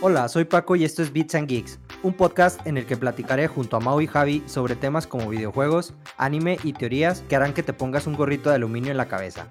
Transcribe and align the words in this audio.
Hola, 0.00 0.28
soy 0.28 0.44
Paco 0.44 0.76
y 0.76 0.84
esto 0.84 1.02
es 1.02 1.12
Beats 1.12 1.34
and 1.34 1.48
Geeks, 1.48 1.80
un 2.04 2.12
podcast 2.12 2.64
en 2.68 2.76
el 2.76 2.86
que 2.86 2.96
platicaré 2.96 3.48
junto 3.48 3.76
a 3.76 3.80
Mau 3.80 4.00
y 4.00 4.06
Javi 4.06 4.44
sobre 4.46 4.76
temas 4.76 5.08
como 5.08 5.28
videojuegos, 5.28 5.92
anime 6.16 6.56
y 6.62 6.72
teorías 6.72 7.22
que 7.22 7.34
harán 7.34 7.52
que 7.52 7.64
te 7.64 7.72
pongas 7.72 8.06
un 8.06 8.14
gorrito 8.14 8.48
de 8.48 8.54
aluminio 8.54 8.92
en 8.92 8.96
la 8.96 9.08
cabeza. 9.08 9.48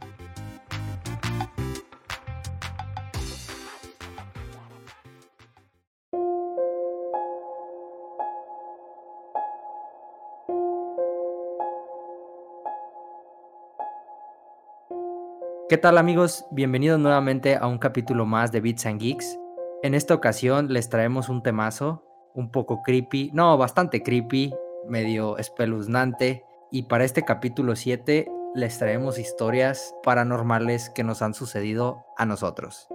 ¿Qué 15.67 15.77
tal 15.77 15.97
amigos? 15.97 16.45
Bienvenidos 16.51 17.01
nuevamente 17.01 17.57
a 17.57 17.67
un 17.67 17.77
capítulo 17.79 18.25
más 18.25 18.53
de 18.53 18.61
Beats 18.61 18.85
and 18.85 19.01
Geeks. 19.01 19.37
En 19.83 19.93
esta 19.93 20.15
ocasión 20.15 20.73
les 20.73 20.89
traemos 20.89 21.29
un 21.29 21.43
temazo 21.43 22.03
un 22.33 22.51
poco 22.51 22.81
creepy, 22.81 23.29
no, 23.33 23.55
bastante 23.59 24.01
creepy, 24.01 24.51
medio 24.87 25.37
espeluznante. 25.37 26.43
Y 26.71 26.83
para 26.83 27.03
este 27.03 27.23
capítulo 27.23 27.75
7 27.75 28.27
les 28.55 28.79
traemos 28.79 29.19
historias 29.19 29.93
paranormales 30.03 30.89
que 30.89 31.03
nos 31.03 31.21
han 31.21 31.35
sucedido 31.35 32.05
a 32.17 32.25
nosotros. 32.25 32.87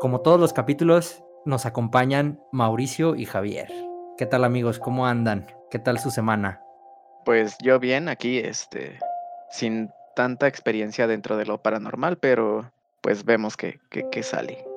Como 0.00 0.20
todos 0.20 0.40
los 0.40 0.52
capítulos, 0.52 1.22
nos 1.44 1.64
acompañan 1.64 2.40
Mauricio 2.50 3.14
y 3.14 3.24
Javier. 3.24 3.68
¿Qué 4.18 4.26
tal 4.26 4.42
amigos? 4.42 4.80
¿Cómo 4.80 5.06
andan? 5.06 5.46
¿Qué 5.70 5.78
tal 5.78 6.00
su 6.00 6.10
semana? 6.10 6.60
Pues 7.24 7.56
yo 7.62 7.78
bien 7.78 8.08
aquí, 8.08 8.38
este, 8.38 8.98
sin 9.48 9.90
tanta 10.16 10.48
experiencia 10.48 11.06
dentro 11.06 11.36
de 11.36 11.46
lo 11.46 11.58
paranormal, 11.58 12.18
pero 12.18 12.72
pues 13.00 13.24
vemos 13.24 13.56
que, 13.56 13.78
que 13.90 14.22
sale. 14.24 14.75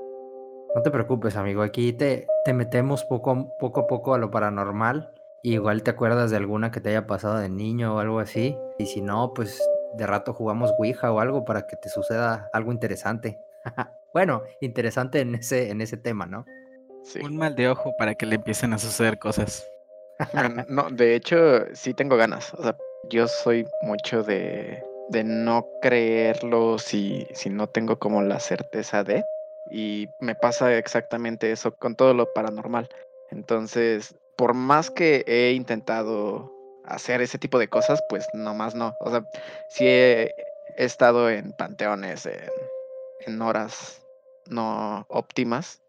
No 0.76 0.84
te 0.84 0.92
preocupes, 0.92 1.36
amigo. 1.36 1.64
Aquí 1.64 1.94
te, 1.94 2.28
te 2.46 2.54
metemos 2.54 3.04
poco, 3.04 3.56
poco 3.58 3.82
a 3.82 3.88
poco 3.88 4.14
a 4.14 4.20
lo 4.20 4.30
paranormal. 4.30 5.12
igual 5.42 5.82
te 5.82 5.92
acuerdas 5.92 6.30
de 6.30 6.38
alguna 6.38 6.70
que 6.72 6.80
te 6.80 6.90
haya 6.90 7.08
pasado 7.08 7.40
de 7.40 7.50
niño 7.50 7.96
o 7.96 8.00
algo 8.00 8.20
así. 8.20 8.56
Y 8.78 8.86
si 8.86 9.02
no, 9.02 9.34
pues 9.34 9.60
de 9.96 10.06
rato 10.06 10.34
jugamos 10.34 10.72
Ouija 10.78 11.12
o 11.12 11.20
algo 11.20 11.44
para 11.44 11.66
que 11.66 11.76
te 11.76 11.90
suceda 11.90 12.50
algo 12.54 12.72
interesante. 12.72 13.40
bueno, 14.14 14.44
interesante 14.62 15.22
en 15.22 15.36
ese, 15.36 15.72
en 15.72 15.82
ese 15.82 15.98
tema, 15.98 16.28
¿no? 16.28 16.46
Sí. 17.04 17.20
Un 17.24 17.38
mal 17.38 17.56
de 17.56 17.70
ojo 17.70 17.96
para 17.98 18.14
que 18.14 18.28
le 18.28 18.36
empiecen 18.36 18.74
a 18.74 18.78
suceder 18.78 19.18
cosas. 19.18 19.68
no, 20.68 20.90
de 20.92 21.16
hecho, 21.16 21.66
sí 21.74 21.96
tengo 21.96 22.16
ganas. 22.16 22.54
O 22.54 22.62
sea, 22.62 22.78
yo 23.10 23.28
soy 23.28 23.66
mucho 23.82 24.22
de, 24.22 24.84
de 25.10 25.24
no 25.24 25.66
creerlo 25.82 26.78
si, 26.78 27.26
si 27.34 27.50
no 27.50 27.68
tengo 27.68 27.98
como 27.98 28.22
la 28.22 28.40
certeza 28.40 29.04
de 29.04 29.24
y 29.72 30.08
me 30.20 30.36
pasa 30.36 30.76
exactamente 30.76 31.52
eso 31.52 31.74
con 31.76 31.96
todo 31.96 32.14
lo 32.14 32.32
paranormal. 32.34 32.90
Entonces, 33.32 34.16
por 34.38 34.54
más 34.54 34.90
que 34.90 35.24
he 35.28 35.52
intentado 35.52 36.52
hacer 36.86 37.22
ese 37.22 37.38
tipo 37.38 37.60
de 37.60 37.68
cosas, 37.68 38.02
pues 38.10 38.28
nomás 38.34 38.76
no. 38.76 38.96
O 39.02 39.12
sea, 39.12 39.24
sí 39.70 39.86
he, 39.86 40.34
estado 40.78 41.30
en 41.30 41.52
panteones, 41.54 42.28
en, 43.26 43.42
horas 43.42 44.02
no 44.48 45.06
óptimas 45.10 45.82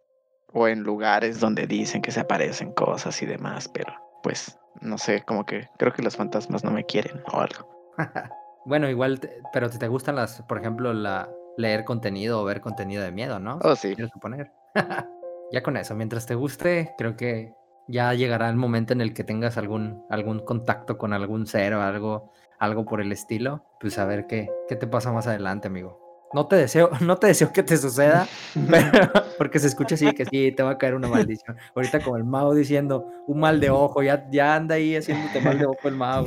o 0.53 0.67
en 0.67 0.83
lugares 0.83 1.39
donde 1.39 1.69
dicen 1.69 2.03
que 2.03 2.11
se 2.11 2.21
aparecen 2.21 2.73
cosas 2.73 3.23
y 3.23 3.27
demás, 3.27 3.69
pero 3.69 3.95
pues 4.25 4.59
no 4.81 4.99
sé, 4.99 5.23
como 5.23 5.47
que 5.47 5.69
creo 5.79 5.93
que 5.93 6.03
los 6.03 6.17
fantasmas 6.17 6.65
no 6.65 6.73
me 6.73 6.85
quieren 6.85 7.23
o 7.33 7.39
algo. 7.39 7.95
bueno, 8.65 8.91
igual, 8.91 9.21
pero 9.53 9.69
si 9.69 9.79
te 9.79 9.87
gustan 9.87 10.17
las, 10.17 10.43
por 10.43 10.59
ejemplo, 10.59 10.93
la, 10.93 11.29
leer 11.61 11.85
contenido 11.85 12.41
o 12.41 12.45
ver 12.45 12.61
contenido 12.61 13.03
de 13.03 13.13
miedo, 13.13 13.39
¿no? 13.39 13.59
Oh, 13.63 13.77
sí. 13.77 13.95
Quiero 13.95 14.11
suponer. 14.11 14.53
ya 15.53 15.63
con 15.63 15.77
eso, 15.77 15.95
mientras 15.95 16.27
te 16.27 16.35
guste, 16.35 16.95
creo 16.97 17.17
que 17.17 17.55
ya 17.89 18.15
llegará 18.15 18.49
el 18.49 18.57
momento 18.57 18.93
en 18.93 19.01
el 19.01 19.13
que 19.13 19.25
tengas 19.25 19.57
algún, 19.59 20.05
algún 20.11 20.41
contacto 20.41 20.97
con 20.97 21.13
algún 21.13 21.47
ser 21.47 21.75
o 21.75 21.83
algo, 21.83 22.33
algo 22.59 22.85
por 22.85 23.01
el 23.01 23.13
estilo, 23.13 23.65
pues 23.81 23.99
a 23.99 24.05
ver 24.05 24.27
qué, 24.27 24.49
qué 24.69 24.77
te 24.77 24.87
pasa 24.87 25.13
más 25.13 25.27
adelante, 25.27 25.69
amigo. 25.69 25.99
No 26.33 26.47
te 26.47 26.57
deseo, 26.57 26.91
no 27.01 27.17
te 27.17 27.27
deseo 27.29 27.53
que 27.53 27.63
te 27.63 27.77
suceda, 27.77 28.29
porque 29.39 29.59
se 29.59 29.67
escucha 29.67 29.97
así 29.97 30.13
que 30.13 30.25
sí, 30.27 30.53
te 30.53 30.63
va 30.63 30.71
a 30.71 30.79
caer 30.79 30.95
una 30.95 31.09
maldición. 31.09 31.57
Ahorita 31.75 32.01
como 32.01 32.17
el 32.17 32.25
Mao 32.25 32.55
diciendo 32.55 33.07
un 33.27 33.41
mal 33.41 33.59
de 33.59 33.71
ojo, 33.71 34.03
ya, 34.03 34.29
ya 34.31 34.55
anda 34.55 34.77
ahí 34.77 34.95
haciéndote 34.95 35.41
mal 35.41 35.59
de 35.59 35.67
ojo 35.67 35.89
el 35.89 35.97
Mao. 35.97 36.27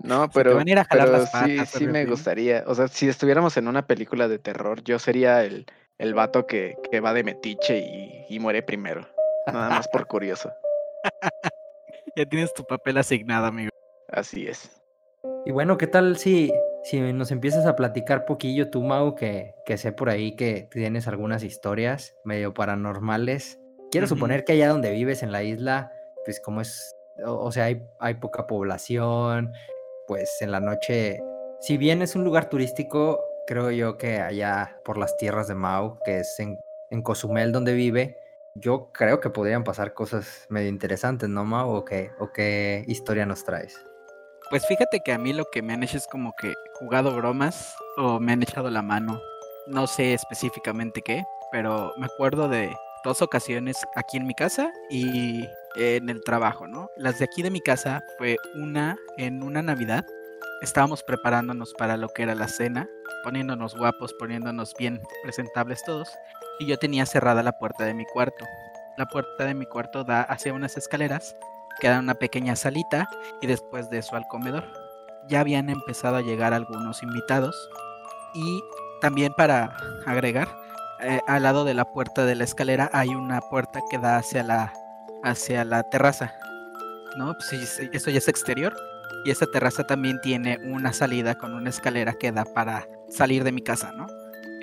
No, 0.00 0.30
pero, 0.30 0.60
sí, 0.60 1.58
sí 1.66 1.86
me 1.86 2.04
gustaría. 2.04 2.64
O 2.66 2.74
sea, 2.74 2.88
si 2.88 3.08
estuviéramos 3.08 3.56
en 3.56 3.66
una 3.68 3.86
película 3.86 4.28
de 4.28 4.38
terror, 4.38 4.82
yo 4.84 4.98
sería 4.98 5.44
el, 5.44 5.66
el 5.98 6.14
vato 6.14 6.46
que, 6.46 6.76
que 6.90 7.00
va 7.00 7.12
de 7.12 7.24
metiche 7.24 7.78
y, 7.78 8.26
y 8.28 8.38
muere 8.38 8.62
primero. 8.62 9.08
Nada 9.46 9.70
más 9.70 9.88
por 9.88 10.06
curioso. 10.06 10.52
ya 12.16 12.26
tienes 12.26 12.52
tu 12.54 12.64
papel 12.64 12.98
asignado, 12.98 13.46
amigo. 13.46 13.70
Así 14.08 14.46
es. 14.46 14.82
Y 15.44 15.52
bueno, 15.52 15.78
¿qué 15.78 15.86
tal 15.86 16.16
si, 16.16 16.52
si 16.82 17.00
nos 17.00 17.30
empiezas 17.30 17.66
a 17.66 17.76
platicar 17.76 18.24
poquillo 18.24 18.70
tú, 18.70 18.82
Mau, 18.82 19.14
que, 19.14 19.54
que 19.64 19.78
sé 19.78 19.92
por 19.92 20.10
ahí 20.10 20.34
que 20.34 20.68
tienes 20.70 21.06
algunas 21.06 21.42
historias 21.42 22.16
medio 22.24 22.52
paranormales? 22.52 23.60
Quiero 23.90 24.08
suponer 24.08 24.44
que 24.44 24.54
allá 24.54 24.68
donde 24.68 24.90
vives 24.90 25.22
en 25.22 25.30
la 25.30 25.44
isla, 25.44 25.92
pues 26.24 26.40
como 26.40 26.60
es, 26.60 26.94
o, 27.24 27.52
sea, 27.52 27.64
hay, 27.64 27.82
hay 28.00 28.14
poca 28.14 28.46
población, 28.46 29.52
pues 30.06 30.40
en 30.40 30.50
la 30.50 30.60
noche, 30.60 31.20
si 31.60 31.76
bien 31.76 32.02
es 32.02 32.14
un 32.14 32.24
lugar 32.24 32.48
turístico, 32.48 33.20
creo 33.46 33.70
yo 33.70 33.96
que 33.96 34.20
allá 34.20 34.78
por 34.84 34.98
las 34.98 35.16
tierras 35.16 35.48
de 35.48 35.54
Mau, 35.54 35.98
que 36.04 36.20
es 36.20 36.38
en, 36.38 36.58
en 36.90 37.02
Cozumel 37.02 37.52
donde 37.52 37.74
vive, 37.74 38.18
yo 38.54 38.90
creo 38.92 39.20
que 39.20 39.30
podrían 39.30 39.64
pasar 39.64 39.92
cosas 39.92 40.46
medio 40.48 40.68
interesantes, 40.68 41.28
¿no, 41.28 41.44
Mau? 41.44 41.70
¿O 41.74 41.84
qué, 41.84 42.10
¿O 42.18 42.32
qué 42.32 42.84
historia 42.86 43.26
nos 43.26 43.44
traes? 43.44 43.78
Pues 44.50 44.66
fíjate 44.66 45.00
que 45.00 45.12
a 45.12 45.18
mí 45.18 45.32
lo 45.32 45.44
que 45.46 45.60
me 45.60 45.72
han 45.72 45.82
hecho 45.82 45.96
es 45.96 46.06
como 46.06 46.32
que 46.40 46.54
jugado 46.74 47.14
bromas 47.14 47.74
o 47.96 48.20
me 48.20 48.32
han 48.32 48.42
echado 48.42 48.70
la 48.70 48.82
mano. 48.82 49.20
No 49.66 49.86
sé 49.86 50.14
específicamente 50.14 51.02
qué, 51.02 51.24
pero 51.50 51.92
me 51.98 52.06
acuerdo 52.06 52.48
de 52.48 52.74
dos 53.06 53.22
ocasiones 53.22 53.76
aquí 53.94 54.16
en 54.16 54.26
mi 54.26 54.34
casa 54.34 54.72
y 54.90 55.48
en 55.76 56.08
el 56.08 56.22
trabajo, 56.24 56.66
¿no? 56.66 56.90
Las 56.96 57.20
de 57.20 57.24
aquí 57.24 57.40
de 57.40 57.50
mi 57.50 57.60
casa 57.60 58.02
fue 58.18 58.36
una 58.56 58.96
en 59.16 59.44
una 59.44 59.62
Navidad. 59.62 60.04
Estábamos 60.60 61.04
preparándonos 61.04 61.72
para 61.74 61.96
lo 61.96 62.08
que 62.08 62.24
era 62.24 62.34
la 62.34 62.48
cena, 62.48 62.88
poniéndonos 63.22 63.76
guapos, 63.76 64.12
poniéndonos 64.14 64.74
bien 64.76 65.00
presentables 65.22 65.84
todos. 65.84 66.10
Y 66.58 66.66
yo 66.66 66.78
tenía 66.78 67.06
cerrada 67.06 67.44
la 67.44 67.52
puerta 67.52 67.84
de 67.84 67.94
mi 67.94 68.04
cuarto. 68.06 68.44
La 68.96 69.06
puerta 69.06 69.44
de 69.44 69.54
mi 69.54 69.66
cuarto 69.66 70.02
da 70.02 70.22
hacia 70.22 70.52
unas 70.52 70.76
escaleras, 70.76 71.36
queda 71.80 72.00
una 72.00 72.14
pequeña 72.14 72.56
salita 72.56 73.08
y 73.40 73.46
después 73.46 73.88
de 73.88 73.98
eso 73.98 74.16
al 74.16 74.26
comedor. 74.26 74.64
Ya 75.28 75.40
habían 75.40 75.70
empezado 75.70 76.16
a 76.16 76.22
llegar 76.22 76.52
algunos 76.52 77.04
invitados 77.04 77.54
y 78.34 78.62
también 79.00 79.32
para 79.34 79.76
agregar, 80.06 80.48
eh, 81.00 81.20
al 81.26 81.42
lado 81.42 81.64
de 81.64 81.74
la 81.74 81.84
puerta 81.84 82.24
de 82.24 82.34
la 82.34 82.44
escalera 82.44 82.90
hay 82.92 83.10
una 83.10 83.40
puerta 83.40 83.80
que 83.90 83.98
da 83.98 84.16
hacia 84.16 84.42
la, 84.42 84.72
hacia 85.22 85.64
la 85.64 85.82
terraza. 85.84 86.32
¿No? 87.16 87.34
Pues 87.34 87.80
eso 87.92 88.10
ya 88.10 88.18
es 88.18 88.28
exterior. 88.28 88.76
Y 89.24 89.30
esa 89.30 89.46
terraza 89.46 89.84
también 89.84 90.20
tiene 90.20 90.58
una 90.64 90.92
salida 90.92 91.34
con 91.34 91.54
una 91.54 91.70
escalera 91.70 92.12
que 92.12 92.30
da 92.32 92.44
para 92.44 92.86
salir 93.08 93.42
de 93.44 93.52
mi 93.52 93.62
casa, 93.62 93.90
¿no? 93.92 94.06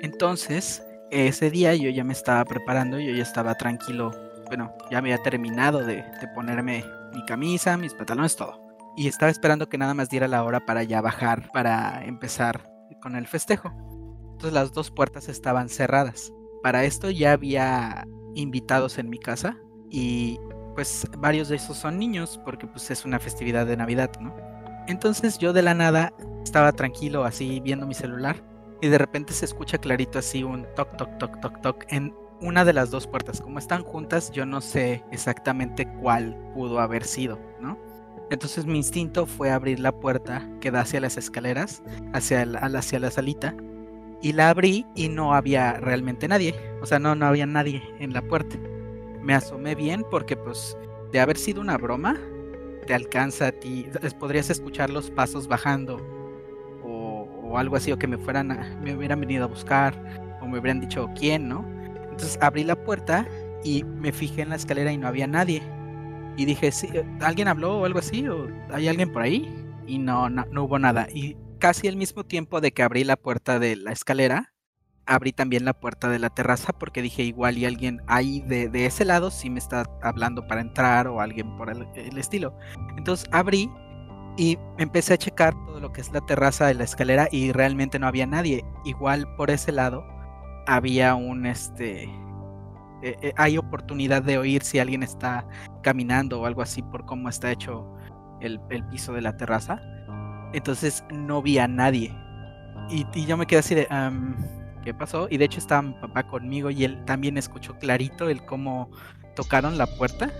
Entonces, 0.00 0.82
ese 1.10 1.50
día 1.50 1.74
yo 1.74 1.90
ya 1.90 2.04
me 2.04 2.12
estaba 2.12 2.44
preparando, 2.44 2.98
yo 2.98 3.12
ya 3.12 3.22
estaba 3.22 3.54
tranquilo. 3.56 4.12
Bueno, 4.46 4.74
ya 4.90 4.98
había 4.98 5.18
terminado 5.18 5.80
de, 5.80 5.96
de 5.96 6.28
ponerme 6.34 6.84
mi 7.12 7.24
camisa, 7.26 7.76
mis 7.76 7.94
pantalones, 7.94 8.36
todo. 8.36 8.60
Y 8.96 9.08
estaba 9.08 9.30
esperando 9.30 9.68
que 9.68 9.76
nada 9.76 9.92
más 9.92 10.08
diera 10.08 10.28
la 10.28 10.44
hora 10.44 10.60
para 10.60 10.82
ya 10.82 11.00
bajar, 11.00 11.50
para 11.52 12.04
empezar 12.04 12.70
con 13.02 13.16
el 13.16 13.26
festejo 13.26 13.72
las 14.52 14.72
dos 14.72 14.90
puertas 14.90 15.28
estaban 15.28 15.68
cerradas. 15.68 16.32
Para 16.62 16.84
esto 16.84 17.10
ya 17.10 17.32
había 17.32 18.06
invitados 18.34 18.98
en 18.98 19.10
mi 19.10 19.18
casa 19.18 19.58
y 19.90 20.38
pues 20.74 21.06
varios 21.18 21.48
de 21.48 21.56
esos 21.56 21.76
son 21.76 21.98
niños 21.98 22.40
porque 22.44 22.66
pues 22.66 22.90
es 22.90 23.04
una 23.04 23.18
festividad 23.18 23.66
de 23.66 23.76
Navidad, 23.76 24.10
¿no? 24.20 24.34
Entonces 24.88 25.38
yo 25.38 25.52
de 25.52 25.62
la 25.62 25.74
nada 25.74 26.12
estaba 26.42 26.72
tranquilo 26.72 27.24
así 27.24 27.60
viendo 27.60 27.86
mi 27.86 27.94
celular 27.94 28.42
y 28.80 28.88
de 28.88 28.98
repente 28.98 29.32
se 29.32 29.44
escucha 29.44 29.78
clarito 29.78 30.18
así 30.18 30.42
un 30.42 30.66
toc 30.74 30.96
toc 30.96 31.18
toc 31.18 31.40
toc 31.40 31.60
toc 31.62 31.84
en 31.88 32.14
una 32.40 32.64
de 32.64 32.72
las 32.72 32.90
dos 32.90 33.06
puertas. 33.06 33.40
Como 33.40 33.58
están 33.58 33.82
juntas, 33.82 34.30
yo 34.32 34.44
no 34.44 34.60
sé 34.60 35.04
exactamente 35.10 35.88
cuál 36.00 36.36
pudo 36.54 36.80
haber 36.80 37.04
sido, 37.04 37.38
¿no? 37.60 37.78
Entonces 38.30 38.66
mi 38.66 38.78
instinto 38.78 39.26
fue 39.26 39.50
abrir 39.50 39.80
la 39.80 39.92
puerta 39.92 40.48
que 40.60 40.70
da 40.70 40.80
hacia 40.80 41.00
las 41.00 41.16
escaleras, 41.16 41.82
hacia, 42.12 42.42
hacia 42.42 42.98
la 42.98 43.10
salita, 43.10 43.54
y 44.24 44.32
la 44.32 44.48
abrí 44.48 44.86
y 44.94 45.10
no 45.10 45.34
había 45.34 45.74
realmente 45.74 46.26
nadie. 46.26 46.54
O 46.80 46.86
sea, 46.86 46.98
no, 46.98 47.14
no 47.14 47.26
había 47.26 47.44
nadie 47.44 47.82
en 48.00 48.14
la 48.14 48.22
puerta. 48.22 48.56
Me 49.22 49.34
asomé 49.34 49.74
bien 49.74 50.02
porque 50.10 50.34
pues 50.34 50.78
de 51.12 51.20
haber 51.20 51.36
sido 51.36 51.60
una 51.60 51.76
broma, 51.76 52.16
te 52.86 52.94
alcanza 52.94 53.48
a 53.48 53.52
ti, 53.52 53.86
podrías 54.18 54.48
escuchar 54.48 54.88
los 54.88 55.10
pasos 55.10 55.46
bajando 55.46 56.00
o, 56.82 57.58
algo 57.58 57.76
así, 57.76 57.92
o 57.92 57.98
que 57.98 58.06
me 58.06 58.16
fueran, 58.16 58.48
me 58.82 58.96
hubieran 58.96 59.20
venido 59.20 59.44
a 59.44 59.46
buscar 59.46 59.94
o 60.40 60.46
me 60.46 60.58
hubieran 60.58 60.80
dicho 60.80 61.08
quién, 61.16 61.48
¿no? 61.48 61.64
Entonces 62.10 62.38
abrí 62.40 62.64
la 62.64 62.76
puerta 62.82 63.28
y 63.62 63.84
me 63.84 64.10
fijé 64.10 64.40
en 64.40 64.48
la 64.48 64.56
escalera 64.56 64.90
y 64.90 64.96
no 64.96 65.06
había 65.06 65.26
nadie. 65.26 65.62
Y 66.38 66.46
dije, 66.46 66.72
sí, 66.72 66.88
eh, 66.94 67.04
¿alguien 67.20 67.46
habló 67.46 67.80
o 67.80 67.84
algo 67.84 67.98
así? 67.98 68.26
¿O 68.26 68.48
hay 68.72 68.88
alguien 68.88 69.12
por 69.12 69.20
ahí? 69.20 69.54
Y 69.86 69.98
no, 69.98 70.30
no, 70.30 70.46
no 70.50 70.64
hubo 70.64 70.78
nada. 70.78 71.06
Y 71.12 71.36
casi 71.58 71.88
al 71.88 71.96
mismo 71.96 72.24
tiempo 72.24 72.60
de 72.60 72.72
que 72.72 72.82
abrí 72.82 73.04
la 73.04 73.16
puerta 73.16 73.58
de 73.58 73.76
la 73.76 73.92
escalera, 73.92 74.54
abrí 75.06 75.32
también 75.32 75.64
la 75.64 75.74
puerta 75.74 76.08
de 76.08 76.18
la 76.18 76.30
terraza 76.30 76.72
porque 76.72 77.02
dije 77.02 77.22
igual 77.22 77.58
y 77.58 77.66
alguien 77.66 78.00
ahí 78.06 78.40
de, 78.40 78.86
ese 78.86 79.04
lado 79.04 79.30
sí 79.30 79.50
me 79.50 79.58
está 79.58 79.84
hablando 80.02 80.46
para 80.46 80.60
entrar 80.60 81.08
o 81.08 81.20
alguien 81.20 81.56
por 81.56 81.70
el, 81.70 81.86
estilo. 82.18 82.56
Entonces 82.96 83.28
abrí 83.32 83.70
y 84.36 84.58
empecé 84.78 85.14
a 85.14 85.18
checar 85.18 85.54
todo 85.66 85.80
lo 85.80 85.92
que 85.92 86.00
es 86.00 86.12
la 86.12 86.20
terraza 86.22 86.66
de 86.66 86.74
la 86.74 86.84
escalera 86.84 87.28
y 87.30 87.52
realmente 87.52 87.98
no 87.98 88.06
había 88.06 88.26
nadie. 88.26 88.64
Igual 88.84 89.26
por 89.36 89.50
ese 89.50 89.72
lado 89.72 90.04
había 90.66 91.14
un 91.14 91.46
este 91.46 92.04
eh, 93.02 93.16
eh, 93.20 93.32
hay 93.36 93.58
oportunidad 93.58 94.22
de 94.22 94.38
oír 94.38 94.62
si 94.62 94.78
alguien 94.78 95.02
está 95.02 95.46
caminando 95.82 96.40
o 96.40 96.46
algo 96.46 96.62
así 96.62 96.82
por 96.82 97.04
cómo 97.04 97.28
está 97.28 97.50
hecho 97.50 97.86
el 98.40 98.60
piso 98.90 99.12
de 99.12 99.22
la 99.22 99.36
terraza. 99.36 99.80
Entonces 100.54 101.04
no 101.10 101.42
vi 101.42 101.58
a 101.58 101.68
nadie. 101.68 102.14
Y, 102.88 103.04
yo 103.26 103.36
me 103.36 103.46
quedé 103.46 103.58
así 103.58 103.74
de, 103.74 103.88
¿qué 104.84 104.94
pasó? 104.94 105.26
Y 105.30 105.36
de 105.36 105.46
hecho 105.46 105.58
estaba 105.58 105.82
mi 105.82 105.94
papá 105.94 106.22
conmigo 106.26 106.70
y 106.70 106.84
él 106.84 107.04
también 107.04 107.36
escuchó 107.36 107.78
clarito 107.78 108.28
el 108.28 108.44
cómo 108.44 108.90
tocaron 109.34 109.76
la 109.76 109.86
puerta 109.86 110.30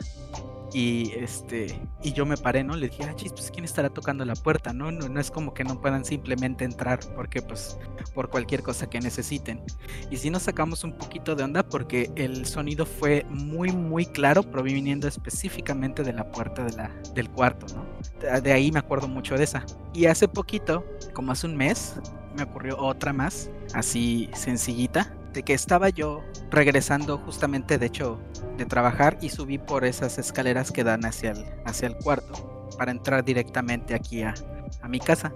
y 0.75 1.13
este 1.13 1.81
y 2.03 2.13
yo 2.13 2.27
me 2.27 2.37
paré, 2.37 2.65
¿no? 2.65 2.77
Le 2.77 2.89
dije, 2.89 3.05
ah, 3.05 3.15
chis, 3.15 3.33
pues 3.33 3.51
quién 3.51 3.65
estará 3.65 3.89
tocando 3.89 4.25
la 4.25 4.35
puerta, 4.35 4.73
¿no? 4.73 4.91
¿no? 4.91 5.09
No 5.09 5.21
es 5.21 5.31
como 5.31 5.55
que 5.55 5.63
no 5.63 5.81
puedan 5.81 6.05
simplemente 6.05 6.65
entrar 6.65 6.99
porque 7.15 7.41
pues 7.41 7.79
por 8.13 8.29
cualquier 8.29 8.63
cosa 8.63 8.91
que 8.91 9.01
necesiten. 9.01 9.63
Y 10.11 10.17
si 10.17 10.31
nos 10.31 10.43
sacamos 10.43 10.83
un 10.83 10.99
poquito 10.99 11.37
de 11.37 11.45
onda 11.45 11.63
porque 11.63 12.11
el 12.17 12.45
sonido 12.45 12.85
fue 12.85 13.25
muy 13.31 13.71
muy 13.71 14.05
claro 14.05 14.43
proviniendo 14.43 15.07
específicamente 15.07 16.03
de 16.03 16.13
la 16.13 16.31
puerta 16.31 16.65
de 16.65 16.73
la, 16.73 16.91
del 17.15 17.31
cuarto, 17.31 17.67
¿no? 17.75 18.41
De 18.41 18.53
ahí 18.53 18.73
me 18.73 18.81
acuerdo 18.81 19.07
mucho 19.07 19.37
de 19.37 19.45
esa. 19.45 19.65
Y 19.95 20.07
hace 20.07 20.27
poquito, 20.27 20.85
como 21.13 21.31
hace 21.31 21.47
un 21.47 21.57
mes, 21.57 21.95
me 22.35 22.45
ocurrió 22.45 22.79
otra 22.79 23.13
más, 23.13 23.51
así 23.75 24.31
sencillita, 24.35 25.15
de 25.33 25.43
que 25.43 25.55
estaba 25.55 25.89
yo 25.89 26.23
regresando 26.51 27.19
justamente, 27.19 27.79
de 27.79 27.87
hecho, 27.87 28.21
de 28.57 28.67
trabajar 28.67 29.19
y 29.21 29.31
subí 29.31 29.59
por 29.59 29.85
esas 29.85 30.19
escaleras 30.19 30.71
que 30.71 30.85
dan 30.85 31.05
hacia 31.05 31.33
el, 31.33 31.45
hacia 31.65 31.89
el 31.89 31.97
cuarto 31.97 32.69
para 32.79 32.93
entrar 32.93 33.25
directamente 33.25 33.95
aquí 33.95 34.23
a, 34.23 34.35
a 34.83 34.89
mi 34.89 35.01
casa. 35.01 35.33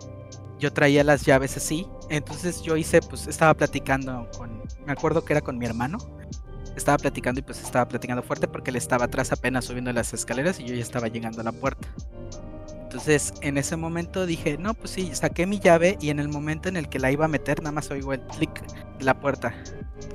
Yo 0.58 0.72
traía 0.72 1.04
las 1.04 1.24
llaves 1.24 1.56
así, 1.56 1.86
entonces 2.10 2.62
yo 2.62 2.76
hice, 2.76 3.00
pues 3.00 3.26
estaba 3.26 3.54
platicando 3.54 4.28
con, 4.36 4.62
me 4.86 4.92
acuerdo 4.92 5.24
que 5.24 5.32
era 5.32 5.40
con 5.40 5.58
mi 5.58 5.66
hermano, 5.66 5.98
estaba 6.76 6.98
platicando 6.98 7.40
y 7.40 7.42
pues 7.42 7.60
estaba 7.62 7.86
platicando 7.86 8.22
fuerte 8.22 8.48
porque 8.48 8.70
él 8.70 8.76
estaba 8.76 9.06
atrás 9.06 9.32
apenas 9.32 9.66
subiendo 9.66 9.92
las 9.92 10.14
escaleras 10.14 10.60
y 10.60 10.64
yo 10.64 10.74
ya 10.74 10.82
estaba 10.82 11.08
llegando 11.08 11.40
a 11.40 11.44
la 11.44 11.52
puerta. 11.52 11.88
Entonces, 12.98 13.32
en 13.42 13.58
ese 13.58 13.76
momento 13.76 14.26
dije, 14.26 14.58
no, 14.58 14.74
pues 14.74 14.90
sí, 14.90 15.10
saqué 15.14 15.46
mi 15.46 15.60
llave 15.60 15.96
y 16.00 16.10
en 16.10 16.18
el 16.18 16.28
momento 16.28 16.68
en 16.68 16.76
el 16.76 16.88
que 16.88 16.98
la 16.98 17.12
iba 17.12 17.26
a 17.26 17.28
meter, 17.28 17.62
nada 17.62 17.70
más 17.70 17.88
oigo 17.92 18.12
el 18.12 18.20
clic 18.22 18.60
de 18.98 19.04
la 19.04 19.20
puerta 19.20 19.54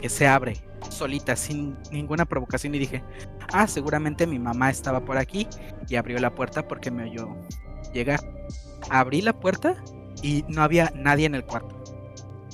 que 0.02 0.10
se 0.10 0.28
abre 0.28 0.58
solita, 0.90 1.38
sin 1.38 1.78
ninguna 1.94 2.26
provocación. 2.26 2.76
Y 2.76 2.80
dije, 2.80 3.02
ah, 3.54 3.68
seguramente 3.68 4.28
mi 4.28 4.38
mamá 4.38 4.70
estaba 4.70 5.00
por 5.00 5.18
aquí 5.18 5.48
y 5.88 5.96
abrió 5.96 6.20
la 6.20 6.36
puerta 6.36 6.68
porque 6.68 6.92
me 6.92 7.04
oyó 7.04 7.30
llegar. 7.94 8.20
Abrí 8.90 9.22
la 9.22 9.32
puerta 9.32 9.82
y 10.22 10.44
no 10.50 10.62
había 10.62 10.92
nadie 10.94 11.26
en 11.26 11.36
el 11.36 11.46
cuarto. 11.46 11.82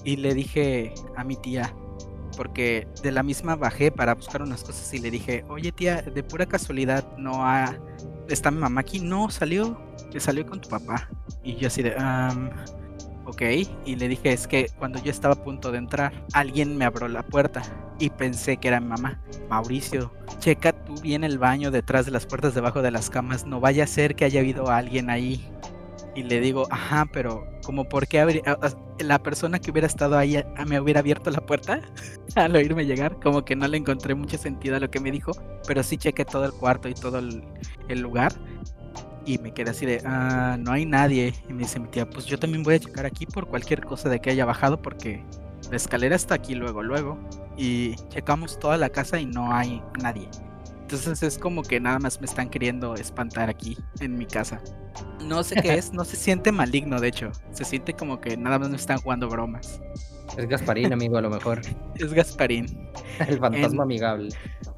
Y 0.03 0.17
le 0.17 0.35
dije 0.35 0.93
a 1.15 1.23
mi 1.23 1.37
tía, 1.37 1.73
porque 2.37 2.87
de 3.01 3.11
la 3.11 3.23
misma 3.23 3.55
bajé 3.55 3.91
para 3.91 4.13
buscar 4.13 4.43
unas 4.43 4.63
cosas 4.63 4.93
y 4.93 4.99
le 4.99 5.09
dije, 5.09 5.43
oye 5.49 5.71
tía, 5.71 6.03
de 6.03 6.21
pura 6.21 6.45
casualidad 6.45 7.17
no 7.17 7.43
ha... 7.43 7.75
¿Está 8.27 8.51
mi 8.51 8.59
mamá 8.59 8.81
aquí? 8.81 8.99
No, 8.99 9.31
salió 9.31 9.88
que 10.09 10.19
salió 10.19 10.45
con 10.45 10.61
tu 10.61 10.69
papá. 10.69 11.09
Y 11.43 11.55
yo 11.55 11.67
así 11.67 11.81
de, 11.81 11.95
um, 11.95 12.49
ok. 13.25 13.41
Y 13.85 13.95
le 13.95 14.07
dije, 14.07 14.33
es 14.33 14.47
que 14.47 14.67
cuando 14.77 15.01
yo 15.01 15.11
estaba 15.11 15.35
a 15.35 15.43
punto 15.43 15.71
de 15.71 15.77
entrar, 15.77 16.25
alguien 16.33 16.77
me 16.77 16.85
abrió 16.85 17.07
la 17.07 17.23
puerta 17.23 17.61
y 17.99 18.09
pensé 18.09 18.57
que 18.57 18.67
era 18.67 18.79
mi 18.79 18.87
mamá. 18.87 19.21
Mauricio, 19.49 20.11
checa 20.39 20.73
tú 20.73 20.95
bien 21.01 21.23
el 21.23 21.37
baño 21.37 21.71
detrás 21.71 22.05
de 22.05 22.11
las 22.11 22.25
puertas, 22.25 22.55
debajo 22.55 22.81
de 22.81 22.91
las 22.91 23.09
camas. 23.09 23.45
No 23.45 23.59
vaya 23.59 23.83
a 23.83 23.87
ser 23.87 24.15
que 24.15 24.25
haya 24.25 24.39
habido 24.39 24.69
alguien 24.69 25.09
ahí. 25.09 25.47
Y 26.15 26.23
le 26.23 26.41
digo, 26.41 26.67
ajá, 26.71 27.05
pero 27.13 27.47
como 27.63 27.87
por 27.87 28.07
qué 28.07 28.19
abrir 28.19 28.41
la 28.97 29.19
persona 29.19 29.59
que 29.59 29.69
hubiera 29.69 29.85
estado 29.85 30.17
ahí 30.17 30.43
me 30.65 30.79
hubiera 30.79 31.01
abierto 31.01 31.29
la 31.29 31.39
puerta 31.39 31.81
al 32.35 32.55
oírme 32.55 32.85
llegar, 32.85 33.19
como 33.21 33.45
que 33.45 33.55
no 33.55 33.67
le 33.67 33.77
encontré 33.77 34.15
mucho 34.15 34.37
sentido 34.37 34.75
a 34.75 34.79
lo 34.79 34.89
que 34.89 34.99
me 34.99 35.11
dijo, 35.11 35.31
pero 35.67 35.83
sí 35.83 35.97
chequé 35.97 36.25
todo 36.25 36.45
el 36.45 36.51
cuarto 36.51 36.89
y 36.89 36.95
todo 36.95 37.19
el 37.19 37.99
lugar 38.01 38.33
y 39.29 39.37
me 39.37 39.53
quedé 39.53 39.69
así 39.69 39.85
de, 39.85 40.01
ah, 40.05 40.57
no 40.59 40.71
hay 40.71 40.85
nadie. 40.85 41.33
Y 41.47 41.53
me 41.53 41.59
dice 41.59 41.79
mi 41.79 41.87
tía, 41.87 42.09
pues 42.09 42.25
yo 42.25 42.39
también 42.39 42.63
voy 42.63 42.75
a 42.75 42.79
checar 42.79 43.05
aquí 43.05 43.27
por 43.27 43.47
cualquier 43.47 43.85
cosa 43.85 44.09
de 44.09 44.19
que 44.19 44.31
haya 44.31 44.43
bajado 44.43 44.81
porque 44.81 45.23
la 45.69 45.77
escalera 45.77 46.15
está 46.15 46.33
aquí 46.33 46.55
luego, 46.55 46.81
luego. 46.81 47.19
Y 47.55 47.95
checamos 48.09 48.57
toda 48.59 48.77
la 48.77 48.89
casa 48.89 49.19
y 49.19 49.27
no 49.27 49.53
hay 49.53 49.83
nadie. 50.01 50.27
Entonces 50.81 51.21
es 51.21 51.37
como 51.37 51.61
que 51.61 51.79
nada 51.79 51.99
más 51.99 52.19
me 52.19 52.25
están 52.25 52.49
queriendo 52.49 52.95
espantar 52.95 53.49
aquí 53.49 53.77
en 53.99 54.17
mi 54.17 54.25
casa. 54.25 54.59
No 55.23 55.43
sé 55.43 55.61
qué 55.61 55.75
es, 55.75 55.93
no 55.93 56.03
se 56.03 56.15
siente 56.17 56.51
maligno, 56.51 56.99
de 56.99 57.09
hecho. 57.09 57.31
Se 57.51 57.63
siente 57.63 57.93
como 57.93 58.19
que 58.19 58.35
nada 58.35 58.57
más 58.57 58.69
me 58.69 58.77
están 58.77 58.97
jugando 58.97 59.29
bromas. 59.29 59.79
Es 60.37 60.47
Gasparín, 60.47 60.91
amigo, 60.91 61.17
a 61.17 61.21
lo 61.21 61.29
mejor. 61.29 61.61
es 61.95 62.13
Gasparín. 62.13 62.65
El 63.19 63.37
fantasma 63.37 63.67
en... 63.67 63.81
amigable. 63.81 64.29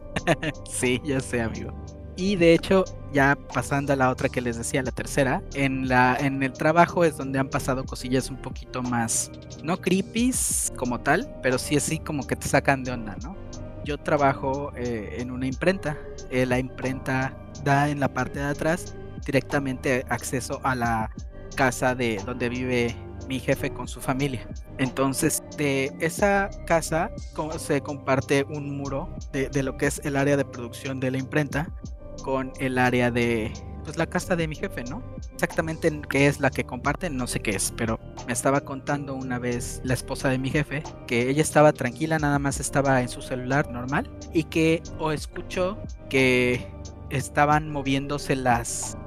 sí, 0.69 1.01
ya 1.05 1.21
sé, 1.21 1.41
amigo. 1.41 1.71
Y 2.15 2.35
de 2.35 2.53
hecho, 2.53 2.83
ya 3.13 3.37
pasando 3.53 3.93
a 3.93 3.95
la 3.95 4.09
otra 4.09 4.29
que 4.29 4.41
les 4.41 4.57
decía, 4.57 4.83
la 4.83 4.91
tercera, 4.91 5.41
en, 5.53 5.87
la, 5.87 6.17
en 6.19 6.43
el 6.43 6.53
trabajo 6.53 7.03
es 7.03 7.17
donde 7.17 7.39
han 7.39 7.49
pasado 7.49 7.83
cosillas 7.85 8.29
un 8.29 8.37
poquito 8.37 8.83
más, 8.83 9.31
no 9.63 9.77
creepy 9.77 10.31
como 10.75 10.99
tal, 10.99 11.33
pero 11.41 11.57
sí 11.57 11.77
así 11.77 11.99
como 11.99 12.27
que 12.27 12.35
te 12.35 12.47
sacan 12.47 12.83
de 12.83 12.91
onda, 12.91 13.15
¿no? 13.23 13.35
Yo 13.83 13.97
trabajo 13.97 14.71
eh, 14.75 15.17
en 15.19 15.31
una 15.31 15.47
imprenta. 15.47 15.97
Eh, 16.29 16.45
la 16.45 16.59
imprenta 16.59 17.35
da 17.63 17.89
en 17.89 17.99
la 17.99 18.07
parte 18.07 18.39
de 18.39 18.45
atrás 18.45 18.95
directamente 19.25 20.05
acceso 20.09 20.59
a 20.63 20.75
la 20.75 21.11
casa 21.55 21.95
de 21.95 22.21
donde 22.25 22.49
vive 22.49 22.95
mi 23.27 23.39
jefe 23.39 23.71
con 23.71 23.87
su 23.87 23.99
familia. 24.01 24.47
Entonces, 24.77 25.43
de 25.57 25.91
esa 25.99 26.49
casa 26.65 27.11
se 27.57 27.81
comparte 27.81 28.45
un 28.49 28.77
muro 28.77 29.09
de, 29.31 29.49
de, 29.49 29.63
lo 29.63 29.77
que 29.77 29.87
es 29.87 30.01
el 30.03 30.15
área 30.15 30.37
de 30.37 30.45
producción 30.45 30.99
de 30.99 31.11
la 31.11 31.17
imprenta 31.17 31.71
con 32.23 32.51
el 32.59 32.77
área 32.77 33.11
de 33.11 33.51
pues 33.83 33.97
la 33.97 34.05
casa 34.05 34.35
de 34.35 34.47
mi 34.47 34.55
jefe, 34.55 34.83
¿no? 34.83 35.01
Exactamente 35.33 35.91
qué 36.09 36.27
es 36.27 36.39
la 36.39 36.51
que 36.51 36.63
comparten, 36.63 37.17
no 37.17 37.27
sé 37.27 37.39
qué 37.39 37.51
es, 37.51 37.73
pero 37.75 37.99
me 38.27 38.33
estaba 38.33 38.61
contando 38.61 39.15
una 39.15 39.39
vez 39.39 39.81
la 39.83 39.93
esposa 39.93 40.29
de 40.29 40.37
mi 40.37 40.49
jefe 40.49 40.83
que 41.07 41.29
ella 41.29 41.41
estaba 41.41 41.73
tranquila, 41.73 42.19
nada 42.19 42.39
más 42.39 42.59
estaba 42.59 43.01
en 43.01 43.09
su 43.09 43.21
celular 43.21 43.71
normal 43.71 44.09
y 44.33 44.43
que 44.43 44.83
o 44.99 45.11
escuchó 45.11 45.77
que 46.09 46.67
estaban 47.09 47.69
moviéndose 47.69 48.35
las 48.35 48.97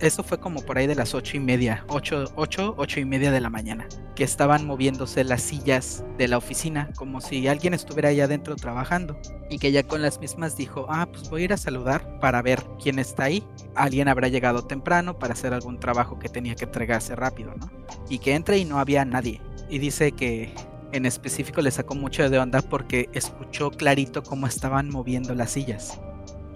eso 0.00 0.22
fue 0.22 0.38
como 0.38 0.62
por 0.62 0.78
ahí 0.78 0.86
de 0.86 0.94
las 0.94 1.14
ocho 1.14 1.36
y 1.36 1.40
media, 1.40 1.84
ocho, 1.88 2.24
ocho, 2.36 2.74
ocho 2.78 3.00
y 3.00 3.04
media 3.04 3.30
de 3.30 3.40
la 3.40 3.50
mañana, 3.50 3.86
que 4.14 4.24
estaban 4.24 4.66
moviéndose 4.66 5.24
las 5.24 5.42
sillas 5.42 6.04
de 6.18 6.28
la 6.28 6.38
oficina, 6.38 6.90
como 6.96 7.20
si 7.20 7.46
alguien 7.48 7.74
estuviera 7.74 8.08
allá 8.08 8.24
adentro 8.24 8.56
trabajando, 8.56 9.20
y 9.50 9.58
que 9.58 9.72
ya 9.72 9.82
con 9.82 10.02
las 10.02 10.20
mismas 10.20 10.56
dijo, 10.56 10.86
ah, 10.88 11.06
pues 11.10 11.28
voy 11.28 11.42
a 11.42 11.44
ir 11.44 11.52
a 11.52 11.56
saludar 11.56 12.18
para 12.20 12.42
ver 12.42 12.64
quién 12.82 12.98
está 12.98 13.24
ahí. 13.24 13.44
Alguien 13.74 14.08
habrá 14.08 14.28
llegado 14.28 14.64
temprano 14.64 15.18
para 15.18 15.34
hacer 15.34 15.52
algún 15.52 15.78
trabajo 15.78 16.18
que 16.18 16.28
tenía 16.28 16.54
que 16.54 16.64
entregarse 16.64 17.14
rápido, 17.16 17.52
¿no? 17.56 17.70
Y 18.08 18.18
que 18.18 18.34
entre 18.34 18.58
y 18.58 18.64
no 18.64 18.78
había 18.78 19.04
nadie. 19.04 19.40
Y 19.68 19.78
dice 19.78 20.12
que 20.12 20.54
en 20.92 21.06
específico 21.06 21.60
le 21.60 21.70
sacó 21.70 21.94
mucho 21.94 22.28
de 22.28 22.38
onda 22.38 22.62
porque 22.62 23.08
escuchó 23.12 23.70
clarito 23.70 24.22
cómo 24.22 24.46
estaban 24.46 24.88
moviendo 24.90 25.34
las 25.34 25.52
sillas. 25.52 26.00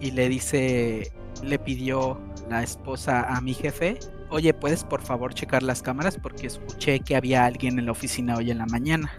Y 0.00 0.10
le 0.10 0.28
dice, 0.28 1.12
le 1.42 1.58
pidió 1.58 2.18
la 2.48 2.62
esposa 2.62 3.22
a 3.34 3.40
mi 3.40 3.54
jefe, 3.54 3.98
oye, 4.30 4.52
¿puedes 4.54 4.84
por 4.84 5.02
favor 5.02 5.34
checar 5.34 5.62
las 5.62 5.82
cámaras? 5.82 6.18
Porque 6.20 6.46
escuché 6.46 7.00
que 7.00 7.16
había 7.16 7.44
alguien 7.44 7.78
en 7.78 7.86
la 7.86 7.92
oficina 7.92 8.36
hoy 8.36 8.50
en 8.50 8.58
la 8.58 8.66
mañana. 8.66 9.12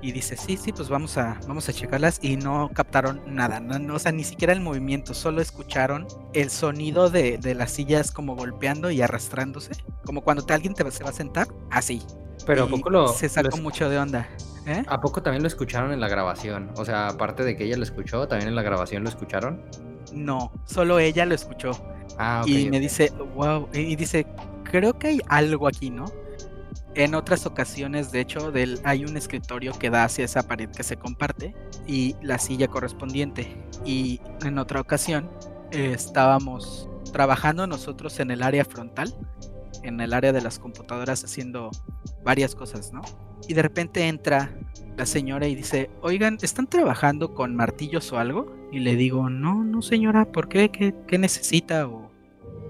Y 0.00 0.10
dice, 0.10 0.36
sí, 0.36 0.56
sí, 0.56 0.72
pues 0.72 0.88
vamos 0.88 1.16
a, 1.16 1.38
vamos 1.46 1.68
a 1.68 1.72
checarlas. 1.72 2.18
Y 2.22 2.36
no 2.36 2.70
captaron 2.74 3.22
nada, 3.26 3.60
no, 3.60 3.94
o 3.94 3.98
sea, 3.98 4.10
ni 4.10 4.24
siquiera 4.24 4.52
el 4.52 4.60
movimiento, 4.60 5.14
solo 5.14 5.40
escucharon 5.40 6.08
el 6.32 6.50
sonido 6.50 7.08
de, 7.08 7.38
de 7.38 7.54
las 7.54 7.70
sillas 7.70 8.10
como 8.10 8.34
golpeando 8.34 8.90
y 8.90 9.00
arrastrándose. 9.00 9.72
Como 10.04 10.22
cuando 10.22 10.44
te, 10.44 10.54
alguien 10.54 10.74
te, 10.74 10.90
se 10.90 11.04
va 11.04 11.10
a 11.10 11.12
sentar, 11.12 11.46
así. 11.70 12.02
Pero 12.44 12.64
¿a 12.64 12.68
poco 12.68 12.90
lo, 12.90 13.08
se 13.08 13.28
sacó 13.28 13.56
lo 13.56 13.62
mucho 13.62 13.88
de 13.88 13.98
onda. 13.98 14.28
¿Eh? 14.66 14.82
¿A 14.86 15.00
poco 15.00 15.22
también 15.22 15.42
lo 15.42 15.48
escucharon 15.48 15.92
en 15.92 16.00
la 16.00 16.08
grabación? 16.08 16.70
O 16.76 16.84
sea, 16.84 17.08
aparte 17.08 17.44
de 17.44 17.56
que 17.56 17.64
ella 17.64 17.76
lo 17.76 17.82
escuchó, 17.82 18.26
¿también 18.28 18.48
en 18.48 18.54
la 18.54 18.62
grabación 18.62 19.02
lo 19.02 19.08
escucharon? 19.08 19.62
No, 20.12 20.52
solo 20.64 20.98
ella 20.98 21.26
lo 21.26 21.34
escuchó. 21.34 21.72
Ah, 22.18 22.42
okay, 22.42 22.62
y 22.62 22.64
me 22.64 22.76
okay. 22.76 22.80
dice, 22.80 23.12
wow, 23.34 23.68
y 23.72 23.96
dice, 23.96 24.26
creo 24.64 24.98
que 24.98 25.08
hay 25.08 25.20
algo 25.28 25.68
aquí, 25.68 25.90
¿no? 25.90 26.06
En 26.94 27.14
otras 27.14 27.46
ocasiones, 27.46 28.12
de 28.12 28.20
hecho, 28.20 28.52
del, 28.52 28.78
hay 28.84 29.04
un 29.04 29.16
escritorio 29.16 29.72
que 29.78 29.88
da 29.88 30.04
hacia 30.04 30.26
esa 30.26 30.42
pared 30.42 30.68
que 30.68 30.82
se 30.82 30.96
comparte 30.98 31.54
y 31.86 32.16
la 32.20 32.38
silla 32.38 32.68
correspondiente. 32.68 33.56
Y 33.84 34.20
en 34.44 34.58
otra 34.58 34.80
ocasión 34.80 35.30
eh, 35.70 35.92
estábamos 35.94 36.88
trabajando 37.12 37.66
nosotros 37.66 38.20
en 38.20 38.30
el 38.30 38.42
área 38.42 38.64
frontal, 38.66 39.14
en 39.82 40.00
el 40.00 40.12
área 40.12 40.32
de 40.32 40.42
las 40.42 40.58
computadoras 40.58 41.24
haciendo 41.24 41.70
varias 42.24 42.54
cosas, 42.54 42.92
¿no? 42.92 43.00
Y 43.48 43.54
de 43.54 43.62
repente 43.62 44.06
entra 44.06 44.54
la 44.96 45.06
señora 45.06 45.48
y 45.48 45.54
dice, 45.54 45.90
oigan, 46.02 46.36
¿están 46.42 46.66
trabajando 46.66 47.34
con 47.34 47.56
martillos 47.56 48.12
o 48.12 48.18
algo? 48.18 48.54
Y 48.72 48.78
le 48.78 48.96
digo, 48.96 49.28
no, 49.28 49.62
no 49.62 49.82
señora, 49.82 50.24
¿por 50.24 50.48
qué? 50.48 50.70
¿Qué, 50.70 50.94
qué 51.06 51.18
necesita? 51.18 51.86
¿O 51.86 52.10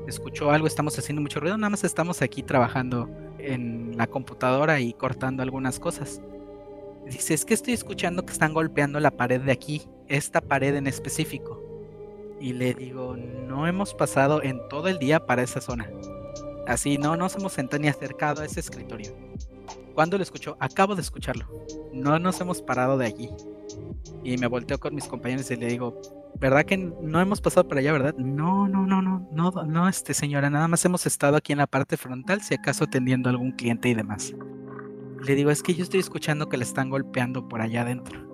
escuchó 0.09 0.51
algo? 0.51 0.67
Estamos 0.67 0.99
haciendo 0.99 1.23
mucho 1.23 1.39
ruido, 1.39 1.57
nada 1.57 1.71
más 1.71 1.85
estamos 1.85 2.23
aquí 2.23 2.43
trabajando 2.43 3.09
en 3.39 3.97
la 3.97 4.09
computadora 4.09 4.81
y 4.81 4.93
cortando 4.95 5.45
algunas 5.45 5.79
cosas. 5.79 6.21
Dice, 7.07 7.35
es 7.35 7.45
que 7.45 7.55
estoy 7.55 7.75
escuchando 7.75 8.27
que 8.27 8.33
están 8.33 8.53
golpeando 8.53 8.99
la 8.99 9.13
pared 9.13 9.41
de 9.41 9.53
aquí, 9.53 9.83
esta 10.09 10.41
pared 10.41 10.75
en 10.75 10.89
específico. 10.89 11.63
Y 12.41 12.53
le 12.53 12.75
digo, 12.75 13.17
no 13.17 13.69
hemos 13.69 13.95
pasado 13.95 14.43
en 14.43 14.61
todo 14.69 14.89
el 14.89 14.99
día 14.99 15.25
para 15.25 15.43
esa 15.43 15.61
zona. 15.61 15.89
Así, 16.67 16.99
no 16.99 17.17
nos 17.17 17.37
hemos 17.37 17.53
sentado 17.53 17.81
ni 17.81 17.89
acercado 17.89 18.43
a 18.43 18.47
ese 18.47 18.59
escritorio. 18.59 19.13
¿Cuándo 19.95 20.17
lo 20.17 20.23
escuchó? 20.23 20.57
Acabo 20.61 20.95
de 20.95 21.03
escucharlo. 21.03 21.47
No 21.93 22.19
nos 22.19 22.41
hemos 22.41 22.63
parado 22.63 22.99
de 22.99 23.07
allí. 23.07 23.31
Y 24.25 24.37
me 24.39 24.47
volteo 24.47 24.79
con 24.79 24.95
mis 24.95 25.07
compañeros 25.07 25.51
y 25.51 25.57
le 25.57 25.67
digo, 25.67 26.01
¿verdad 26.39 26.65
que 26.65 26.77
no 26.77 27.21
hemos 27.21 27.41
pasado 27.41 27.67
por 27.67 27.79
allá, 27.79 27.93
verdad? 27.93 28.15
No, 28.17 28.69
no, 28.69 28.87
no, 28.87 29.03
no, 29.03 29.27
no, 29.33 29.51
no, 29.51 29.89
este 29.89 30.15
señora, 30.15 30.51
nada 30.51 30.69
más 30.69 30.85
hemos 30.85 31.07
estado 31.07 31.37
aquí 31.37 31.53
en 31.53 31.59
la 31.59 31.67
parte 31.67 31.97
frontal, 31.97 32.43
si 32.43 32.55
acaso 32.55 32.85
atendiendo 32.85 33.29
a 33.29 33.33
algún 33.33 33.53
cliente 33.53 33.89
y 33.89 33.95
demás. 33.95 34.35
Le 35.25 35.35
digo, 35.35 35.51
es 35.51 35.63
que 35.63 35.75
yo 35.75 35.83
estoy 35.83 36.01
escuchando 36.01 36.49
que 36.49 36.57
le 36.57 36.65
están 36.65 36.91
golpeando 36.91 37.49
por 37.49 37.61
allá 37.61 37.83
adentro. 37.83 38.33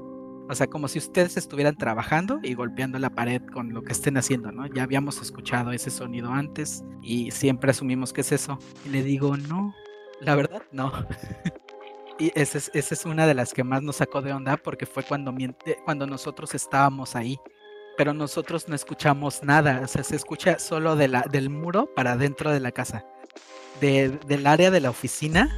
O 0.50 0.54
sea, 0.54 0.66
como 0.66 0.88
si 0.88 0.98
ustedes 0.98 1.36
estuvieran 1.36 1.76
trabajando 1.76 2.40
y 2.42 2.54
golpeando 2.54 2.98
la 2.98 3.10
pared 3.10 3.42
con 3.52 3.74
lo 3.74 3.82
que 3.82 3.92
estén 3.92 4.16
haciendo, 4.16 4.50
¿no? 4.50 4.66
Ya 4.66 4.84
habíamos 4.84 5.20
escuchado 5.20 5.72
ese 5.72 5.90
sonido 5.90 6.32
antes 6.32 6.82
y 7.02 7.30
siempre 7.30 7.70
asumimos 7.70 8.14
que 8.14 8.22
es 8.22 8.32
eso. 8.32 8.58
Y 8.86 8.88
le 8.88 9.02
digo, 9.02 9.36
no, 9.36 9.74
la 10.20 10.34
verdad, 10.34 10.62
no. 10.72 10.92
y 12.18 12.32
esa 12.34 12.58
es, 12.58 12.70
esa 12.74 12.94
es 12.94 13.04
una 13.04 13.26
de 13.26 13.34
las 13.34 13.52
que 13.52 13.64
más 13.64 13.82
nos 13.82 13.96
sacó 13.96 14.22
de 14.22 14.32
onda 14.32 14.56
porque 14.56 14.86
fue 14.86 15.02
cuando, 15.02 15.34
cuando 15.84 16.06
nosotros 16.06 16.54
estábamos 16.54 17.16
ahí 17.16 17.38
pero 17.98 18.14
nosotros 18.14 18.68
no 18.68 18.76
escuchamos 18.76 19.42
nada, 19.42 19.80
o 19.82 19.88
sea, 19.88 20.04
se 20.04 20.14
escucha 20.14 20.60
solo 20.60 20.94
de 20.94 21.08
la, 21.08 21.22
del 21.22 21.50
muro 21.50 21.92
para 21.96 22.16
dentro 22.16 22.52
de 22.52 22.60
la 22.60 22.70
casa. 22.70 23.04
del 23.80 24.46
área 24.46 24.70
de 24.70 24.80
la 24.80 24.88
oficina, 24.88 25.50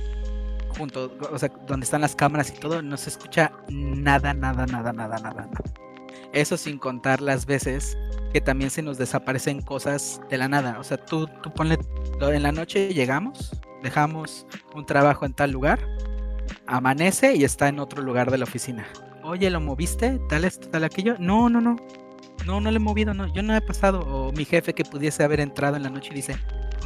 junto, 0.77 1.13
o 1.31 1.39
sea, 1.39 1.51
donde 1.67 1.85
están 1.85 2.01
las 2.01 2.17
cámaras 2.17 2.49
y 2.49 2.59
todo, 2.59 2.81
no 2.81 2.97
se 2.97 3.11
escucha 3.11 3.53
nada, 3.69 4.33
nada, 4.33 4.65
nada, 4.65 4.91
nada, 4.93 5.19
nada, 5.19 5.19
nada. 5.19 5.51
Eso 6.33 6.57
sin 6.57 6.79
contar 6.79 7.21
las 7.21 7.45
veces 7.45 7.99
que 8.33 8.41
también 8.41 8.71
se 8.71 8.81
nos 8.81 8.97
desaparecen 8.97 9.61
cosas 9.61 10.23
de 10.31 10.39
la 10.39 10.49
nada. 10.49 10.79
O 10.81 10.85
sea, 10.85 10.97
tú, 10.97 11.29
tú 11.43 11.53
ponle, 11.53 11.79
en 12.23 12.43
la 12.43 12.53
noche 12.53 12.95
llegamos, 12.95 13.53
dejamos 13.83 14.47
un 14.75 14.87
trabajo 14.87 15.25
en 15.27 15.35
tal 15.35 15.51
lugar, 15.51 15.81
amanece 16.67 17.35
y 17.35 17.45
está 17.45 17.69
en 17.69 17.79
otro 17.81 18.03
lugar 18.03 18.31
de 18.31 18.39
la 18.39 18.45
oficina. 18.45 18.87
Oye, 19.23 19.51
¿lo 19.51 19.61
moviste? 19.61 20.19
¿Tal 20.29 20.45
esto, 20.45 20.69
tal 20.69 20.85
aquello? 20.85 21.17
No, 21.19 21.49
no, 21.49 21.61
no. 21.61 21.77
No, 22.47 22.61
no 22.61 22.71
le 22.71 22.77
he 22.79 22.81
movido, 22.81 23.13
no, 23.13 23.33
yo 23.33 23.43
no 23.43 23.55
he 23.55 23.61
pasado. 23.61 24.01
O 24.01 24.33
mi 24.33 24.45
jefe 24.45 24.75
que 24.75 24.85
pudiese 24.85 25.23
haber 25.23 25.41
entrado 25.41 25.77
en 25.77 25.83
la 25.83 25.91
noche 25.91 26.11
y 26.13 26.17
dice, 26.17 26.37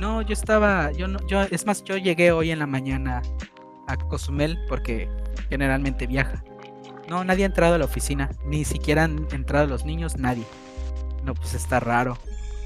no, 0.00 0.22
yo 0.22 0.32
estaba, 0.32 0.90
yo 0.92 1.06
no, 1.06 1.24
yo, 1.26 1.42
es 1.42 1.64
más, 1.64 1.84
yo 1.84 1.96
llegué 1.96 2.32
hoy 2.32 2.50
en 2.50 2.58
la 2.58 2.66
mañana 2.66 3.22
a 3.86 3.96
Cozumel 3.96 4.58
porque 4.68 5.08
generalmente 5.48 6.06
viaja. 6.06 6.42
No, 7.08 7.22
nadie 7.22 7.44
ha 7.44 7.46
entrado 7.46 7.74
a 7.74 7.78
la 7.78 7.84
oficina, 7.84 8.30
ni 8.44 8.64
siquiera 8.64 9.04
han 9.04 9.28
entrado 9.30 9.66
los 9.66 9.84
niños, 9.84 10.16
nadie. 10.16 10.44
No, 11.22 11.34
pues 11.34 11.54
está 11.54 11.78
raro. 11.80 12.18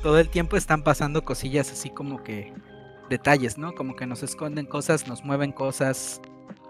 Todo 0.02 0.18
el 0.18 0.28
tiempo 0.28 0.56
están 0.56 0.82
pasando 0.82 1.25
cosillas 1.25 1.70
así 1.73 1.90
como 1.90 2.23
que 2.23 2.54
detalles, 3.09 3.59
¿no? 3.59 3.75
Como 3.75 3.97
que 3.97 4.07
nos 4.07 4.23
esconden 4.23 4.67
cosas, 4.67 5.09
nos 5.09 5.25
mueven 5.25 5.53
cosas. 5.53 6.21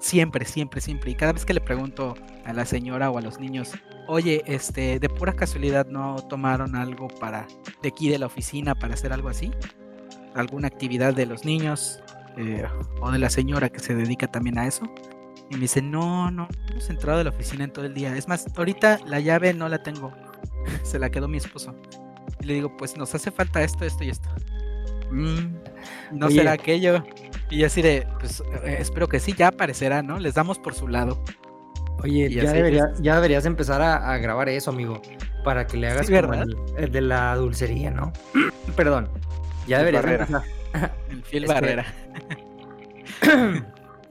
Siempre, 0.00 0.44
siempre, 0.44 0.80
siempre. 0.80 1.10
Y 1.10 1.14
cada 1.14 1.32
vez 1.32 1.44
que 1.44 1.54
le 1.54 1.60
pregunto 1.60 2.14
a 2.44 2.52
la 2.52 2.64
señora 2.64 3.10
o 3.10 3.18
a 3.18 3.20
los 3.20 3.40
niños, 3.40 3.72
oye, 4.06 4.42
este, 4.46 4.98
de 4.98 5.08
pura 5.08 5.34
casualidad 5.34 5.86
no 5.86 6.16
tomaron 6.28 6.76
algo 6.76 7.08
para 7.08 7.46
de 7.82 7.88
aquí 7.88 8.08
de 8.08 8.18
la 8.18 8.26
oficina 8.26 8.74
para 8.74 8.94
hacer 8.94 9.12
algo 9.12 9.28
así, 9.28 9.50
alguna 10.34 10.68
actividad 10.68 11.14
de 11.14 11.26
los 11.26 11.44
niños 11.44 12.00
eh, 12.36 12.64
o 13.00 13.10
de 13.10 13.18
la 13.18 13.30
señora 13.30 13.68
que 13.68 13.80
se 13.80 13.94
dedica 13.94 14.28
también 14.28 14.58
a 14.58 14.66
eso. 14.66 14.84
Y 15.50 15.54
me 15.54 15.62
dice, 15.62 15.82
no, 15.82 16.30
no, 16.30 16.48
hemos 16.70 16.90
entrado 16.90 17.18
de 17.18 17.24
la 17.24 17.30
oficina 17.30 17.64
en 17.64 17.72
todo 17.72 17.84
el 17.86 17.94
día. 17.94 18.14
Es 18.16 18.28
más, 18.28 18.46
ahorita 18.56 19.00
la 19.06 19.18
llave 19.20 19.54
no 19.54 19.68
la 19.68 19.82
tengo. 19.82 20.12
se 20.82 20.98
la 20.98 21.10
quedó 21.10 21.26
mi 21.26 21.38
esposo. 21.38 21.74
Y 22.40 22.46
le 22.46 22.54
digo, 22.54 22.76
pues 22.76 22.96
nos 22.96 23.14
hace 23.14 23.30
falta 23.30 23.62
esto, 23.62 23.84
esto 23.84 24.04
y 24.04 24.10
esto. 24.10 24.28
Mm, 25.10 25.56
no 26.12 26.30
será 26.30 26.52
aquello. 26.52 27.04
Y 27.50 27.58
yo 27.58 27.66
así 27.66 27.82
de, 27.82 28.06
pues 28.20 28.42
eh, 28.64 28.76
espero 28.80 29.08
que 29.08 29.20
sí, 29.20 29.34
ya 29.36 29.48
aparecerá, 29.48 30.02
¿no? 30.02 30.18
Les 30.18 30.34
damos 30.34 30.58
por 30.58 30.74
su 30.74 30.88
lado. 30.88 31.22
Oye, 32.02 32.30
ya, 32.30 32.44
ya 33.00 33.14
deberías 33.16 33.44
empezar 33.46 33.82
a, 33.82 34.16
grabar 34.18 34.48
eso, 34.48 34.70
amigo, 34.70 35.02
para 35.44 35.66
que 35.66 35.76
le 35.76 35.88
hagas 35.88 36.08
como 36.08 36.34
el, 36.34 36.92
de 36.92 37.00
la 37.00 37.34
dulcería, 37.34 37.90
¿no? 37.90 38.12
Perdón, 38.76 39.08
ya 39.66 39.78
deberías 39.78 40.04
empezar. 40.04 40.42
El 41.10 41.22
fiel 41.22 41.44
este 41.44 41.54
barrera. 41.54 41.86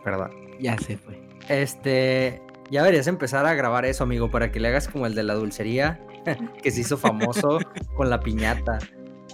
Perdón. 0.03 0.31
Ya 0.59 0.77
se 0.79 0.97
fue. 0.97 1.21
Este, 1.49 2.41
ya 2.69 2.81
deberías 2.81 3.07
empezar 3.07 3.45
a 3.45 3.53
grabar 3.53 3.85
eso, 3.85 4.03
amigo, 4.03 4.29
para 4.29 4.51
que 4.51 4.59
le 4.59 4.67
hagas 4.69 4.87
como 4.87 5.05
el 5.05 5.15
de 5.15 5.23
la 5.23 5.35
dulcería, 5.35 5.99
que 6.63 6.71
se 6.71 6.81
hizo 6.81 6.97
famoso 6.97 7.59
con 7.95 8.09
la 8.09 8.19
piñata. 8.19 8.79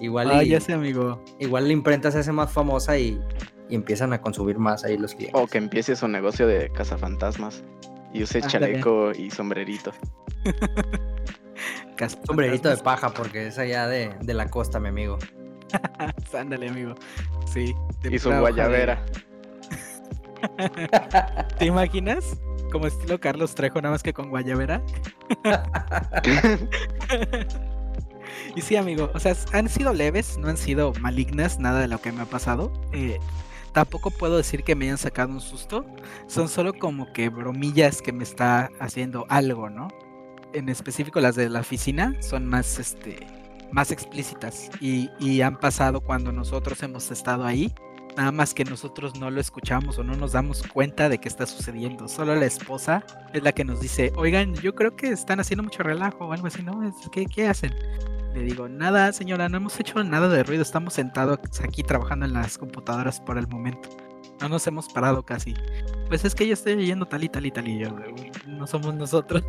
Igual 0.02 0.32
ah, 0.32 0.44
ya 0.44 0.60
sé, 0.60 0.74
amigo. 0.74 1.24
Igual 1.40 1.68
la 1.68 1.74
imprenta 1.74 2.12
se 2.12 2.20
hace 2.20 2.32
más 2.32 2.52
famosa 2.52 2.98
y, 2.98 3.20
y 3.70 3.76
empiezan 3.76 4.14
a 4.14 4.22
consumir 4.22 4.58
más 4.58 4.84
ahí 4.84 4.98
los 4.98 5.16
clientes. 5.16 5.40
O 5.42 5.48
que 5.48 5.58
empiece 5.58 5.96
su 5.96 6.08
negocio 6.08 6.48
de 6.48 6.70
cazafantasmas. 6.70 7.64
Y 8.14 8.24
use 8.24 8.42
chaleco 8.42 9.12
y 9.12 9.32
sombrerito. 9.32 9.92
sombrerito 12.28 12.70
de 12.70 12.78
paja, 12.78 13.10
porque 13.10 13.48
es 13.48 13.58
allá 13.58 13.88
de, 13.88 14.16
la 14.26 14.50
costa, 14.50 14.80
mi 14.80 14.90
amigo. 14.90 15.18
Ándale, 16.38 16.70
amigo. 16.70 16.94
Sí. 17.52 17.74
Y 18.04 18.20
su 18.20 18.32
guayabera. 18.32 19.04
¿Te 21.58 21.66
imaginas? 21.66 22.38
Como 22.72 22.88
estilo 22.88 23.20
Carlos 23.20 23.56
Trejo, 23.56 23.82
nada 23.82 23.94
más 23.94 24.04
que 24.04 24.14
con 24.14 24.30
guayabera. 24.30 24.82
Y 28.56 28.62
sí, 28.62 28.76
amigo, 28.76 29.12
o 29.14 29.20
sea, 29.20 29.36
han 29.52 29.70
sido 29.70 29.94
leves, 29.94 30.38
no 30.38 30.48
han 30.48 30.58
sido 30.58 30.94
malignas, 31.00 31.60
nada 31.60 31.82
de 31.82 31.88
lo 31.88 32.00
que 32.00 32.12
me 32.12 32.22
ha 32.22 32.26
pasado. 32.26 32.72
Eh, 32.92 33.20
tampoco 33.72 34.12
puedo 34.12 34.38
decir 34.38 34.64
que 34.64 34.76
me 34.76 34.86
hayan 34.86 34.98
sacado 34.98 35.32
un 35.32 35.42
susto. 35.42 35.86
Son 36.28 36.50
solo 36.50 36.74
como 36.74 37.12
que 37.14 37.30
bromillas 37.30 38.02
que 38.02 38.12
me 38.12 38.24
está 38.24 38.70
haciendo 38.80 39.26
algo, 39.30 39.70
¿no? 39.70 39.88
En 40.54 40.70
específico 40.70 41.20
las 41.20 41.36
de 41.36 41.50
la 41.50 41.62
oficina 41.62 42.16
son 42.22 42.46
más, 42.46 42.78
este, 42.78 43.26
más 43.72 43.92
explícitas 43.92 44.70
y, 44.80 45.10
y 45.20 45.42
han 45.42 45.58
pasado 45.60 46.02
cuando 46.02 46.32
nosotros 46.32 46.82
hemos 46.84 47.10
estado 47.12 47.46
ahí. 47.46 47.74
Nada 48.16 48.32
más 48.32 48.54
que 48.54 48.64
nosotros 48.64 49.20
no 49.20 49.32
lo 49.32 49.42
escuchamos 49.42 49.98
o 49.98 50.04
no 50.04 50.16
nos 50.16 50.34
damos 50.34 50.62
cuenta 50.68 51.10
de 51.10 51.18
que 51.18 51.28
está 51.28 51.48
sucediendo. 51.48 52.08
Solo 52.08 52.36
la 52.36 52.46
esposa 52.46 53.04
es 53.34 53.42
la 53.42 53.52
que 53.54 53.66
nos 53.66 53.82
dice, 53.82 54.14
oigan, 54.16 54.54
yo 54.54 54.76
creo 54.76 54.96
que 54.96 55.08
están 55.08 55.40
haciendo 55.40 55.64
mucho 55.64 55.82
relajo 55.82 56.26
o 56.26 56.32
algo 56.32 56.46
así, 56.46 56.62
¿no? 56.62 56.80
¿Qué, 57.12 57.26
qué 57.26 57.48
hacen? 57.48 57.74
Le 58.34 58.42
digo, 58.42 58.68
nada, 58.68 59.13
señora, 59.13 59.48
no 59.48 59.58
hemos 59.58 59.80
hecho 59.80 60.04
nada 60.04 60.28
de 60.28 60.44
ruido, 60.44 60.63
estamos 60.63 60.94
sentados 60.94 61.40
aquí 61.63 61.84
trabajando 61.84 62.25
en 62.25 62.34
las 62.34 62.58
computadoras 62.58 63.22
por 63.22 63.38
el 63.38 63.48
momento. 63.48 63.90
No 64.42 64.50
nos 64.50 64.66
hemos 64.66 64.90
parado 64.90 65.24
casi. 65.24 65.54
Pues 66.08 66.25
es 66.25 66.34
que 66.34 66.48
yo 66.48 66.54
estoy 66.54 66.75
leyendo 66.75 67.06
tal 67.06 67.24
y 67.24 67.30
tal 67.30 67.46
y 67.46 67.52
tal 67.52 67.68
y 67.68 67.80
yo, 67.80 67.90
no 68.48 68.66
somos 68.68 68.96
nosotros. 68.96 69.44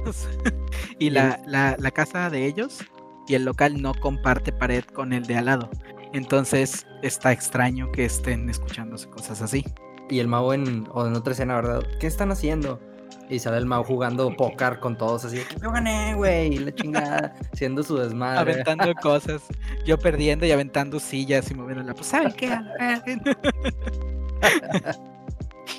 y 0.98 1.10
la, 1.10 1.40
la, 1.46 1.76
la 1.78 1.90
casa 1.90 2.28
de 2.30 2.46
ellos 2.46 2.84
y 3.26 3.34
el 3.34 3.44
local 3.44 3.80
no 3.80 3.94
comparte 3.94 4.52
pared 4.52 4.84
con 4.84 5.12
el 5.12 5.24
de 5.24 5.36
al 5.36 5.46
lado. 5.46 5.70
Entonces 6.12 6.86
está 7.02 7.32
extraño 7.32 7.90
que 7.90 8.04
estén 8.04 8.48
escuchándose 8.48 9.08
cosas 9.08 9.42
así. 9.42 9.64
Y 10.10 10.20
el 10.20 10.28
mago 10.28 10.52
en, 10.52 10.86
o 10.92 11.06
en 11.06 11.14
otra 11.14 11.32
escena, 11.32 11.56
¿verdad? 11.56 11.82
¿Qué 11.98 12.06
están 12.06 12.30
haciendo? 12.30 12.80
Y 13.28 13.38
sale 13.38 13.58
el 13.58 13.66
Mao 13.66 13.84
jugando 13.84 14.34
póker 14.36 14.80
con 14.80 14.98
todos, 14.98 15.24
así 15.24 15.38
de 15.38 15.44
que 15.44 15.56
yo 15.60 15.70
gané, 15.70 16.14
güey, 16.14 16.58
la 16.58 16.74
chingada, 16.74 17.34
haciendo 17.52 17.82
su 17.82 17.96
desmadre. 17.96 18.52
Aventando 18.52 18.94
cosas, 19.02 19.42
yo 19.86 19.98
perdiendo 19.98 20.46
y 20.46 20.52
aventando 20.52 21.00
sillas 21.00 21.50
y 21.50 21.54
moviéndola. 21.54 21.94
Pues, 21.94 22.08
¿saben 22.08 22.32
qué? 22.32 22.50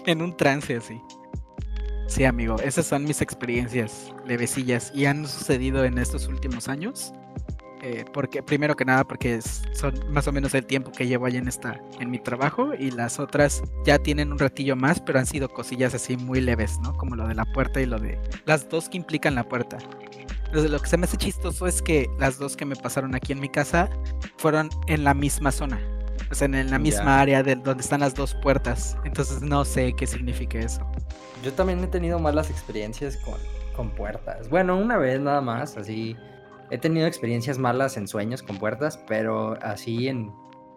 en 0.06 0.22
un 0.22 0.36
trance 0.36 0.76
así. 0.76 1.00
Sí, 2.08 2.24
amigo, 2.24 2.58
esas 2.60 2.86
son 2.86 3.04
mis 3.04 3.22
experiencias 3.22 4.14
levecillas 4.26 4.92
y 4.94 5.06
han 5.06 5.28
sucedido 5.28 5.84
en 5.86 5.98
estos 5.98 6.28
últimos 6.28 6.68
años. 6.68 7.14
Eh, 7.88 8.04
porque 8.12 8.42
primero 8.42 8.76
que 8.76 8.84
nada 8.84 9.04
porque 9.04 9.40
son 9.44 9.94
más 10.10 10.28
o 10.28 10.32
menos 10.32 10.56
el 10.56 10.66
tiempo 10.66 10.92
que 10.92 11.06
llevo 11.06 11.28
ahí 11.28 11.38
en 11.38 11.48
esta 11.48 11.80
en 12.00 12.10
mi 12.10 12.18
trabajo 12.18 12.74
y 12.74 12.90
las 12.90 13.20
otras 13.20 13.62
ya 13.86 14.00
tienen 14.00 14.32
un 14.32 14.40
ratillo 14.40 14.76
más 14.76 15.00
pero 15.00 15.20
han 15.20 15.28
sido 15.28 15.50
cosillas 15.50 15.94
así 15.94 16.18
muy 16.18 16.42
leves 16.42 16.80
no 16.80 16.98
como 16.98 17.16
lo 17.16 17.28
de 17.28 17.36
la 17.36 17.46
puerta 17.46 17.80
y 17.80 17.86
lo 17.86 18.00
de 18.00 18.18
las 18.46 18.68
dos 18.70 18.90
que 18.90 18.98
implican 18.98 19.36
la 19.36 19.48
puerta. 19.48 19.78
Entonces, 20.46 20.72
lo 20.72 20.80
que 20.80 20.88
se 20.88 20.98
me 20.98 21.06
hace 21.06 21.18
chistoso 21.18 21.68
es 21.68 21.82
que 21.82 22.10
las 22.18 22.40
dos 22.40 22.56
que 22.56 22.66
me 22.66 22.76
pasaron 22.76 23.14
aquí 23.14 23.34
en 23.34 23.40
mi 23.40 23.50
casa 23.50 23.88
fueron 24.38 24.70
en 24.88 25.04
la 25.04 25.14
misma 25.14 25.52
zona 25.52 25.80
o 26.32 26.34
sea 26.34 26.46
en 26.46 26.72
la 26.72 26.80
misma 26.80 27.22
área 27.22 27.44
de 27.44 27.56
donde 27.56 27.84
están 27.84 28.00
las 28.00 28.16
dos 28.16 28.34
puertas. 28.42 28.98
Entonces 29.04 29.44
no 29.44 29.64
sé 29.64 29.94
qué 29.94 30.08
significa 30.08 30.58
eso. 30.58 30.82
Yo 31.44 31.54
también 31.54 31.84
he 31.84 31.88
tenido 31.88 32.18
malas 32.18 32.50
experiencias 32.50 33.16
con 33.18 33.36
con 33.76 33.92
puertas. 33.92 34.50
Bueno 34.50 34.76
una 34.76 34.98
vez 34.98 35.20
nada 35.20 35.42
más 35.42 35.78
así 35.78 36.18
he 36.72 36.78
tenido 36.78 37.08
experiencias 37.08 37.58
malas 37.58 37.98
en 37.98 38.08
sueños 38.08 38.42
con 38.44 38.58
puertas, 38.58 39.00
pero 39.08 39.58
así 39.62 40.08
en, 40.08 40.32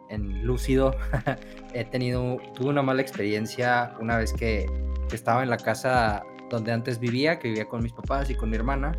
en 0.08 0.44
lúcido 0.44 0.94
he 1.74 1.84
tenido, 1.84 2.38
tuve 2.54 2.68
una 2.68 2.82
mala 2.82 3.02
experiencia 3.02 3.94
una 4.00 4.18
vez 4.18 4.32
que, 4.32 4.66
estaba 5.12 5.42
en 5.42 5.48
la 5.48 5.56
casa 5.56 6.22
donde 6.50 6.70
antes 6.70 6.98
vivía, 6.98 7.38
que 7.38 7.48
vivía 7.48 7.66
con 7.66 7.82
mis 7.82 7.94
papás 7.94 8.28
y 8.28 8.34
con 8.34 8.50
mi 8.50 8.56
hermana. 8.56 8.92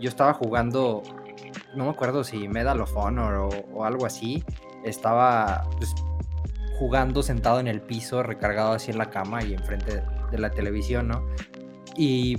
Yo 0.00 0.08
estaba 0.08 0.34
jugando, 0.34 1.04
no 1.76 1.84
me 1.84 1.90
acuerdo 1.90 2.24
si 2.24 2.48
Medal 2.48 2.80
of 2.80 2.96
Honor 2.96 3.48
o, 3.72 3.84
algo 3.84 4.04
así. 4.04 4.42
Estaba 4.84 5.70
pues, 5.78 5.94
jugando 6.80 7.22
sentado 7.22 7.60
en 7.60 7.68
el 7.68 7.80
piso, 7.80 8.24
recargado 8.24 8.72
así 8.72 8.90
en 8.90 8.98
la 8.98 9.08
cama 9.08 9.44
y 9.44 9.54
enfrente 9.54 10.02
de 10.32 10.38
la 10.38 10.50
televisión, 10.50 11.06
¿no? 11.06 11.24
Y 11.96 12.38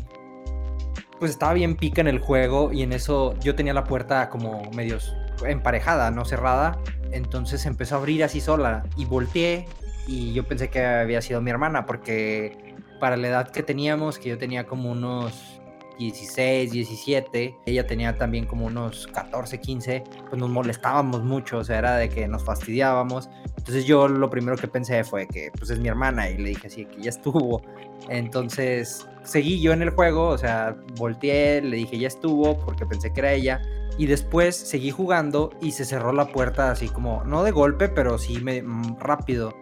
pues 1.20 1.32
estaba 1.32 1.54
bien 1.54 1.76
pica 1.76 2.02
en 2.02 2.08
el 2.08 2.20
juego 2.20 2.72
y 2.72 2.82
en 2.82 2.94
eso 2.94 3.38
yo 3.40 3.56
tenía 3.56 3.74
la 3.74 3.84
puerta 3.84 4.30
como 4.30 4.70
medio 4.72 4.98
emparejada, 5.46 6.12
no 6.12 6.26
cerrada. 6.26 6.80
Entonces 7.12 7.66
empezó 7.66 7.96
a 7.96 7.98
abrir 8.00 8.24
así 8.24 8.42
sola 8.42 8.84
y 8.98 9.06
volteé 9.06 9.66
y 10.08 10.34
yo 10.34 10.46
pensé 10.46 10.70
que 10.70 10.84
había 10.84 11.22
sido 11.22 11.42
mi 11.42 11.52
hermana 11.52 11.86
porque 11.86 12.76
para 13.00 13.18
la 13.18 13.28
edad 13.28 13.52
que 13.52 13.64
teníamos, 13.64 14.18
que 14.18 14.30
yo 14.30 14.38
tenía 14.38 14.66
como 14.66 14.92
unos 14.92 15.60
16, 16.00 16.72
17, 16.72 17.56
ella 17.66 17.86
tenía 17.86 18.18
también 18.18 18.46
como 18.46 18.66
unos 18.66 19.08
14, 19.08 19.60
15, 19.60 20.04
pues 20.30 20.40
nos 20.40 20.50
molestábamos 20.50 21.24
mucho, 21.24 21.60
o 21.60 21.64
sea, 21.64 21.78
era 21.80 21.96
de 21.98 22.10
que 22.10 22.28
nos 22.28 22.44
fastidiábamos. 22.44 23.30
Entonces 23.58 23.86
yo 23.86 24.08
lo 24.08 24.30
primero 24.30 24.58
que 24.58 24.68
pensé 24.68 25.04
fue 25.04 25.28
que 25.28 25.52
pues 25.58 25.70
es 25.70 25.80
mi 25.80 25.88
hermana 25.88 26.30
y 26.30 26.38
le 26.38 26.50
dije 26.50 26.68
así 26.68 26.86
que 26.86 27.02
ya 27.02 27.10
estuvo. 27.10 27.62
Entonces 28.10 29.08
seguí 29.24 29.62
yo 29.62 29.74
en 29.74 29.82
el 29.82 29.90
juego, 29.92 30.28
o 30.28 30.38
sea, 30.38 30.76
volteé, 30.98 31.62
le 31.62 31.78
dije 31.78 31.98
ya 31.98 32.08
estuvo 32.08 32.58
porque 32.60 32.86
pensé 32.86 33.12
que 33.14 33.20
era 33.20 33.34
ella. 33.34 33.62
Y 33.98 34.08
después 34.08 34.56
seguí 34.56 34.90
jugando 34.90 35.52
y 35.62 35.72
se 35.72 35.86
cerró 35.86 36.14
la 36.14 36.26
puerta 36.26 36.72
así 36.72 36.90
como, 36.90 37.24
no 37.26 37.44
de 37.44 37.52
golpe, 37.52 37.90
pero 37.90 38.18
sí 38.18 38.40
me, 38.42 38.62
mm, 38.62 39.00
rápido. 39.00 39.54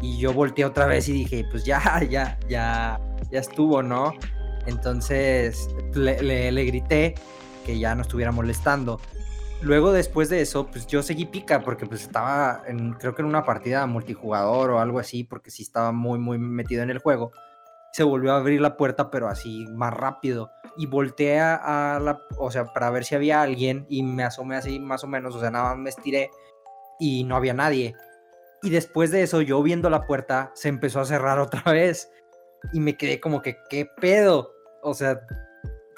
Y 0.00 0.18
yo 0.18 0.32
volteé 0.32 0.64
otra 0.64 0.86
vez 0.86 1.08
y 1.08 1.12
dije, 1.12 1.44
pues 1.50 1.64
ya, 1.64 1.80
ya, 2.10 2.38
ya, 2.48 3.00
ya 3.30 3.40
estuvo, 3.40 3.82
¿no? 3.82 4.12
Entonces 4.66 5.68
le, 5.94 6.52
le, 6.52 6.64
grité 6.64 7.14
que 7.66 7.78
ya 7.78 7.94
no 7.94 8.02
estuviera 8.02 8.30
molestando. 8.30 9.00
Luego 9.62 9.92
después 9.92 10.28
de 10.30 10.40
eso, 10.40 10.66
pues 10.66 10.86
yo 10.86 11.02
seguí 11.02 11.26
pica 11.26 11.60
porque 11.60 11.84
pues 11.84 12.02
estaba 12.02 12.62
en, 12.66 12.92
creo 12.94 13.14
que 13.14 13.22
en 13.22 13.28
una 13.28 13.44
partida 13.44 13.86
multijugador 13.86 14.70
o 14.70 14.80
algo 14.80 14.98
así, 14.98 15.24
porque 15.24 15.50
sí 15.50 15.62
estaba 15.62 15.92
muy, 15.92 16.18
muy 16.18 16.38
metido 16.38 16.82
en 16.82 16.90
el 16.90 16.98
juego. 16.98 17.32
Se 17.92 18.04
volvió 18.04 18.32
a 18.32 18.36
abrir 18.36 18.60
la 18.60 18.76
puerta, 18.76 19.10
pero 19.10 19.28
así 19.28 19.66
más 19.70 19.92
rápido. 19.92 20.50
Y 20.76 20.86
volteé 20.86 21.40
a, 21.40 21.98
la, 22.00 22.20
o 22.38 22.50
sea, 22.50 22.66
para 22.66 22.90
ver 22.90 23.04
si 23.04 23.14
había 23.14 23.42
alguien 23.42 23.86
y 23.88 24.02
me 24.02 24.22
asomé 24.22 24.56
así 24.56 24.78
más 24.78 25.04
o 25.04 25.06
menos, 25.06 25.34
o 25.34 25.40
sea, 25.40 25.50
nada 25.50 25.70
más 25.70 25.78
me 25.78 25.90
estiré 25.90 26.30
y 26.98 27.24
no 27.24 27.36
había 27.36 27.54
nadie. 27.54 27.94
Y 28.62 28.70
después 28.70 29.10
de 29.10 29.22
eso, 29.22 29.40
yo 29.40 29.62
viendo 29.62 29.90
la 29.90 30.06
puerta, 30.06 30.52
se 30.54 30.68
empezó 30.68 31.00
a 31.00 31.04
cerrar 31.04 31.38
otra 31.40 31.62
vez 31.72 32.10
y 32.72 32.80
me 32.80 32.96
quedé 32.96 33.20
como 33.20 33.42
que, 33.42 33.58
¿qué 33.68 33.86
pedo? 34.00 34.52
O 34.82 34.94
sea, 34.94 35.20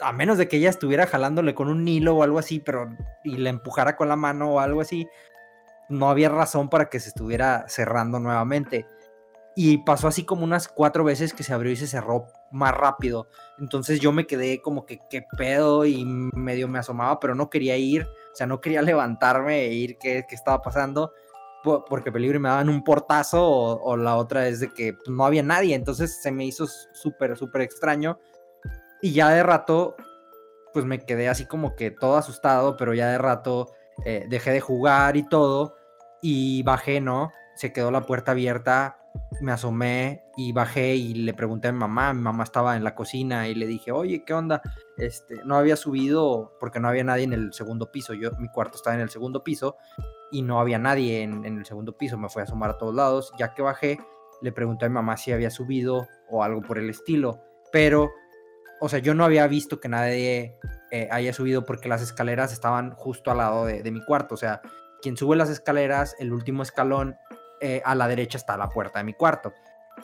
a 0.01 0.13
menos 0.13 0.39
de 0.39 0.49
que 0.49 0.57
ella 0.57 0.71
estuviera 0.71 1.07
jalándole 1.07 1.55
con 1.55 1.69
un 1.69 1.87
hilo 1.87 2.17
o 2.17 2.23
algo 2.23 2.39
así, 2.39 2.61
pero 2.61 2.89
y 3.25 3.37
le 3.37 3.51
empujara 3.51 3.97
con 3.97 4.09
la 4.09 4.17
mano 4.17 4.53
o 4.53 4.61
algo 4.61 4.81
así, 4.81 5.07
no 5.89 6.09
había 6.09 6.29
razón 6.29 6.69
para 6.69 6.89
que 6.89 7.01
se 7.01 7.09
estuviera 7.09 7.65
cerrando 7.69 8.19
nuevamente. 8.19 8.87
Y 9.55 9.79
pasó 9.79 10.09
así 10.09 10.25
como 10.25 10.45
unas 10.45 10.69
cuatro 10.69 11.05
veces 11.05 11.35
que 11.35 11.43
se 11.43 11.53
abrió 11.53 11.73
y 11.73 11.77
se 11.77 11.87
cerró 11.87 12.27
más 12.51 12.73
rápido. 12.73 13.29
Entonces 13.59 14.01
yo 14.01 14.13
me 14.13 14.27
quedé 14.27 14.63
como 14.63 14.87
que 14.87 15.01
qué 15.11 15.27
pedo 15.37 15.85
y 15.85 16.05
medio 16.05 16.69
me 16.69 16.79
asomaba, 16.79 17.21
pero 17.21 17.35
no 17.35 17.51
quería 17.51 17.77
ir. 17.77 18.05
O 18.05 18.35
sea, 18.35 18.47
no 18.47 18.61
quería 18.61 18.83
levantarme 18.83 19.67
e 19.67 19.73
ir 19.75 19.99
qué, 19.99 20.25
qué 20.29 20.35
estaba 20.35 20.63
pasando 20.63 21.13
porque 21.63 22.11
peligro 22.11 22.41
me 22.41 22.49
daban 22.49 22.69
un 22.69 22.83
portazo 22.83 23.47
o, 23.47 23.97
la 23.97 24.17
otra 24.17 24.49
es 24.49 24.61
de 24.61 24.73
que 24.73 24.95
pues, 24.95 25.09
no 25.09 25.25
había 25.25 25.43
nadie, 25.43 25.75
entonces 25.75 26.21
se 26.21 26.33
me 26.33 26.45
hizo 26.45 26.67
súper, 26.67 27.37
súper 27.37 27.63
extraño 27.63 28.19
y 29.01 29.13
ya 29.13 29.31
de 29.31 29.43
rato 29.43 29.97
pues 30.73 30.85
me 30.85 31.05
quedé 31.05 31.29
así 31.29 31.47
como 31.47 31.77
que 31.77 31.91
todo 31.91 32.17
asustado, 32.17 32.77
pero 32.77 32.95
ya 32.95 33.09
de 33.09 33.19
rato 33.19 33.73
eh, 34.05 34.27
dejé 34.29 34.53
de 34.53 34.61
jugar 34.61 35.17
y 35.17 35.29
todo 35.29 35.77
y 36.23 36.63
bajé, 36.63 37.01
¿no? 37.01 37.31
Se 37.57 37.73
quedó 37.73 37.91
la 37.91 38.07
puerta 38.07 38.33
abierta, 38.33 38.99
me 39.41 39.53
asomé 39.53 40.25
y 40.37 40.53
bajé 40.53 40.95
y 40.95 41.15
le 41.15 41.35
pregunté 41.35 41.69
a 41.69 41.73
mi 41.73 41.79
mamá, 41.79 42.15
mi 42.15 42.23
mamá 42.23 42.45
estaba 42.45 42.77
en 42.77 42.85
la 42.85 42.95
cocina 42.95 43.49
y 43.49 43.55
le 43.55 43.67
dije, 43.67 43.93
oye, 43.93 44.25
¿qué 44.25 44.35
onda? 44.35 44.63
Este, 44.97 45.37
no 45.45 45.57
había 45.57 45.77
subido 45.77 46.57
porque 46.61 46.81
no 46.81 46.89
había 46.89 47.05
nadie 47.05 47.25
en 47.25 47.33
el 47.33 47.53
segundo 47.53 47.91
piso, 47.91 48.15
yo, 48.15 48.31
mi 48.39 48.49
cuarto 48.49 48.77
estaba 48.77 48.95
en 48.95 49.03
el 49.03 49.11
segundo 49.11 49.43
piso 49.43 49.77
y 50.33 50.43
no 50.43 50.59
había 50.59 50.79
nadie 50.79 51.23
en, 51.23 51.45
el 51.45 51.65
segundo 51.65 51.97
piso. 51.97 52.19
Me 52.19 52.29
fui 52.29 52.41
a 52.41 52.45
asomar 52.45 52.71
a 52.71 52.79
todos 52.79 52.95
lados. 52.95 53.33
Ya 53.39 53.55
que 53.55 53.63
bajé, 53.63 53.99
le 54.41 54.51
pregunté 54.51 54.87
a 54.87 54.89
mi 54.89 54.95
mamá 54.95 55.17
si 55.17 55.31
había 55.31 55.51
subido 55.51 56.09
o 56.29 56.43
algo 56.43 56.63
por 56.63 56.79
el 56.79 56.89
estilo. 56.89 57.39
Pero, 57.71 58.11
o 58.81 58.89
sea, 58.89 58.99
yo 58.99 59.15
no 59.15 59.25
había 59.25 59.47
visto 59.47 59.79
que 59.79 59.91
nadie 59.91 60.59
eh, 60.91 61.09
haya 61.11 61.33
subido 61.35 61.65
porque 61.65 61.89
las 61.89 62.03
escaleras 62.03 62.53
estaban 62.53 62.93
justo 62.93 63.31
al 63.31 63.37
lado 63.37 63.67
de, 63.67 63.93
mi 63.93 64.03
cuarto. 64.05 64.35
O 64.35 64.39
sea, 64.39 64.63
quien 65.03 65.19
sube 65.19 65.37
las 65.37 65.51
escaleras, 65.51 66.17
el 66.19 66.33
último 66.33 66.63
escalón, 66.63 67.15
eh, 67.63 67.81
a 67.85 67.95
la 67.95 68.09
derecha 68.09 68.37
está 68.37 68.57
la 68.57 68.69
puerta 68.69 68.99
de 68.99 69.05
mi 69.05 69.15
cuarto. 69.15 69.53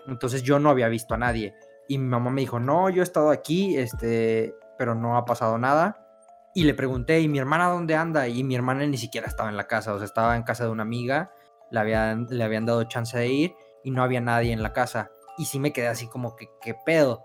Entonces 0.07 0.43
yo 0.43 0.59
no 0.59 0.71
había 0.71 0.89
visto 0.89 1.15
a 1.15 1.19
nadie. 1.19 1.55
Y 1.89 1.99
mi 1.99 2.07
mamá 2.07 2.31
me 2.31 2.43
dijo, 2.43 2.61
no, 2.61 2.89
yo 2.89 3.03
he 3.03 3.05
estado 3.05 3.31
aquí, 3.31 3.77
este, 3.77 4.55
pero 4.79 4.95
no 4.95 5.17
ha 5.17 5.25
pasado 5.25 5.59
nada. 5.59 6.07
Y 6.55 6.65
le 6.65 6.75
pregunté, 6.75 7.21
¿y 7.21 7.29
mi 7.29 7.39
hermana 7.39 7.69
dónde 7.69 7.97
anda? 7.97 8.29
Y 8.29 8.45
mi 8.45 8.55
hermana 8.55 8.87
ni 8.87 8.97
siquiera 8.97 9.27
estaba 9.27 9.49
en 9.49 9.57
la 9.57 9.67
casa, 9.67 9.93
o 9.93 9.99
sea, 9.99 10.07
estaba 10.07 10.37
en 10.37 10.45
casa 10.45 10.65
de 10.65 10.71
una 10.71 10.83
amiga, 10.83 11.33
le 11.71 11.81
habían, 11.81 12.27
le 12.31 12.45
habían 12.45 12.65
dado 12.65 12.85
chance 12.85 13.19
de 13.19 13.29
ir 13.29 13.55
y 13.83 13.91
no 13.91 14.03
había 14.03 14.21
nadie 14.21 14.53
en 14.53 14.63
la 14.63 14.73
casa. 14.73 15.11
Y 15.37 15.47
sí 15.47 15.59
me 15.59 15.73
quedé 15.73 15.89
así 15.89 16.09
como 16.09 16.37
que, 16.37 16.47
¿qué 16.61 16.75
pedo? 16.87 17.23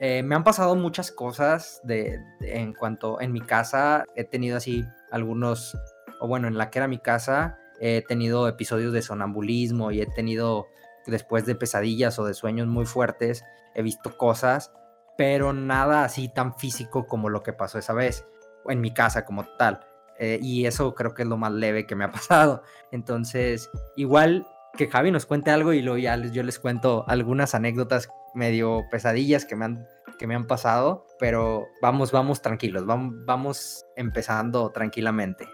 Eh, 0.00 0.22
me 0.22 0.34
han 0.34 0.44
pasado 0.44 0.74
muchas 0.74 1.12
cosas 1.12 1.80
de, 1.84 2.18
en 2.40 2.72
cuanto 2.74 3.20
en 3.20 3.32
mi 3.32 3.40
casa 3.40 4.04
he 4.16 4.24
tenido 4.24 4.56
así 4.56 4.84
algunos, 5.10 5.78
o 6.20 6.26
bueno, 6.26 6.48
en 6.48 6.58
la 6.58 6.70
que 6.70 6.78
era 6.80 6.88
mi 6.88 6.98
casa, 6.98 7.58
he 7.82 8.00
tenido 8.00 8.46
episodios 8.46 8.92
de 8.92 9.02
sonambulismo 9.02 9.90
y 9.90 10.00
he 10.00 10.06
tenido 10.06 10.68
después 11.06 11.46
de 11.46 11.56
pesadillas 11.56 12.16
o 12.20 12.24
de 12.24 12.32
sueños 12.32 12.68
muy 12.68 12.86
fuertes, 12.86 13.44
he 13.74 13.82
visto 13.82 14.16
cosas, 14.16 14.72
pero 15.18 15.52
nada 15.52 16.04
así 16.04 16.28
tan 16.28 16.54
físico 16.54 17.08
como 17.08 17.28
lo 17.28 17.42
que 17.42 17.52
pasó 17.52 17.78
esa 17.78 17.92
vez 17.92 18.24
en 18.66 18.80
mi 18.80 18.94
casa 18.94 19.24
como 19.24 19.44
tal. 19.58 19.80
Eh, 20.18 20.38
y 20.40 20.66
eso 20.66 20.94
creo 20.94 21.12
que 21.12 21.22
es 21.22 21.28
lo 21.28 21.36
más 21.36 21.50
leve 21.50 21.84
que 21.84 21.96
me 21.96 22.04
ha 22.04 22.12
pasado. 22.12 22.62
Entonces, 22.92 23.68
igual 23.96 24.46
que 24.76 24.86
Javi 24.86 25.10
nos 25.10 25.26
cuente 25.26 25.50
algo 25.50 25.72
y 25.72 25.82
luego 25.82 25.98
ya 25.98 26.16
yo 26.16 26.44
les 26.44 26.60
cuento 26.60 27.04
algunas 27.08 27.56
anécdotas 27.56 28.08
medio 28.32 28.84
pesadillas 28.92 29.44
que 29.44 29.56
me 29.56 29.64
han, 29.64 29.88
que 30.20 30.28
me 30.28 30.36
han 30.36 30.46
pasado, 30.46 31.04
pero 31.18 31.66
vamos, 31.82 32.12
vamos 32.12 32.42
tranquilos, 32.42 32.86
vamos, 32.86 33.16
vamos 33.26 33.84
empezando 33.96 34.70
tranquilamente. 34.70 35.48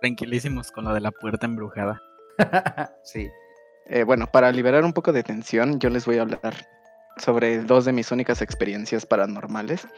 Tranquilísimos 0.00 0.70
con 0.70 0.84
lo 0.84 0.94
de 0.94 1.00
la 1.00 1.10
puerta 1.10 1.46
embrujada. 1.46 2.02
sí. 3.02 3.28
Eh, 3.86 4.04
bueno, 4.04 4.26
para 4.26 4.52
liberar 4.52 4.84
un 4.84 4.92
poco 4.92 5.12
de 5.12 5.22
tensión, 5.22 5.80
yo 5.80 5.90
les 5.90 6.04
voy 6.04 6.18
a 6.18 6.22
hablar 6.22 6.54
sobre 7.16 7.60
dos 7.60 7.84
de 7.84 7.92
mis 7.92 8.12
únicas 8.12 8.42
experiencias 8.42 9.06
paranormales, 9.06 9.88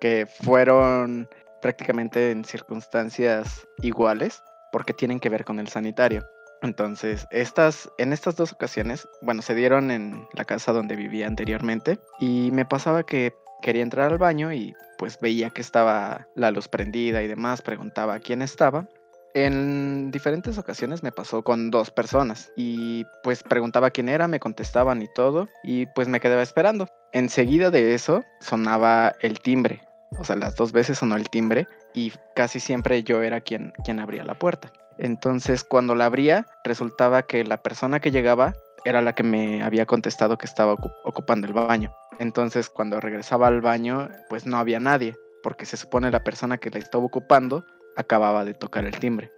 que 0.00 0.26
fueron 0.26 1.28
prácticamente 1.60 2.30
en 2.30 2.44
circunstancias 2.44 3.66
iguales 3.82 4.42
porque 4.72 4.94
tienen 4.94 5.20
que 5.20 5.28
ver 5.28 5.44
con 5.44 5.58
el 5.58 5.68
sanitario. 5.68 6.24
Entonces, 6.62 7.26
estas, 7.30 7.90
en 7.98 8.12
estas 8.12 8.36
dos 8.36 8.52
ocasiones, 8.52 9.08
bueno, 9.22 9.42
se 9.42 9.54
dieron 9.54 9.90
en 9.90 10.26
la 10.34 10.44
casa 10.44 10.72
donde 10.72 10.94
vivía 10.94 11.26
anteriormente 11.26 11.98
y 12.18 12.50
me 12.52 12.64
pasaba 12.64 13.04
que 13.04 13.34
quería 13.62 13.82
entrar 13.82 14.12
al 14.12 14.18
baño 14.18 14.52
y 14.52 14.74
pues 14.98 15.18
veía 15.20 15.50
que 15.50 15.62
estaba 15.62 16.26
la 16.34 16.50
luz 16.50 16.68
prendida 16.68 17.22
y 17.22 17.28
demás, 17.28 17.62
preguntaba 17.62 18.18
quién 18.20 18.42
estaba. 18.42 18.86
En 19.34 20.10
diferentes 20.10 20.58
ocasiones 20.58 21.02
me 21.02 21.12
pasó 21.12 21.42
con 21.42 21.70
dos 21.70 21.90
personas 21.90 22.52
y 22.56 23.04
pues 23.22 23.42
preguntaba 23.42 23.90
quién 23.90 24.08
era, 24.08 24.26
me 24.26 24.40
contestaban 24.40 25.02
y 25.02 25.08
todo 25.14 25.48
y 25.62 25.86
pues 25.86 26.08
me 26.08 26.20
quedaba 26.20 26.42
esperando. 26.42 26.88
Enseguida 27.12 27.70
de 27.70 27.94
eso 27.94 28.24
sonaba 28.40 29.14
el 29.20 29.40
timbre 29.40 29.82
o 30.18 30.24
sea, 30.24 30.36
las 30.36 30.56
dos 30.56 30.72
veces 30.72 30.98
sonó 30.98 31.16
el 31.16 31.30
timbre 31.30 31.68
y 31.94 32.12
casi 32.34 32.60
siempre 32.60 33.02
yo 33.02 33.22
era 33.22 33.40
quien, 33.40 33.72
quien 33.84 34.00
abría 34.00 34.24
la 34.24 34.38
puerta. 34.38 34.72
Entonces, 34.98 35.64
cuando 35.64 35.94
la 35.94 36.06
abría, 36.06 36.46
resultaba 36.64 37.22
que 37.22 37.44
la 37.44 37.62
persona 37.62 38.00
que 38.00 38.10
llegaba 38.10 38.54
era 38.84 39.02
la 39.02 39.14
que 39.14 39.22
me 39.22 39.62
había 39.62 39.86
contestado 39.86 40.36
que 40.36 40.46
estaba 40.46 40.74
ocupando 41.04 41.46
el 41.46 41.52
baño. 41.52 41.94
Entonces, 42.18 42.68
cuando 42.68 43.00
regresaba 43.00 43.46
al 43.46 43.60
baño, 43.60 44.08
pues 44.28 44.46
no 44.46 44.58
había 44.58 44.80
nadie, 44.80 45.16
porque 45.42 45.64
se 45.64 45.76
supone 45.76 46.10
la 46.10 46.24
persona 46.24 46.58
que 46.58 46.70
la 46.70 46.78
estaba 46.78 47.04
ocupando 47.04 47.64
acababa 48.00 48.44
de 48.44 48.54
tocar 48.54 48.84
el 48.84 48.98
timbre. 48.98 49.30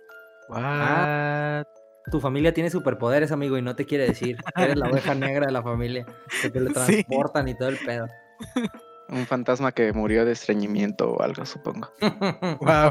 Ah, 0.51 1.65
tu 2.11 2.21
familia 2.21 2.53
tiene 2.53 2.71
superpoderes, 2.71 3.33
amigo, 3.33 3.57
y 3.57 3.63
no 3.63 3.77
te 3.77 3.87
quiere 3.87 4.07
decir. 4.07 4.37
Eres 4.57 4.77
la 4.77 4.89
oveja 4.89 5.15
negra 5.15 5.47
de 5.47 5.53
la 5.53 5.63
familia. 5.63 6.07
Que 6.41 6.51
te 6.51 6.61
le 6.61 6.71
transportan 6.71 7.49
y 7.49 7.55
todo 7.55 7.69
el 7.69 7.79
pedo. 7.79 8.07
Un 9.09 9.27
fantasma 9.27 9.73
que 9.73 9.93
murió 9.93 10.25
de 10.25 10.33
estreñimiento 10.33 11.13
o 11.13 11.23
algo, 11.23 11.45
supongo. 11.45 11.91
wow. 12.61 12.91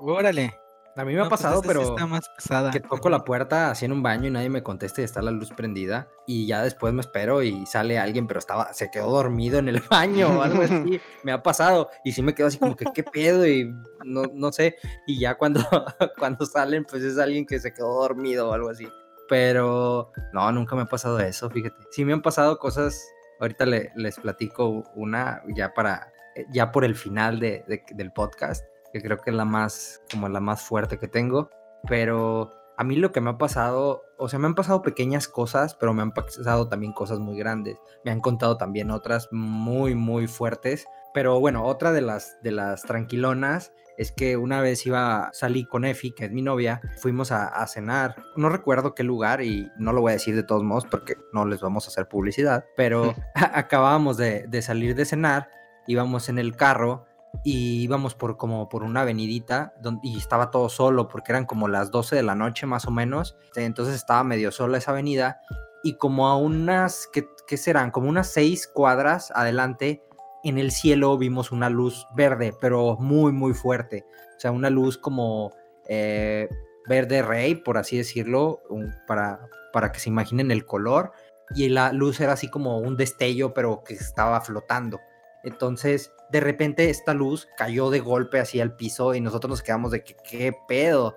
Órale. 0.00 0.52
A 0.94 1.04
mí 1.04 1.14
me 1.14 1.20
ha 1.20 1.28
pues, 1.28 1.40
pasado, 1.40 1.62
pero 1.62 1.96
está 2.38 2.70
que 2.70 2.80
toco 2.80 3.08
la 3.08 3.24
puerta 3.24 3.70
así 3.70 3.86
en 3.86 3.92
un 3.92 4.02
baño 4.02 4.28
y 4.28 4.30
nadie 4.30 4.50
me 4.50 4.62
contesta 4.62 5.00
y 5.00 5.04
está 5.04 5.22
la 5.22 5.30
luz 5.30 5.50
prendida 5.50 6.08
y 6.26 6.46
ya 6.46 6.62
después 6.62 6.92
me 6.92 7.00
espero 7.00 7.42
y 7.42 7.64
sale 7.64 7.98
alguien, 7.98 8.26
pero 8.26 8.38
estaba 8.38 8.74
se 8.74 8.90
quedó 8.90 9.10
dormido 9.10 9.58
en 9.58 9.68
el 9.68 9.80
baño 9.90 10.38
o 10.38 10.42
algo 10.42 10.62
así. 10.62 11.00
me 11.22 11.32
ha 11.32 11.42
pasado 11.42 11.88
y 12.04 12.12
sí 12.12 12.22
me 12.22 12.34
quedo 12.34 12.48
así 12.48 12.58
como 12.58 12.76
que 12.76 12.84
qué 12.92 13.02
pedo 13.02 13.46
y 13.46 13.74
no, 14.04 14.24
no 14.34 14.52
sé 14.52 14.76
y 15.06 15.18
ya 15.18 15.36
cuando 15.36 15.60
cuando 16.18 16.44
salen 16.44 16.84
pues 16.84 17.02
es 17.02 17.18
alguien 17.18 17.46
que 17.46 17.58
se 17.58 17.72
quedó 17.72 18.02
dormido 18.02 18.50
o 18.50 18.52
algo 18.52 18.68
así. 18.68 18.86
Pero 19.28 20.12
no, 20.34 20.52
nunca 20.52 20.76
me 20.76 20.82
ha 20.82 20.86
pasado 20.86 21.18
eso, 21.20 21.48
fíjate. 21.48 21.76
Sí 21.90 22.04
me 22.04 22.12
han 22.12 22.20
pasado 22.20 22.58
cosas, 22.58 23.02
ahorita 23.40 23.64
les 23.64 24.16
platico 24.20 24.84
una 24.94 25.42
ya 25.56 25.72
para 25.72 26.12
ya 26.50 26.70
por 26.70 26.84
el 26.84 26.94
final 26.94 27.40
de, 27.40 27.64
del 27.94 28.12
podcast 28.12 28.64
que 28.92 29.02
creo 29.02 29.18
que 29.18 29.30
es 29.30 29.36
la 29.36 29.44
más, 29.44 30.02
como 30.10 30.28
la 30.28 30.40
más 30.40 30.62
fuerte 30.62 30.98
que 30.98 31.08
tengo. 31.08 31.50
Pero 31.88 32.50
a 32.76 32.84
mí 32.84 32.96
lo 32.96 33.12
que 33.12 33.20
me 33.20 33.30
ha 33.30 33.38
pasado, 33.38 34.02
o 34.18 34.28
sea, 34.28 34.38
me 34.38 34.46
han 34.46 34.54
pasado 34.54 34.82
pequeñas 34.82 35.28
cosas, 35.28 35.74
pero 35.74 35.94
me 35.94 36.02
han 36.02 36.12
pasado 36.12 36.68
también 36.68 36.92
cosas 36.92 37.18
muy 37.18 37.36
grandes. 37.36 37.78
Me 38.04 38.10
han 38.10 38.20
contado 38.20 38.56
también 38.56 38.90
otras 38.90 39.28
muy, 39.30 39.94
muy 39.94 40.26
fuertes. 40.26 40.86
Pero 41.14 41.40
bueno, 41.40 41.64
otra 41.64 41.92
de 41.92 42.00
las, 42.00 42.38
de 42.42 42.52
las 42.52 42.82
tranquilonas 42.82 43.72
es 43.98 44.12
que 44.12 44.36
una 44.36 44.60
vez 44.60 44.86
iba, 44.86 45.30
salí 45.32 45.64
con 45.64 45.84
Efi, 45.84 46.12
que 46.12 46.24
es 46.24 46.32
mi 46.32 46.42
novia, 46.42 46.80
fuimos 46.96 47.30
a, 47.30 47.66
cenar, 47.66 48.16
no 48.36 48.48
recuerdo 48.48 48.94
qué 48.94 49.04
lugar 49.04 49.42
y 49.42 49.70
no 49.76 49.92
lo 49.92 50.00
voy 50.00 50.10
a 50.10 50.14
decir 50.14 50.34
de 50.34 50.42
todos 50.42 50.62
modos 50.62 50.86
porque 50.90 51.16
no 51.32 51.44
les 51.44 51.60
vamos 51.60 51.86
a 51.86 51.88
hacer 51.88 52.08
publicidad, 52.08 52.64
pero 52.76 53.14
acabábamos 53.34 54.16
de, 54.16 54.46
de 54.48 54.62
salir 54.62 54.94
de 54.94 55.04
cenar, 55.04 55.50
íbamos 55.86 56.28
en 56.28 56.38
el 56.38 56.56
carro 56.56 57.04
y 57.44 57.82
íbamos 57.82 58.14
por 58.14 58.36
como 58.36 58.68
por 58.68 58.82
una 58.82 59.02
avenidita 59.02 59.74
donde, 59.80 60.00
y 60.08 60.18
estaba 60.18 60.50
todo 60.50 60.68
solo 60.68 61.08
porque 61.08 61.32
eran 61.32 61.46
como 61.46 61.68
las 61.68 61.90
12 61.90 62.16
de 62.16 62.22
la 62.22 62.34
noche 62.34 62.66
más 62.66 62.86
o 62.86 62.90
menos. 62.90 63.36
Entonces 63.56 63.94
estaba 63.94 64.24
medio 64.24 64.52
sola 64.52 64.78
esa 64.78 64.92
avenida 64.92 65.40
y 65.82 65.94
como 65.94 66.28
a 66.28 66.36
unas, 66.36 67.08
¿qué, 67.12 67.26
qué 67.46 67.56
serán? 67.56 67.90
Como 67.90 68.08
unas 68.08 68.28
seis 68.28 68.66
cuadras 68.66 69.32
adelante, 69.34 70.02
en 70.44 70.58
el 70.58 70.70
cielo 70.70 71.18
vimos 71.18 71.52
una 71.52 71.70
luz 71.70 72.06
verde, 72.14 72.54
pero 72.60 72.96
muy, 72.98 73.32
muy 73.32 73.54
fuerte. 73.54 74.04
O 74.36 74.40
sea, 74.40 74.50
una 74.50 74.70
luz 74.70 74.98
como 74.98 75.52
eh, 75.88 76.48
verde 76.88 77.22
rey, 77.22 77.54
por 77.54 77.78
así 77.78 77.96
decirlo, 77.96 78.60
para, 79.06 79.48
para 79.72 79.92
que 79.92 80.00
se 80.00 80.08
imaginen 80.08 80.50
el 80.50 80.64
color. 80.64 81.12
Y 81.54 81.68
la 81.68 81.92
luz 81.92 82.20
era 82.20 82.32
así 82.32 82.48
como 82.48 82.78
un 82.78 82.96
destello, 82.96 83.52
pero 83.52 83.82
que 83.84 83.94
estaba 83.94 84.40
flotando. 84.40 85.00
Entonces, 85.42 86.12
de 86.30 86.40
repente 86.40 86.88
esta 86.90 87.14
luz 87.14 87.48
cayó 87.56 87.90
de 87.90 88.00
golpe 88.00 88.40
así 88.40 88.60
al 88.60 88.76
piso 88.76 89.14
y 89.14 89.20
nosotros 89.20 89.50
nos 89.50 89.62
quedamos 89.62 89.90
de 89.90 90.04
que, 90.04 90.16
¿qué 90.28 90.54
pedo? 90.68 91.16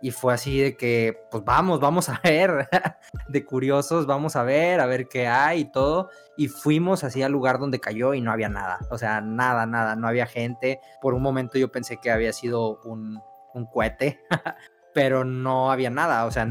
Y 0.00 0.10
fue 0.10 0.34
así 0.34 0.58
de 0.58 0.76
que, 0.76 1.16
pues 1.30 1.44
vamos, 1.44 1.78
vamos 1.78 2.08
a 2.08 2.20
ver, 2.24 2.68
de 3.28 3.44
curiosos, 3.44 4.04
vamos 4.06 4.34
a 4.34 4.42
ver, 4.42 4.80
a 4.80 4.86
ver 4.86 5.08
qué 5.08 5.28
hay 5.28 5.60
y 5.60 5.72
todo. 5.72 6.10
Y 6.36 6.48
fuimos 6.48 7.04
así 7.04 7.22
al 7.22 7.32
lugar 7.32 7.58
donde 7.58 7.80
cayó 7.80 8.12
y 8.12 8.20
no 8.20 8.32
había 8.32 8.48
nada, 8.48 8.80
o 8.90 8.98
sea, 8.98 9.20
nada, 9.20 9.64
nada, 9.64 9.94
no 9.96 10.08
había 10.08 10.26
gente. 10.26 10.80
Por 11.00 11.14
un 11.14 11.22
momento 11.22 11.56
yo 11.58 11.70
pensé 11.70 11.98
que 11.98 12.10
había 12.10 12.32
sido 12.32 12.80
un, 12.84 13.20
un 13.54 13.66
cohete, 13.66 14.20
pero 14.94 15.24
no 15.24 15.70
había 15.70 15.90
nada, 15.90 16.26
o 16.26 16.30
sea, 16.30 16.46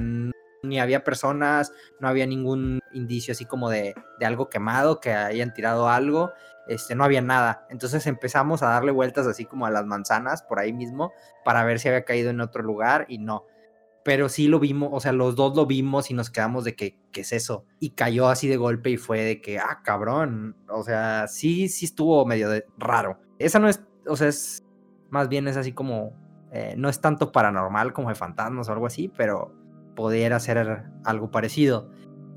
ni 0.63 0.79
había 0.79 1.03
personas, 1.03 1.73
no 1.99 2.07
había 2.07 2.25
ningún 2.25 2.79
indicio 2.93 3.31
así 3.31 3.45
como 3.45 3.69
de, 3.69 3.95
de 4.19 4.25
algo 4.25 4.49
quemado, 4.49 4.99
que 4.99 5.11
hayan 5.13 5.53
tirado 5.53 5.89
algo 5.89 6.31
este, 6.67 6.95
no 6.95 7.03
había 7.03 7.21
nada. 7.21 7.65
Entonces 7.69 8.05
empezamos 8.07 8.63
a 8.63 8.67
darle 8.67 8.91
vueltas 8.91 9.27
así 9.27 9.45
como 9.45 9.65
a 9.65 9.71
las 9.71 9.85
manzanas 9.85 10.43
por 10.43 10.59
ahí 10.59 10.73
mismo 10.73 11.11
para 11.43 11.63
ver 11.63 11.79
si 11.79 11.87
había 11.87 12.05
caído 12.05 12.29
en 12.29 12.41
otro 12.41 12.63
lugar 12.63 13.05
y 13.09 13.17
no. 13.17 13.45
Pero 14.03 14.29
sí 14.29 14.47
lo 14.47 14.59
vimos, 14.59 14.89
o 14.91 14.99
sea, 14.99 15.11
los 15.11 15.35
dos 15.35 15.55
lo 15.55 15.65
vimos 15.65 16.09
y 16.09 16.13
nos 16.15 16.31
quedamos 16.31 16.63
de 16.63 16.75
que, 16.75 16.97
¿qué 17.11 17.21
es 17.21 17.33
eso? 17.33 17.65
Y 17.79 17.91
cayó 17.91 18.29
así 18.29 18.47
de 18.47 18.57
golpe 18.57 18.89
y 18.89 18.97
fue 18.97 19.21
de 19.21 19.41
que, 19.41 19.59
ah, 19.59 19.81
cabrón. 19.83 20.55
O 20.69 20.83
sea, 20.83 21.27
sí, 21.27 21.69
sí 21.69 21.85
estuvo 21.85 22.25
medio 22.25 22.49
de 22.49 22.65
raro. 22.77 23.19
Esa 23.37 23.59
no 23.59 23.69
es, 23.69 23.83
o 24.07 24.15
sea, 24.15 24.27
es 24.27 24.63
más 25.09 25.29
bien 25.29 25.47
es 25.47 25.57
así 25.57 25.73
como, 25.73 26.13
eh, 26.51 26.73
no 26.77 26.89
es 26.89 26.99
tanto 26.99 27.31
paranormal 27.31 27.93
como 27.93 28.09
de 28.09 28.15
fantasmas 28.15 28.69
o 28.69 28.71
algo 28.71 28.87
así, 28.87 29.07
pero 29.09 29.53
pudiera 29.95 30.39
ser 30.39 30.83
algo 31.03 31.31
parecido. 31.31 31.89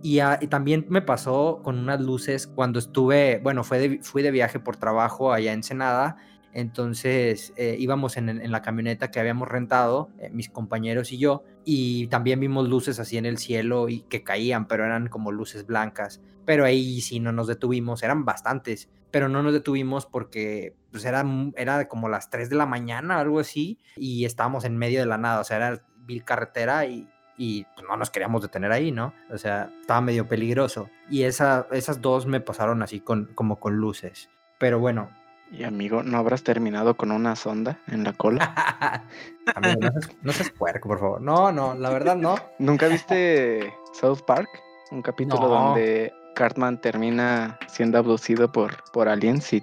Y, 0.02 0.18
también 0.48 0.84
me 0.90 1.00
pasó 1.00 1.60
con 1.64 1.78
unas 1.78 1.98
luces 1.98 2.46
cuando 2.46 2.78
estuve, 2.78 3.40
bueno, 3.42 3.64
fue 3.64 4.00
fui 4.02 4.22
de 4.22 4.30
viaje 4.30 4.60
por 4.60 4.76
trabajo 4.76 5.32
allá 5.32 5.52
en 5.52 5.60
Ensenada. 5.60 6.16
Entonces 6.52 7.54
eh, 7.56 7.76
íbamos 7.78 8.18
en, 8.18 8.52
la 8.52 8.60
camioneta 8.60 9.10
que 9.10 9.18
habíamos 9.18 9.48
rentado, 9.48 10.10
eh, 10.18 10.28
mis 10.30 10.50
compañeros 10.50 11.10
y 11.10 11.16
yo, 11.16 11.42
y 11.64 12.06
también 12.08 12.38
vimos 12.38 12.68
luces 12.68 13.00
así 13.00 13.16
en 13.16 13.24
el 13.24 13.38
cielo 13.38 13.88
y 13.88 14.02
que 14.02 14.22
caían, 14.22 14.68
pero 14.68 14.84
eran 14.84 15.08
como 15.08 15.32
luces 15.32 15.66
blancas. 15.66 16.20
Pero 16.44 16.66
ahí 16.66 17.00
sí 17.00 17.18
no 17.18 17.32
nos 17.32 17.46
detuvimos, 17.46 18.02
eran 18.02 18.26
bastantes, 18.26 18.90
pero 19.10 19.30
no 19.30 19.42
nos 19.42 19.54
detuvimos 19.54 20.04
porque 20.04 20.76
pues 20.92 21.06
era, 21.06 21.24
era 21.56 21.88
como 21.88 22.10
las 22.10 22.28
3 22.28 22.50
de 22.50 22.56
la 22.56 22.66
mañana, 22.66 23.20
algo 23.20 23.40
así, 23.40 23.78
y 23.96 24.26
estábamos 24.26 24.66
en 24.66 24.76
medio 24.76 25.00
de 25.00 25.06
la 25.06 25.16
nada, 25.16 25.40
o 25.40 25.44
sea, 25.44 25.56
era 25.56 25.86
vil 26.04 26.24
carretera 26.24 26.84
y, 26.84 27.08
y 27.37 27.64
pues, 27.75 27.87
no 27.88 27.97
nos 27.97 28.11
queríamos 28.11 28.42
detener 28.42 28.73
ahí, 28.73 28.92
¿no? 28.92 29.12
O 29.31 29.38
sea, 29.38 29.70
estaba 29.81 30.01
medio 30.01 30.27
peligroso. 30.29 30.88
Y 31.11 31.23
esa, 31.25 31.66
esas 31.73 32.01
dos 32.01 32.27
me 32.27 32.40
pasaron 32.40 32.83
así 32.83 33.01
con, 33.01 33.31
como 33.35 33.59
con 33.59 33.77
luces. 33.77 34.29
Pero 34.59 34.79
bueno. 34.79 35.11
Y 35.51 35.62
amigo, 35.62 36.03
¿no 36.03 36.18
habrás 36.18 36.42
terminado 36.42 36.97
con 36.97 37.12
una 37.12 37.37
sonda 37.37 37.79
en 37.87 38.03
la 38.03 38.12
cola? 38.12 39.05
amigo, 39.55 39.90
no 40.23 40.33
seas, 40.33 40.51
puerco, 40.51 40.88
por 40.88 40.99
favor. 40.99 41.20
No, 41.20 41.53
no, 41.53 41.75
la 41.75 41.90
verdad 41.90 42.16
no. 42.16 42.37
¿Nunca 42.59 42.88
viste 42.88 43.73
South 43.92 44.20
Park? 44.27 44.49
Un 44.90 45.03
capítulo 45.03 45.49
donde 45.49 46.12
Cartman 46.35 46.81
termina 46.81 47.59
siendo 47.68 47.99
abducido 47.99 48.51
por, 48.51 48.83
por 48.92 49.09
aliens 49.09 49.53
y, 49.53 49.62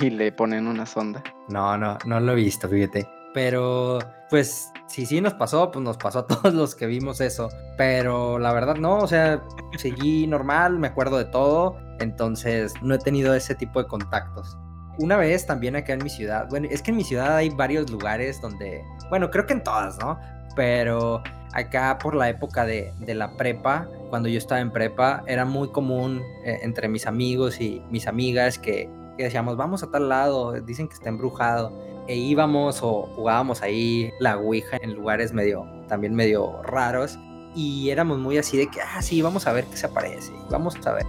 y 0.00 0.10
le 0.10 0.30
ponen 0.30 0.66
una 0.66 0.86
sonda. 0.86 1.22
No, 1.48 1.76
no, 1.76 1.98
no 2.04 2.20
lo 2.20 2.32
he 2.32 2.36
visto, 2.36 2.68
fíjate. 2.68 3.17
Pero, 3.38 4.00
pues, 4.30 4.72
si 4.88 5.06
sí 5.06 5.20
nos 5.20 5.32
pasó, 5.34 5.70
pues 5.70 5.84
nos 5.84 5.96
pasó 5.96 6.18
a 6.18 6.26
todos 6.26 6.52
los 6.52 6.74
que 6.74 6.86
vimos 6.86 7.20
eso. 7.20 7.48
Pero 7.76 8.36
la 8.40 8.52
verdad 8.52 8.74
no, 8.74 8.96
o 8.98 9.06
sea, 9.06 9.40
seguí 9.76 10.26
normal, 10.26 10.80
me 10.80 10.88
acuerdo 10.88 11.18
de 11.18 11.26
todo. 11.26 11.76
Entonces, 12.00 12.74
no 12.82 12.96
he 12.96 12.98
tenido 12.98 13.32
ese 13.34 13.54
tipo 13.54 13.80
de 13.80 13.86
contactos. 13.86 14.58
Una 14.98 15.16
vez 15.16 15.46
también 15.46 15.76
acá 15.76 15.92
en 15.92 16.02
mi 16.02 16.10
ciudad, 16.10 16.48
bueno, 16.50 16.66
es 16.68 16.82
que 16.82 16.90
en 16.90 16.96
mi 16.96 17.04
ciudad 17.04 17.36
hay 17.36 17.50
varios 17.50 17.88
lugares 17.88 18.40
donde, 18.40 18.82
bueno, 19.08 19.30
creo 19.30 19.46
que 19.46 19.52
en 19.52 19.62
todas, 19.62 19.96
¿no? 20.00 20.18
Pero 20.56 21.22
acá 21.52 21.96
por 22.02 22.16
la 22.16 22.28
época 22.28 22.66
de, 22.66 22.92
la 23.06 23.36
prepa, 23.36 23.86
cuando 24.10 24.28
yo 24.28 24.38
estaba 24.38 24.60
en 24.60 24.72
prepa, 24.72 25.22
era 25.28 25.44
muy 25.44 25.70
común 25.70 26.20
eh, 26.44 26.58
entre 26.62 26.88
mis 26.88 27.06
amigos 27.06 27.60
y 27.60 27.84
mis 27.88 28.08
amigas 28.08 28.58
que, 28.58 28.90
que 29.16 29.22
decíamos, 29.22 29.56
vamos 29.56 29.84
a 29.84 29.92
tal 29.92 30.08
lado, 30.08 30.60
dicen 30.60 30.88
que 30.88 30.94
está 30.94 31.08
embrujado 31.08 31.86
e 32.08 32.16
íbamos 32.16 32.82
o 32.82 33.02
jugábamos 33.14 33.62
ahí 33.62 34.12
la 34.18 34.38
Ouija 34.38 34.78
en 34.80 34.94
lugares 34.94 35.32
medio, 35.32 35.66
también 35.88 36.14
medio 36.14 36.62
raros. 36.62 37.18
Y 37.54 37.90
éramos 37.90 38.18
muy 38.18 38.38
así 38.38 38.56
de 38.56 38.66
que, 38.66 38.80
ah, 38.80 39.02
sí, 39.02 39.22
vamos 39.22 39.46
a 39.46 39.52
ver 39.52 39.64
qué 39.66 39.76
se 39.76 39.86
aparece, 39.86 40.32
vamos 40.50 40.74
a 40.86 40.92
ver. 40.94 41.06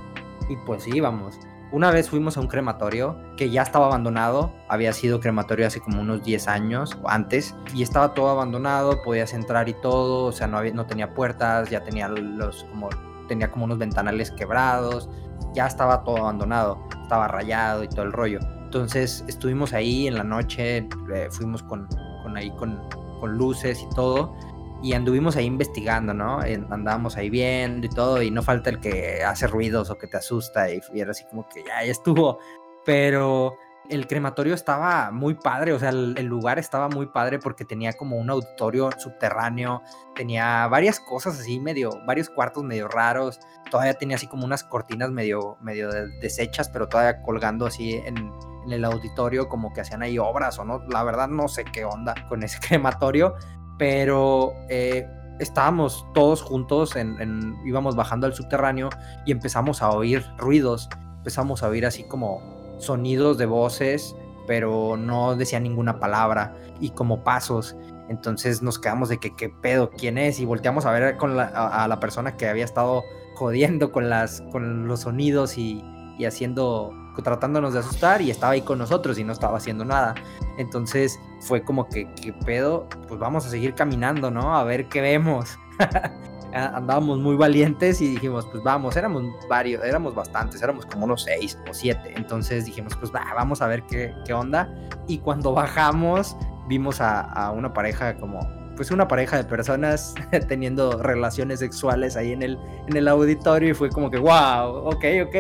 Y 0.49 0.55
pues 0.65 0.88
íbamos. 0.88 1.39
Una 1.71 1.91
vez 1.91 2.09
fuimos 2.09 2.35
a 2.35 2.41
un 2.41 2.47
crematorio 2.47 3.15
que 3.38 3.49
ya 3.51 3.62
estaba 3.62 3.85
abandonado, 3.85 4.51
había 4.67 4.91
sido 4.91 5.19
crematorio 5.19 5.67
hace 5.67 5.79
como 5.79 6.01
unos 6.01 6.23
10 6.23 6.47
años 6.47 6.97
o 7.03 7.09
antes, 7.09 7.55
y 7.75 7.83
estaba 7.83 8.15
todo 8.15 8.29
abandonado, 8.29 9.03
podías 9.03 9.33
entrar 9.33 9.69
y 9.69 9.73
todo, 9.75 10.25
o 10.25 10.31
sea, 10.31 10.47
no, 10.47 10.57
había, 10.57 10.73
no 10.73 10.88
tenía 10.88 11.13
puertas, 11.13 11.69
ya 11.69 11.83
tenía 11.83 12.07
los 12.07 12.63
como 12.63 12.89
tenía 13.27 13.51
como 13.51 13.65
unos 13.65 13.77
ventanales 13.77 14.31
quebrados, 14.31 15.07
ya 15.53 15.67
estaba 15.67 16.03
todo 16.03 16.17
abandonado, 16.17 16.79
estaba 17.03 17.27
rayado 17.27 17.83
y 17.83 17.88
todo 17.88 18.01
el 18.01 18.12
rollo. 18.12 18.39
Entonces 18.69 19.25
estuvimos 19.27 19.73
ahí 19.73 20.05
en 20.05 20.13
la 20.13 20.23
noche, 20.23 20.88
eh, 21.12 21.27
fuimos 21.32 21.63
con, 21.63 21.88
con 22.21 22.38
ahí 22.38 22.51
con, 22.51 22.79
con, 23.19 23.36
luces 23.36 23.82
y 23.82 23.95
todo, 23.95 24.36
y 24.84 24.93
anduvimos 24.93 25.36
ahí 25.38 25.45
investigando, 25.45 26.13
¿no? 26.13 26.39
Andábamos 26.69 27.17
ahí 27.17 27.32
viendo 27.32 27.88
y 27.88 27.89
todo, 27.89 28.21
y 28.21 28.29
no 28.29 28.43
falta 28.43 28.69
el 28.69 28.79
que 28.79 29.23
hace 29.23 29.47
ruidos 29.47 29.89
o 29.89 29.97
que 29.97 30.05
te 30.05 30.17
asusta 30.17 30.71
y, 30.71 30.82
era 30.93 31.10
así 31.10 31.23
como 31.32 31.49
que 31.49 31.63
ya, 31.63 31.84
ya 31.84 31.91
estuvo. 31.91 32.38
Pero 32.86 33.58
el 33.89 34.05
crematorio 34.05 34.53
estaba 34.53 35.10
muy 35.10 35.34
padre, 35.34 35.73
o 35.73 35.79
sea, 35.79 35.89
el, 35.89 36.13
el, 36.15 36.27
lugar 36.27 36.60
estaba 36.60 36.89
muy 36.89 37.08
padre 37.08 37.39
porque 37.39 37.65
tenía 37.65 37.93
como 37.93 38.17
un 38.17 38.29
auditorio 38.29 38.91
subterráneo, 38.99 39.82
tenía 40.13 40.67
varias 40.67 40.99
cosas 40.99 41.39
así, 41.39 41.60
medio, 41.60 41.89
varios 42.05 42.29
cuartos 42.29 42.63
medio 42.63 42.88
raros, 42.88 43.39
todavía 43.71 43.95
tenía 43.95 44.17
así 44.17 44.27
como 44.27 44.45
unas 44.45 44.63
cortinas 44.63 45.10
medio, 45.10 45.58
medio 45.60 45.89
deshechas, 46.21 46.69
pero 46.69 46.88
todavía 46.88 47.23
colgando 47.23 47.65
así 47.65 47.95
en, 48.05 48.32
en 48.69 48.73
el 48.73 48.86
auditorio, 48.86 49.49
como 49.49 49.73
que 49.73 49.82
hacían 49.82 50.03
ahí 50.03 50.17
obras 50.19 50.60
o 50.60 50.65
no, 50.65 50.82
la 50.88 51.03
verdad 51.03 51.27
no 51.27 51.47
sé 51.47 51.65
qué 51.65 51.86
onda 51.86 52.13
con 52.29 52.43
ese 52.43 52.60
crematorio, 52.67 53.36
pero 53.77 54.53
eh, 54.69 55.08
estábamos 55.39 56.05
todos 56.13 56.41
juntos, 56.41 56.95
en, 56.95 57.55
íbamos 57.65 57.95
bajando 57.95 58.27
al 58.27 58.34
subterráneo 58.34 58.89
y 59.25 59.32
empezamos 59.32 59.82
a 59.82 59.89
oír 59.89 60.23
ruidos, 60.38 60.89
empezamos 61.17 61.63
a 61.63 61.69
oír 61.69 61.86
así 61.86 62.03
como 62.03 62.41
sonidos 62.77 63.38
de 63.38 63.45
voces, 63.45 64.15
pero 64.47 64.97
no 64.97 65.36
decía 65.36 65.60
ninguna 65.60 65.99
palabra 65.99 66.55
y 66.79 66.91
como 66.91 67.23
pasos. 67.23 67.75
Entonces 68.10 68.62
nos 68.62 68.79
quedamos 68.79 69.10
de 69.10 69.19
que 69.19 69.36
qué 69.36 69.49
pedo, 69.49 69.91
quién 69.91 70.17
es 70.17 70.39
y 70.39 70.45
volteamos 70.45 70.86
a 70.86 70.91
ver 70.91 71.17
con 71.17 71.38
la, 71.38 71.43
a, 71.43 71.84
a, 71.84 71.88
la 71.88 71.99
persona 71.99 72.38
que 72.38 72.47
había 72.47 72.65
estado 72.65 73.03
jodiendo 73.36 73.91
con 73.91 74.10
las 74.10 74.41
con 74.51 74.88
los 74.88 75.01
sonidos 75.01 75.58
y, 75.58 75.84
y 76.17 76.25
haciendo 76.25 76.91
tratándonos 77.21 77.73
de 77.73 77.79
asustar 77.79 78.21
y 78.21 78.32
estaba 78.32 78.53
ahí 78.53 78.62
con 78.62 78.77
nosotros 78.79 79.17
y 79.19 79.23
no 79.23 79.34
estaba 79.34 79.58
haciendo 79.58 79.86
nada. 79.86 80.15
Entonces 80.58 81.19
fue 81.39 81.63
como 81.63 81.88
que 81.88 82.13
qué 82.15 82.34
pedo, 82.34 82.88
pues 83.08 83.19
vamos 83.19 83.45
a 83.45 83.49
seguir 83.49 83.73
caminando, 83.75 84.32
¿no? 84.32 84.55
A 84.55 84.63
ver 84.63 84.88
qué 84.88 85.01
vemos. 85.01 85.58
andábamos 86.53 87.19
muy 87.19 87.36
valientes 87.36 88.01
y 88.01 88.10
dijimos, 88.10 88.47
pues 88.51 88.63
vamos, 88.63 88.95
éramos 88.95 89.23
varios, 89.47 89.84
éramos 89.84 90.15
bastantes, 90.15 90.62
éramos 90.62 90.86
como 90.86 91.05
unos 91.05 91.23
seis 91.23 91.58
o 91.69 91.73
siete. 91.73 92.13
Entonces 92.15 92.65
dijimos, 92.65 92.95
pues 92.95 93.12
va, 93.13 93.23
vamos 93.36 93.62
a 93.62 93.67
ver 93.67 93.84
qué, 93.84 94.13
qué 94.25 94.34
onda. 94.34 94.73
Y 95.08 95.19
cuando 95.19 95.53
bajamos, 95.53 96.36
vimos 96.67 97.01
a, 97.01 97.21
a, 97.21 97.51
una 97.51 97.73
pareja 97.73 98.15
como, 98.17 98.39
pues 98.75 98.91
una 98.91 99.08
pareja 99.08 99.38
de 99.38 99.43
personas 99.43 100.15
teniendo 100.47 101.01
relaciones 101.01 101.60
sexuales 101.60 102.15
ahí 102.15 102.32
en 102.32 102.41
el, 102.41 102.58
en 102.88 102.97
el 102.97 103.08
auditorio 103.08 103.69
y 103.69 103.73
fue 103.73 103.89
como 103.89 104.10
que, 104.10 104.17
wow, 104.17 104.88
ok, 104.88 105.05
ok. 105.25 105.36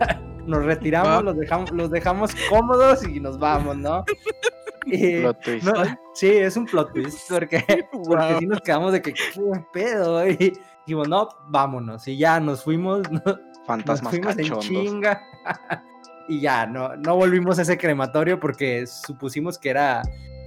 Nos 0.46 0.64
retiramos, 0.64 1.24
los, 1.24 1.36
dejamos, 1.36 1.70
los 1.70 1.90
dejamos 1.90 2.32
cómodos 2.48 3.06
y 3.06 3.20
nos 3.20 3.38
vamos, 3.38 3.76
¿no? 3.76 4.04
Y, 4.84 5.20
plot 5.20 5.40
twist. 5.42 5.64
No, 5.64 5.74
sí, 6.12 6.28
es 6.28 6.56
un 6.56 6.66
plot 6.66 6.92
twist, 6.92 7.28
porque, 7.28 7.64
wow. 7.92 8.04
porque 8.04 8.36
sí 8.40 8.46
nos 8.46 8.60
quedamos 8.62 8.92
de 8.92 9.00
que, 9.00 9.12
¿qué 9.12 9.64
pedo? 9.72 10.28
Y 10.28 10.58
dijimos, 10.86 11.08
no, 11.08 11.28
vámonos. 11.48 12.08
Y 12.08 12.16
ya 12.18 12.40
nos 12.40 12.64
fuimos, 12.64 13.02
no, 13.12 13.22
Fantasmas 13.64 14.02
nos 14.02 14.10
fuimos 14.10 14.34
cachondos. 14.34 14.66
en 14.66 14.86
chinga. 14.86 15.22
y 16.28 16.40
ya, 16.40 16.66
no, 16.66 16.96
no 16.96 17.14
volvimos 17.14 17.60
a 17.60 17.62
ese 17.62 17.78
crematorio 17.78 18.40
porque 18.40 18.86
supusimos 18.86 19.56
que 19.56 19.70
era. 19.70 20.02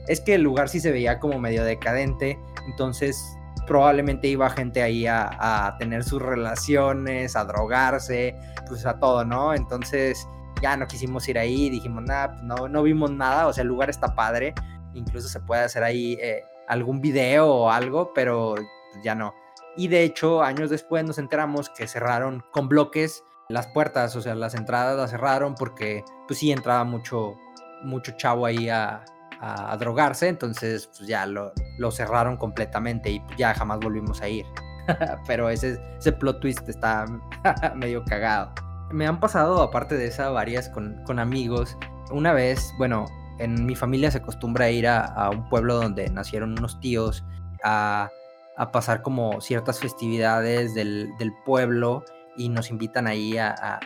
Es 0.08 0.20
que 0.20 0.36
el 0.36 0.42
lugar 0.42 0.70
sí 0.70 0.80
se 0.80 0.92
veía 0.92 1.18
como 1.18 1.40
medio 1.40 1.64
decadente, 1.64 2.38
entonces 2.68 3.35
probablemente 3.66 4.28
iba 4.28 4.50
gente 4.50 4.82
ahí 4.82 5.06
a, 5.08 5.76
tener 5.80 6.04
sus 6.04 6.22
relaciones, 6.22 7.36
a 7.36 7.46
drogarse, 7.46 8.36
pues 8.68 8.86
a 8.86 9.00
todo, 9.00 9.26
¿no? 9.26 9.54
Entonces 9.54 10.28
ya 10.62 10.78
no 10.78 10.88
quisimos 10.88 11.28
ir 11.28 11.38
ahí, 11.38 11.70
dijimos, 11.70 12.04
nada, 12.04 12.32
pues 12.32 12.44
no, 12.44 12.68
no 12.68 12.84
vimos 12.84 13.12
nada, 13.12 13.48
o 13.48 13.54
sea, 13.54 13.64
el 13.64 13.68
lugar 13.68 13.90
está 13.90 14.16
padre, 14.16 14.54
incluso 14.94 15.28
se 15.28 15.40
puede 15.40 15.64
hacer 15.64 15.84
ahí 15.84 16.18
eh, 16.22 16.44
algún 16.68 17.02
video 17.02 17.48
o 17.48 17.70
algo, 17.70 18.12
pero 18.14 18.56
ya 19.04 19.16
no. 19.16 19.34
Y 19.76 19.88
de 19.90 20.04
hecho, 20.04 20.42
años 20.42 20.70
después 20.70 21.04
nos 21.04 21.18
enteramos 21.18 21.70
que 21.70 21.88
cerraron 21.88 22.44
con 22.52 22.70
bloques 22.70 23.24
las 23.50 23.68
puertas, 23.68 24.16
o 24.16 24.22
sea, 24.22 24.36
las 24.36 24.56
entradas 24.56 24.98
las 24.98 25.12
cerraron 25.12 25.56
porque, 25.56 26.04
pues 26.28 26.40
sí, 26.40 26.52
entraba 26.52 26.84
mucho, 26.84 27.36
mucho 27.84 28.14
chavo 28.14 28.46
ahí 28.46 28.70
a, 28.70 29.04
a, 29.42 29.76
drogarse, 29.78 30.28
entonces 30.28 30.88
pues 30.88 31.08
ya 31.08 31.26
lo, 31.26 31.52
lo, 31.78 31.92
cerraron 31.92 32.38
completamente 32.38 33.12
y 33.12 33.22
ya 33.38 33.54
jamás 33.54 33.80
volvimos 33.80 34.22
a 34.22 34.30
ir. 34.30 34.46
pero 35.28 35.50
ese, 35.50 35.80
ese 35.98 36.12
plot 36.12 36.40
twist 36.40 36.70
está 36.70 37.06
medio 37.76 38.04
cagado 38.06 38.54
me 38.92 39.08
han 39.08 39.20
pasado, 39.20 39.62
aparte 39.62 39.96
de 39.96 40.08
esa, 40.08 40.30
varias 40.30 40.70
con, 40.70 41.02
con, 41.06 41.20
amigos. 41.20 41.78
Una 42.12 42.34
vez, 42.34 42.74
bueno, 42.78 43.06
en 43.40 43.66
mi 43.66 43.76
familia 43.76 44.12
se 44.12 44.20
acostumbra 44.20 44.66
a 44.66 44.70
ir 44.70 44.88
a, 44.88 45.06
a 45.06 45.30
un 45.30 45.50
pueblo 45.50 45.76
donde 45.76 46.10
nacieron 46.10 46.58
unos 46.58 46.80
tíos 46.80 47.24
a, 47.64 48.10
a 48.58 48.72
pasar 48.72 49.02
como 49.02 49.42
ciertas 49.42 49.80
festividades 49.80 50.74
del, 50.74 51.10
del, 51.18 51.34
pueblo 51.46 52.04
y 52.38 52.50
nos 52.50 52.70
invitan 52.70 53.08
ahí 53.08 53.38
a, 53.38 53.56
a 53.58 53.80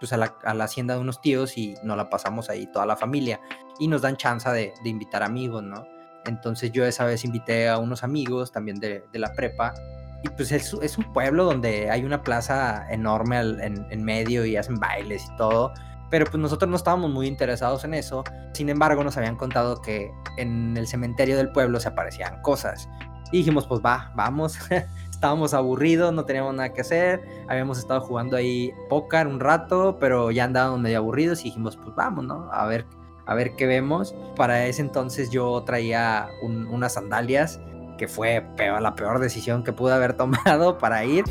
pues 0.00 0.12
a, 0.12 0.16
la, 0.16 0.34
a, 0.44 0.54
la, 0.54 0.64
hacienda 0.64 0.94
de 0.94 1.00
unos 1.00 1.20
tíos 1.20 1.56
y 1.58 1.74
nos 1.82 1.96
la 1.96 2.08
pasamos 2.10 2.48
ahí 2.48 2.66
toda 2.66 2.86
la 2.86 2.96
familia 2.96 3.40
y 3.78 3.88
nos 3.88 4.02
dan 4.02 4.16
chance 4.16 4.48
de, 4.50 4.72
de 4.82 4.88
invitar 4.88 5.22
amigos, 5.22 5.62
¿no? 5.62 5.86
Entonces 6.26 6.72
yo 6.72 6.84
esa 6.84 7.04
vez 7.04 7.24
invité 7.24 7.68
a 7.68 7.78
unos 7.78 8.02
amigos 8.02 8.52
también 8.52 8.78
de, 8.80 9.04
de 9.12 9.18
la 9.18 9.32
prepa 9.32 9.74
y 10.22 10.28
pues 10.30 10.52
es, 10.52 10.74
es, 10.80 10.96
un 10.96 11.12
pueblo 11.12 11.44
donde 11.44 11.90
hay 11.90 12.02
una 12.02 12.22
plaza 12.22 12.86
enorme 12.90 13.36
al, 13.36 13.60
en, 13.60 13.86
en, 13.90 14.04
medio 14.04 14.46
y 14.46 14.56
hacen 14.56 14.76
bailes 14.76 15.26
y 15.30 15.36
todo. 15.36 15.72
Pero 16.10 16.24
pues 16.24 16.38
nosotros 16.38 16.70
no 16.70 16.76
estábamos 16.76 17.10
muy 17.10 17.26
interesados 17.26 17.84
en 17.84 17.92
eso. 17.92 18.24
Sin 18.54 18.70
embargo, 18.70 19.04
nos 19.04 19.18
habían 19.18 19.36
contado 19.36 19.82
que 19.82 20.10
en 20.38 20.76
el 20.78 20.86
cementerio 20.86 21.36
del 21.36 21.50
pueblo 21.52 21.78
se 21.78 21.88
aparecían 21.88 22.40
cosas. 22.40 22.88
Y 23.32 23.38
dijimos, 23.38 23.66
pues 23.66 23.82
va, 23.84 24.12
vamos. 24.14 24.58
estábamos 25.10 25.52
aburridos, 25.52 26.12
no 26.12 26.24
teníamos 26.24 26.54
nada 26.54 26.72
que 26.72 26.80
hacer. 26.80 27.22
Habíamos 27.48 27.78
estado 27.78 28.00
jugando 28.00 28.36
ahí 28.36 28.72
póker 28.88 29.26
un 29.26 29.40
rato, 29.40 29.98
pero 30.00 30.30
ya 30.30 30.44
andábamos 30.44 30.80
medio 30.80 30.98
aburridos 30.98 31.40
y 31.40 31.44
dijimos, 31.44 31.76
pues 31.76 31.94
vamos, 31.94 32.24
¿no? 32.24 32.48
A 32.50 32.66
ver, 32.66 32.86
a 33.26 33.34
ver 33.34 33.56
qué 33.56 33.66
vemos. 33.66 34.14
Para 34.36 34.66
ese 34.66 34.82
entonces 34.82 35.30
yo 35.30 35.62
traía 35.64 36.28
un, 36.42 36.66
unas 36.66 36.94
sandalias 36.94 37.60
que 37.96 38.08
fue 38.08 38.44
la 38.58 38.94
peor 38.94 39.20
decisión 39.20 39.64
que 39.64 39.72
pude 39.72 39.92
haber 39.92 40.12
tomado 40.16 40.78
para 40.78 41.04
ir. 41.04 41.24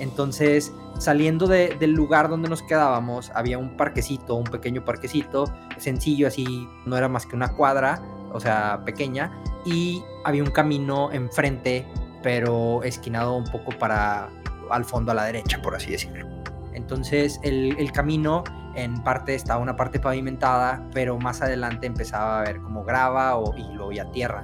Entonces, 0.00 0.72
saliendo 0.98 1.46
de, 1.46 1.76
del 1.78 1.92
lugar 1.92 2.28
donde 2.28 2.48
nos 2.48 2.62
quedábamos, 2.62 3.30
había 3.34 3.58
un 3.58 3.76
parquecito, 3.76 4.34
un 4.34 4.44
pequeño 4.44 4.84
parquecito, 4.84 5.44
sencillo, 5.78 6.26
así, 6.26 6.68
no 6.84 6.96
era 6.96 7.08
más 7.08 7.26
que 7.26 7.36
una 7.36 7.52
cuadra, 7.52 8.02
o 8.32 8.40
sea, 8.40 8.82
pequeña, 8.84 9.30
y 9.64 10.02
había 10.24 10.42
un 10.42 10.50
camino 10.50 11.12
enfrente, 11.12 11.86
pero 12.22 12.82
esquinado 12.82 13.36
un 13.36 13.44
poco 13.44 13.70
para 13.78 14.30
al 14.70 14.84
fondo 14.84 15.12
a 15.12 15.14
la 15.14 15.24
derecha, 15.24 15.60
por 15.62 15.76
así 15.76 15.92
decirlo. 15.92 16.26
Entonces, 16.72 17.38
el 17.44 17.92
camino 17.92 18.42
en 18.74 19.02
parte 19.02 19.34
estaba 19.34 19.60
una 19.60 19.76
parte 19.76 20.00
pavimentada, 20.00 20.86
pero 20.92 21.18
más 21.18 21.42
adelante 21.42 21.86
empezaba 21.86 22.40
a 22.40 22.42
ver 22.42 22.60
como 22.60 22.84
grava 22.84 23.36
o, 23.36 23.54
y 23.56 23.62
luego 23.74 23.92
ya 23.92 24.10
tierra 24.10 24.42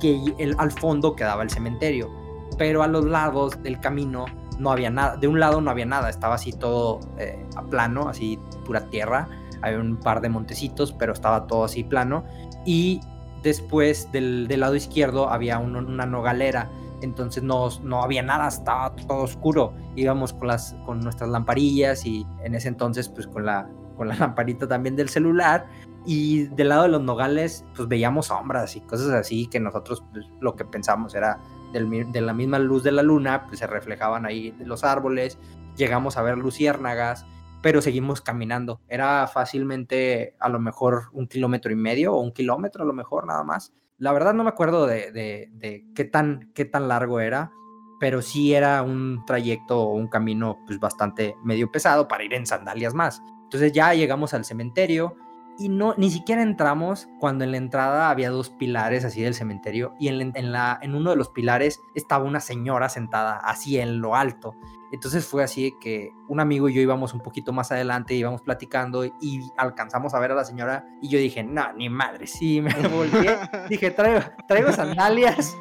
que 0.00 0.34
al 0.58 0.72
fondo 0.72 1.14
quedaba 1.14 1.42
el 1.42 1.50
cementerio, 1.50 2.10
pero 2.58 2.82
a 2.82 2.88
los 2.88 3.04
lados 3.04 3.62
del 3.62 3.78
camino 3.80 4.24
no 4.58 4.72
había 4.72 4.90
nada, 4.90 5.16
de 5.16 5.28
un 5.28 5.38
lado 5.38 5.60
no 5.60 5.70
había 5.70 5.86
nada, 5.86 6.10
estaba 6.10 6.34
así 6.34 6.52
todo 6.52 7.00
eh, 7.18 7.46
a 7.56 7.62
plano, 7.62 8.08
así 8.08 8.38
pura 8.64 8.88
tierra, 8.88 9.28
había 9.62 9.78
un 9.78 9.96
par 9.96 10.20
de 10.20 10.28
montecitos, 10.28 10.92
pero 10.92 11.12
estaba 11.12 11.46
todo 11.46 11.64
así 11.64 11.84
plano, 11.84 12.24
y 12.64 13.00
después 13.42 14.10
del, 14.12 14.48
del 14.48 14.60
lado 14.60 14.74
izquierdo 14.74 15.30
había 15.30 15.58
un, 15.58 15.76
una 15.76 16.06
nogalera, 16.06 16.68
entonces 17.02 17.42
no, 17.42 17.68
no, 17.82 18.02
había 18.02 18.22
nada, 18.22 18.48
estaba 18.48 18.94
todo 18.94 19.22
oscuro, 19.22 19.74
íbamos 19.96 20.32
con, 20.32 20.48
las, 20.48 20.74
con 20.84 21.00
nuestras 21.00 21.30
lamparillas 21.30 22.04
y 22.06 22.26
en 22.44 22.54
ese 22.54 22.68
entonces 22.68 23.08
pues 23.08 23.26
con 23.26 23.46
la, 23.46 23.68
con 23.96 24.08
la 24.08 24.14
lamparita 24.18 24.66
también 24.66 24.96
del 24.96 25.08
celular, 25.08 25.66
y 26.06 26.44
del 26.48 26.70
lado 26.70 26.84
de 26.84 26.88
los 26.88 27.02
nogales, 27.02 27.64
pues 27.76 27.88
veíamos 27.88 28.26
sombras 28.26 28.74
y 28.76 28.80
cosas 28.80 29.10
así 29.10 29.46
que 29.46 29.60
nosotros 29.60 30.02
pues, 30.12 30.26
lo 30.40 30.56
que 30.56 30.64
pensamos 30.64 31.14
era 31.14 31.38
de 31.72 32.20
la 32.20 32.32
misma 32.32 32.58
luz 32.58 32.82
de 32.82 32.92
la 32.92 33.02
luna, 33.02 33.46
pues 33.46 33.60
se 33.60 33.66
reflejaban 33.66 34.26
ahí 34.26 34.54
los 34.58 34.82
árboles, 34.82 35.38
llegamos 35.76 36.16
a 36.16 36.22
ver 36.22 36.38
luciérnagas, 36.38 37.26
pero 37.62 37.82
seguimos 37.82 38.22
caminando. 38.22 38.80
Era 38.88 39.26
fácilmente 39.26 40.34
a 40.40 40.48
lo 40.48 40.58
mejor 40.58 41.10
un 41.12 41.28
kilómetro 41.28 41.70
y 41.70 41.76
medio 41.76 42.14
o 42.14 42.20
un 42.20 42.32
kilómetro 42.32 42.82
a 42.82 42.86
lo 42.86 42.92
mejor 42.92 43.26
nada 43.26 43.44
más. 43.44 43.72
La 44.00 44.12
verdad 44.12 44.34
no 44.34 44.42
me 44.42 44.50
acuerdo 44.50 44.86
de, 44.86 45.12
de, 45.12 45.84
qué, 45.94 46.04
tan, 46.04 46.50
qué 46.54 46.64
tan 46.64 46.88
largo 46.88 47.20
era, 47.20 47.52
pero 48.00 48.22
sí 48.22 48.54
era 48.54 48.82
un 48.82 49.22
trayecto 49.26 49.80
o 49.82 49.94
un 49.94 50.08
camino 50.08 50.58
pues 50.66 50.80
bastante 50.80 51.36
medio 51.44 51.70
pesado 51.70 52.08
para 52.08 52.24
ir 52.24 52.34
en 52.34 52.46
sandalias 52.46 52.94
más. 52.94 53.22
Entonces 53.44 53.72
ya 53.72 53.92
llegamos 53.94 54.34
al 54.34 54.44
cementerio, 54.44 55.16
y 55.60 55.68
no, 55.68 55.94
ni 55.98 56.10
siquiera 56.10 56.42
entramos 56.42 57.06
cuando 57.18 57.44
en 57.44 57.50
la 57.50 57.58
entrada 57.58 58.08
había 58.08 58.30
dos 58.30 58.48
pilares 58.48 59.04
así 59.04 59.20
del 59.20 59.34
cementerio 59.34 59.92
y 60.00 60.08
en, 60.08 60.32
en, 60.34 60.52
la, 60.52 60.78
en 60.80 60.94
uno 60.94 61.10
de 61.10 61.16
los 61.16 61.28
pilares 61.28 61.82
estaba 61.94 62.24
una 62.24 62.40
señora 62.40 62.88
sentada 62.88 63.36
así 63.36 63.78
en 63.78 64.00
lo 64.00 64.16
alto. 64.16 64.54
Entonces 64.92 65.26
fue 65.26 65.44
así 65.44 65.74
que 65.80 66.12
un 66.28 66.40
amigo 66.40 66.68
y 66.68 66.74
yo 66.74 66.80
íbamos 66.80 67.14
un 67.14 67.20
poquito 67.20 67.52
más 67.52 67.70
adelante, 67.72 68.14
íbamos 68.14 68.42
platicando 68.42 69.04
y 69.04 69.40
alcanzamos 69.56 70.14
a 70.14 70.20
ver 70.20 70.32
a 70.32 70.34
la 70.34 70.44
señora 70.44 70.86
y 71.00 71.08
yo 71.08 71.18
dije, 71.18 71.42
no, 71.42 71.72
ni 71.74 71.88
madre, 71.88 72.26
sí, 72.26 72.60
me 72.60 72.72
volteé, 72.88 73.36
dije, 73.68 73.90
traigo, 73.90 74.20
traigo 74.48 74.72
sandalias, 74.72 75.56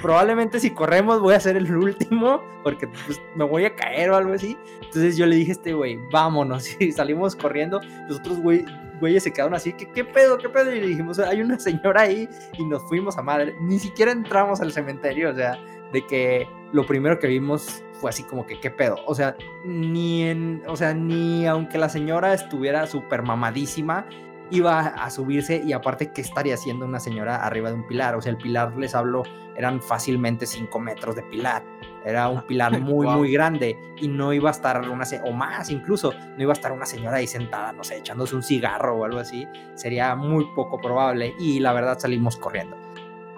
probablemente 0.00 0.60
si 0.60 0.70
corremos 0.70 1.20
voy 1.20 1.34
a 1.34 1.40
ser 1.40 1.56
el 1.56 1.74
último 1.74 2.40
porque 2.62 2.86
pues, 2.86 3.20
me 3.36 3.44
voy 3.44 3.64
a 3.64 3.74
caer 3.74 4.10
o 4.10 4.16
algo 4.16 4.34
así. 4.34 4.56
Entonces 4.82 5.16
yo 5.16 5.26
le 5.26 5.36
dije 5.36 5.52
a 5.52 5.54
este 5.54 5.74
güey, 5.74 5.98
vámonos, 6.10 6.68
y 6.80 6.92
salimos 6.92 7.36
corriendo, 7.36 7.80
los 8.08 8.18
otros 8.18 8.40
güey 8.40 8.64
güeyes 9.00 9.22
se 9.22 9.32
quedaron 9.32 9.54
así, 9.54 9.72
¿qué, 9.72 9.90
qué 9.90 10.04
pedo, 10.04 10.38
qué 10.38 10.48
pedo? 10.48 10.74
Y 10.74 10.80
le 10.80 10.86
dijimos, 10.88 11.18
hay 11.18 11.40
una 11.40 11.58
señora 11.58 12.02
ahí 12.02 12.28
y 12.58 12.64
nos 12.66 12.82
fuimos 12.82 13.16
a 13.16 13.22
madre. 13.22 13.56
Ni 13.62 13.78
siquiera 13.78 14.12
entramos 14.12 14.60
al 14.60 14.72
cementerio, 14.72 15.30
o 15.30 15.34
sea, 15.34 15.58
de 15.92 16.06
que 16.06 16.46
lo 16.72 16.86
primero 16.86 17.18
que 17.18 17.26
vimos 17.26 17.82
fue 17.94 18.10
así 18.10 18.22
como 18.22 18.46
que, 18.46 18.60
¿qué 18.60 18.70
pedo? 18.70 18.96
O 19.06 19.14
sea, 19.14 19.36
ni 19.64 20.24
en, 20.24 20.62
o 20.66 20.76
sea, 20.76 20.94
ni 20.94 21.46
aunque 21.46 21.78
la 21.78 21.88
señora 21.88 22.32
estuviera 22.32 22.86
súper 22.86 23.22
mamadísima, 23.22 24.06
iba 24.50 24.80
a 24.80 25.10
subirse 25.10 25.62
y 25.64 25.72
aparte, 25.72 26.12
¿qué 26.12 26.20
estaría 26.20 26.54
haciendo 26.54 26.84
una 26.84 27.00
señora 27.00 27.36
arriba 27.36 27.68
de 27.68 27.76
un 27.76 27.86
pilar? 27.86 28.14
O 28.16 28.22
sea, 28.22 28.32
el 28.32 28.38
pilar, 28.38 28.76
les 28.76 28.94
hablo, 28.94 29.22
eran 29.56 29.80
fácilmente 29.80 30.46
5 30.46 30.78
metros 30.80 31.16
de 31.16 31.22
pilar. 31.22 31.62
Era 32.04 32.28
un 32.28 32.42
pilar 32.42 32.78
muy, 32.80 33.06
muy 33.06 33.32
grande 33.32 33.78
y 33.96 34.08
no 34.08 34.32
iba 34.32 34.48
a 34.48 34.52
estar 34.52 34.88
una, 34.88 35.04
o 35.24 35.32
más 35.32 35.70
incluso, 35.70 36.12
no 36.36 36.42
iba 36.42 36.52
a 36.52 36.54
estar 36.54 36.72
una 36.72 36.86
señora 36.86 37.18
ahí 37.18 37.26
sentada, 37.26 37.72
no 37.72 37.84
sé, 37.84 37.98
echándose 37.98 38.34
un 38.34 38.42
cigarro 38.42 38.96
o 38.96 39.04
algo 39.04 39.18
así. 39.18 39.46
Sería 39.74 40.14
muy 40.16 40.46
poco 40.54 40.80
probable 40.80 41.34
y 41.38 41.60
la 41.60 41.72
verdad 41.72 41.98
salimos 41.98 42.36
corriendo. 42.36 42.76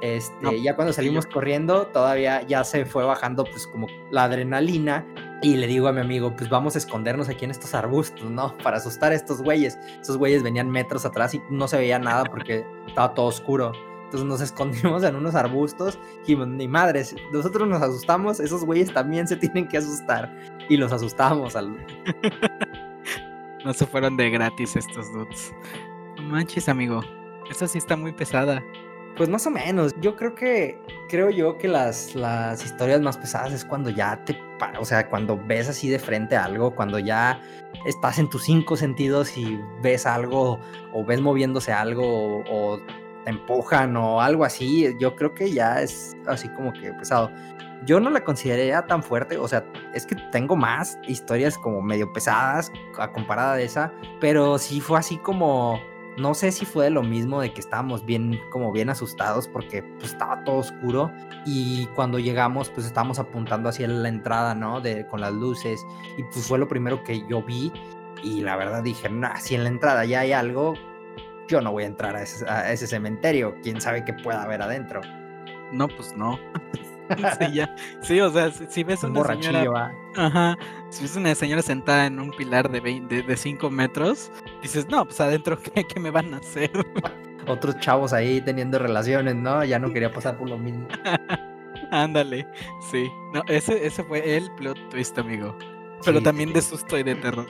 Este, 0.03 0.61
ya 0.61 0.75
cuando 0.75 0.93
salimos 0.93 1.27
corriendo, 1.27 1.87
todavía 1.87 2.43
ya 2.43 2.65
se 2.65 2.85
fue 2.85 3.05
bajando 3.05 3.45
pues 3.45 3.69
como 3.69 3.87
la 4.11 4.25
adrenalina 4.25 5.07
y 5.43 5.57
le 5.57 5.69
digo 5.69 5.87
a 5.87 5.93
mi 5.93 6.01
amigo, 6.01 6.35
pues 6.37 6.51
vamos 6.51 6.75
a 6.75 6.79
escondernos 6.79 7.29
aquí 7.29 7.45
en 7.45 7.53
estos 7.53 7.73
arbustos, 7.73 8.29
¿no? 8.29 8.53
Para 8.65 8.79
asustar 8.79 9.12
a 9.12 9.15
estos 9.15 9.41
güeyes. 9.43 9.79
Esos 10.01 10.17
güeyes 10.17 10.43
venían 10.43 10.69
metros 10.69 11.05
atrás 11.05 11.35
y 11.35 11.43
no 11.51 11.69
se 11.69 11.79
veía 11.79 12.01
nada 12.01 12.25
porque 12.25 12.67
estaba 12.88 13.15
todo 13.15 13.27
oscuro. 13.27 13.71
Entonces 14.07 14.29
nos 14.29 14.41
escondimos 14.43 15.05
en 15.05 15.15
unos 15.15 15.37
arbustos 15.37 16.01
y 16.27 16.35
ni 16.35 16.67
madres, 16.67 17.15
nosotros 17.33 17.69
nos 17.69 17.81
asustamos, 17.81 18.41
esos 18.41 18.65
güeyes 18.65 18.93
también 18.93 19.29
se 19.29 19.37
tienen 19.37 19.69
que 19.69 19.79
asustar 19.79 20.37
y 20.69 20.79
los 20.79 20.93
asustamos 20.93 21.55
al... 21.55 21.77
no 23.65 23.73
se 23.73 23.87
fueron 23.87 24.17
de 24.17 24.31
gratis 24.31 24.75
estos 24.75 25.12
dudes. 25.12 25.55
No 26.17 26.25
manches, 26.25 26.69
amigo. 26.69 27.03
Esa 27.49 27.69
sí 27.69 27.79
está 27.79 27.97
muy 27.97 28.11
pesada. 28.11 28.61
Pues 29.16 29.29
más 29.29 29.46
o 29.46 29.51
menos. 29.51 29.92
Yo 30.01 30.16
creo 30.16 30.35
que, 30.35 30.79
creo 31.09 31.29
yo 31.29 31.59
que 31.59 31.68
las, 31.68 32.14
las 32.14 32.64
historias 32.64 33.01
más 33.03 33.18
pesadas 33.18 33.53
es 33.53 33.64
cuando 33.64 33.90
ya 33.90 34.25
te, 34.25 34.38
o 34.79 34.85
sea, 34.85 35.09
cuando 35.09 35.38
ves 35.46 35.68
así 35.68 35.90
de 35.90 35.98
frente 35.98 36.35
algo, 36.35 36.75
cuando 36.75 36.98
ya 36.98 37.40
estás 37.85 38.18
en 38.18 38.31
tus 38.31 38.44
cinco 38.44 38.77
sentidos 38.77 39.37
y 39.37 39.61
ves 39.83 40.07
algo 40.07 40.59
o 40.94 41.05
ves 41.05 41.20
moviéndose 41.20 41.72
algo 41.72 42.42
o, 42.51 42.81
te 43.25 43.31
empujan 43.31 43.96
o 43.96 44.20
algo 44.20 44.44
así. 44.44 44.96
Yo 44.98 45.14
creo 45.14 45.35
que 45.35 45.53
ya 45.53 45.83
es 45.83 46.16
así 46.27 46.48
como 46.51 46.72
que 46.72 46.92
pesado. 46.94 47.31
Yo 47.85 48.01
no 48.01 48.11
la 48.11 48.25
consideraría 48.25 48.87
tan 48.87 49.03
fuerte, 49.03 49.37
o 49.37 49.46
sea, 49.46 49.64
es 49.92 50.07
que 50.07 50.14
tengo 50.31 50.57
más 50.57 50.98
historias 51.07 51.59
como 51.59 51.83
medio 51.83 52.12
pesadas 52.12 52.72
a 52.96 53.11
comparada 53.11 53.57
de 53.57 53.64
esa, 53.64 53.92
pero 54.20 54.57
sí 54.57 54.81
fue 54.81 54.98
así 54.98 55.18
como 55.18 55.81
no 56.16 56.35
sé 56.35 56.53
si 56.53 56.66
fue 56.66 56.90
lo 56.90 57.03
mismo 57.03 57.40
de 57.40 57.53
que 57.53 57.61
estábamos 57.61 58.05
bien, 58.05 58.38
como 58.51 58.72
bien 58.72 58.90
asustados 58.90 59.48
porque 59.48 59.83
pues, 59.83 60.12
estaba 60.12 60.44
todo 60.44 60.57
oscuro 60.57 61.11
y 61.46 61.87
cuando 61.94 62.18
llegamos 62.18 62.70
pues 62.70 62.87
estábamos 62.87 63.18
apuntando 63.18 63.68
hacia 63.68 63.88
la 63.88 64.09
entrada, 64.09 64.55
¿no? 64.55 64.81
De, 64.81 65.07
con 65.07 65.20
las 65.20 65.33
luces 65.33 65.85
y 66.18 66.22
pues 66.25 66.46
fue 66.46 66.59
lo 66.59 66.68
primero 66.68 67.03
que 67.03 67.27
yo 67.29 67.42
vi 67.42 67.72
y 68.22 68.40
la 68.42 68.57
verdad 68.57 68.83
dije, 68.83 69.09
nah, 69.09 69.37
si 69.37 69.55
en 69.55 69.64
la 69.64 69.70
entrada 69.70 70.05
ya 70.05 70.20
hay 70.20 70.33
algo, 70.33 70.75
yo 71.48 71.61
no 71.61 71.72
voy 71.72 71.85
a 71.85 71.87
entrar 71.87 72.14
a 72.14 72.22
ese, 72.22 72.48
a 72.48 72.72
ese 72.72 72.87
cementerio, 72.87 73.57
quién 73.62 73.81
sabe 73.81 74.05
qué 74.05 74.12
pueda 74.12 74.42
haber 74.42 74.62
adentro. 74.62 75.01
No, 75.72 75.88
pues 75.88 76.14
no. 76.16 76.38
sí, 77.38 77.53
ya. 77.53 77.75
sí, 78.01 78.20
o 78.20 78.31
sea, 78.31 78.51
si, 78.51 78.85
ves 78.85 79.03
una 79.05 79.25
señora... 79.25 79.94
Ajá, 80.16 80.59
si 80.90 81.03
ves 81.03 81.16
una 81.16 81.35
señora 81.35 81.62
sentada 81.62 82.07
en 82.07 82.20
un 82.20 82.31
pilar 82.31 82.70
de 82.70 82.81
20, 82.81 83.22
de 83.22 83.37
5 83.37 83.70
metros, 83.70 84.31
dices, 84.62 84.88
no, 84.88 85.05
pues 85.05 85.20
adentro, 85.20 85.59
¿qué, 85.59 85.85
¿qué, 85.85 86.01
me 86.01 86.11
van 86.11 86.35
a 86.35 86.38
hacer? 86.38 86.70
Otros 87.46 87.79
chavos 87.81 88.12
ahí 88.12 88.40
teniendo 88.40 88.79
relaciones, 88.79 89.35
¿no? 89.35 89.64
Ya 89.64 89.79
no 89.79 89.92
quería 89.92 90.12
pasar 90.12 90.37
por 90.37 90.48
lo 90.48 90.59
mismo. 90.59 90.87
Ándale, 91.90 92.46
sí. 92.90 93.11
No, 93.33 93.42
ese, 93.48 93.85
ese 93.87 94.05
fue 94.05 94.37
el 94.37 94.51
plot 94.53 94.79
twist, 94.90 95.18
amigo. 95.18 95.57
Pero 96.05 96.22
también 96.22 96.53
de 96.53 96.62
susto 96.62 96.98
y 96.98 97.03
de 97.03 97.14
terror. 97.14 97.46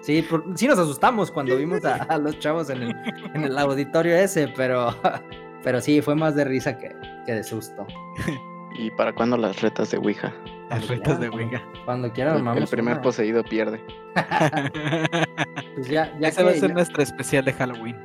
Sí, 0.00 0.26
sí 0.54 0.68
nos 0.68 0.78
asustamos 0.78 1.30
cuando 1.30 1.56
vimos 1.56 1.84
a, 1.84 1.96
a 1.96 2.18
los 2.18 2.38
chavos 2.38 2.70
en 2.70 2.82
el, 2.82 2.96
en 3.34 3.44
el 3.44 3.58
auditorio 3.58 4.14
ese, 4.14 4.48
pero, 4.56 4.94
pero 5.62 5.80
sí, 5.80 6.00
fue 6.00 6.14
más 6.14 6.34
de 6.34 6.44
risa 6.44 6.78
que, 6.78 6.94
que 7.26 7.32
de 7.32 7.44
susto. 7.44 7.86
¿Y 8.78 8.92
para 8.92 9.12
cuándo 9.12 9.36
las 9.36 9.60
retas 9.60 9.90
de 9.90 9.98
Ouija? 9.98 10.32
Las 10.70 10.86
retas 10.86 11.18
de 11.18 11.28
Ouija. 11.28 11.60
Cuando 11.84 12.12
quieran, 12.12 12.46
El 12.56 12.68
primer 12.68 13.00
poseído 13.00 13.42
pierde. 13.42 13.84
pues 15.74 15.88
ya, 15.88 16.16
ya 16.20 16.28
Esa 16.28 16.44
va 16.44 16.50
a 16.50 16.54
ser 16.54 16.72
nuestra 16.72 17.02
especial 17.02 17.44
de 17.44 17.52
Halloween. 17.54 17.96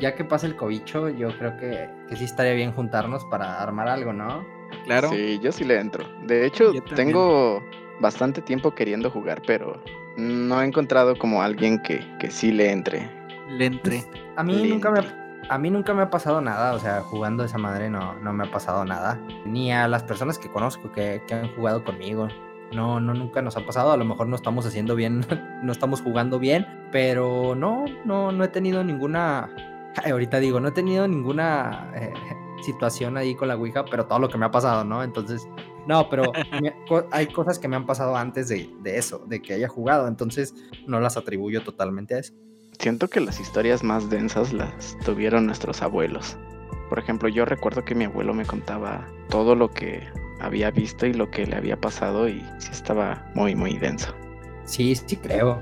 Ya 0.00 0.14
que 0.16 0.24
pasa 0.24 0.46
el 0.46 0.56
cobicho, 0.56 1.08
yo 1.08 1.28
creo 1.38 1.56
que, 1.56 1.88
que 2.08 2.16
sí 2.16 2.24
estaría 2.24 2.54
bien 2.54 2.72
juntarnos 2.72 3.24
para 3.26 3.62
armar 3.62 3.88
algo, 3.88 4.12
¿no? 4.12 4.44
Claro. 4.84 5.10
Sí, 5.10 5.38
yo 5.40 5.52
sí 5.52 5.64
le 5.64 5.78
entro. 5.78 6.04
De 6.26 6.46
hecho, 6.46 6.72
tengo 6.96 7.62
bastante 8.00 8.42
tiempo 8.42 8.74
queriendo 8.74 9.10
jugar, 9.10 9.40
pero 9.46 9.80
no 10.16 10.60
he 10.60 10.66
encontrado 10.66 11.16
como 11.16 11.42
alguien 11.42 11.80
que, 11.82 12.04
que 12.18 12.30
sí 12.30 12.50
le 12.50 12.72
entre. 12.72 13.08
Le 13.50 13.66
entre. 13.66 14.02
Pues, 14.02 14.22
a 14.36 14.42
mí 14.42 14.68
nunca 14.68 14.90
me 14.90 14.98
ha 15.00 15.27
a 15.48 15.58
mí 15.58 15.70
nunca 15.70 15.94
me 15.94 16.02
ha 16.02 16.10
pasado 16.10 16.40
nada, 16.40 16.74
o 16.74 16.78
sea, 16.78 17.00
jugando 17.00 17.44
esa 17.44 17.58
madre 17.58 17.88
no, 17.88 18.14
no 18.14 18.32
me 18.32 18.44
ha 18.44 18.50
pasado 18.50 18.84
nada. 18.84 19.20
Ni 19.46 19.72
a 19.72 19.88
las 19.88 20.02
personas 20.02 20.38
que 20.38 20.50
conozco 20.50 20.92
que, 20.92 21.22
han 21.30 21.54
jugado 21.54 21.84
conmigo. 21.84 22.28
No, 22.72 23.00
no, 23.00 23.14
nunca 23.14 23.40
nos 23.40 23.56
ha 23.56 23.64
pasado. 23.64 23.92
A 23.92 23.96
lo 23.96 24.04
mejor 24.04 24.28
no 24.28 24.36
estamos 24.36 24.66
haciendo 24.66 24.94
bien, 24.94 25.24
no 25.62 25.72
estamos 25.72 26.02
jugando 26.02 26.38
bien, 26.38 26.66
pero 26.92 27.54
no, 27.54 27.86
no, 28.04 28.30
no 28.32 28.44
he 28.44 28.48
tenido 28.48 28.84
ninguna. 28.84 29.48
ahorita 30.10 30.38
digo, 30.38 30.60
no 30.60 30.68
he 30.68 30.72
tenido 30.72 31.08
ninguna 31.08 31.90
eh, 31.94 32.12
situación 32.62 33.16
ahí 33.16 33.34
con 33.34 33.48
la 33.48 33.56
Ouija, 33.56 33.84
pero 33.84 34.06
todo 34.06 34.18
lo 34.18 34.28
que 34.28 34.38
me 34.38 34.46
ha 34.46 34.50
pasado, 34.50 34.84
¿no? 34.84 35.02
Entonces, 35.02 35.48
no, 35.86 36.10
pero 36.10 36.30
hay 37.10 37.26
cosas 37.28 37.58
que 37.58 37.68
me 37.68 37.76
han 37.76 37.86
pasado 37.86 38.14
antes 38.14 38.48
de, 38.48 38.70
de 38.82 38.98
eso, 38.98 39.24
de 39.26 39.40
que 39.40 39.54
haya 39.54 39.68
jugado, 39.68 40.06
entonces 40.06 40.54
no 40.86 41.00
las 41.00 41.16
atribuyo 41.16 41.62
totalmente 41.62 42.14
a 42.14 42.18
eso. 42.18 42.34
Siento 42.78 43.10
que 43.10 43.20
las 43.20 43.40
historias 43.40 43.82
más 43.82 44.08
densas 44.08 44.52
las 44.52 44.96
tuvieron 45.04 45.46
nuestros 45.46 45.82
abuelos. 45.82 46.36
Por 46.88 46.98
ejemplo, 46.98 47.28
yo 47.28 47.44
recuerdo 47.44 47.84
que 47.84 47.94
mi 47.94 48.04
abuelo 48.04 48.34
me 48.34 48.46
contaba 48.46 49.06
todo 49.28 49.56
lo 49.56 49.72
que 49.72 50.06
había 50.40 50.70
visto 50.70 51.04
y 51.04 51.12
lo 51.12 51.28
que 51.30 51.44
le 51.44 51.56
había 51.56 51.76
pasado 51.76 52.28
y 52.28 52.40
sí 52.58 52.68
estaba 52.70 53.26
muy, 53.34 53.56
muy 53.56 53.76
denso. 53.78 54.14
Sí, 54.64 54.94
sí 54.94 55.16
creo. 55.16 55.60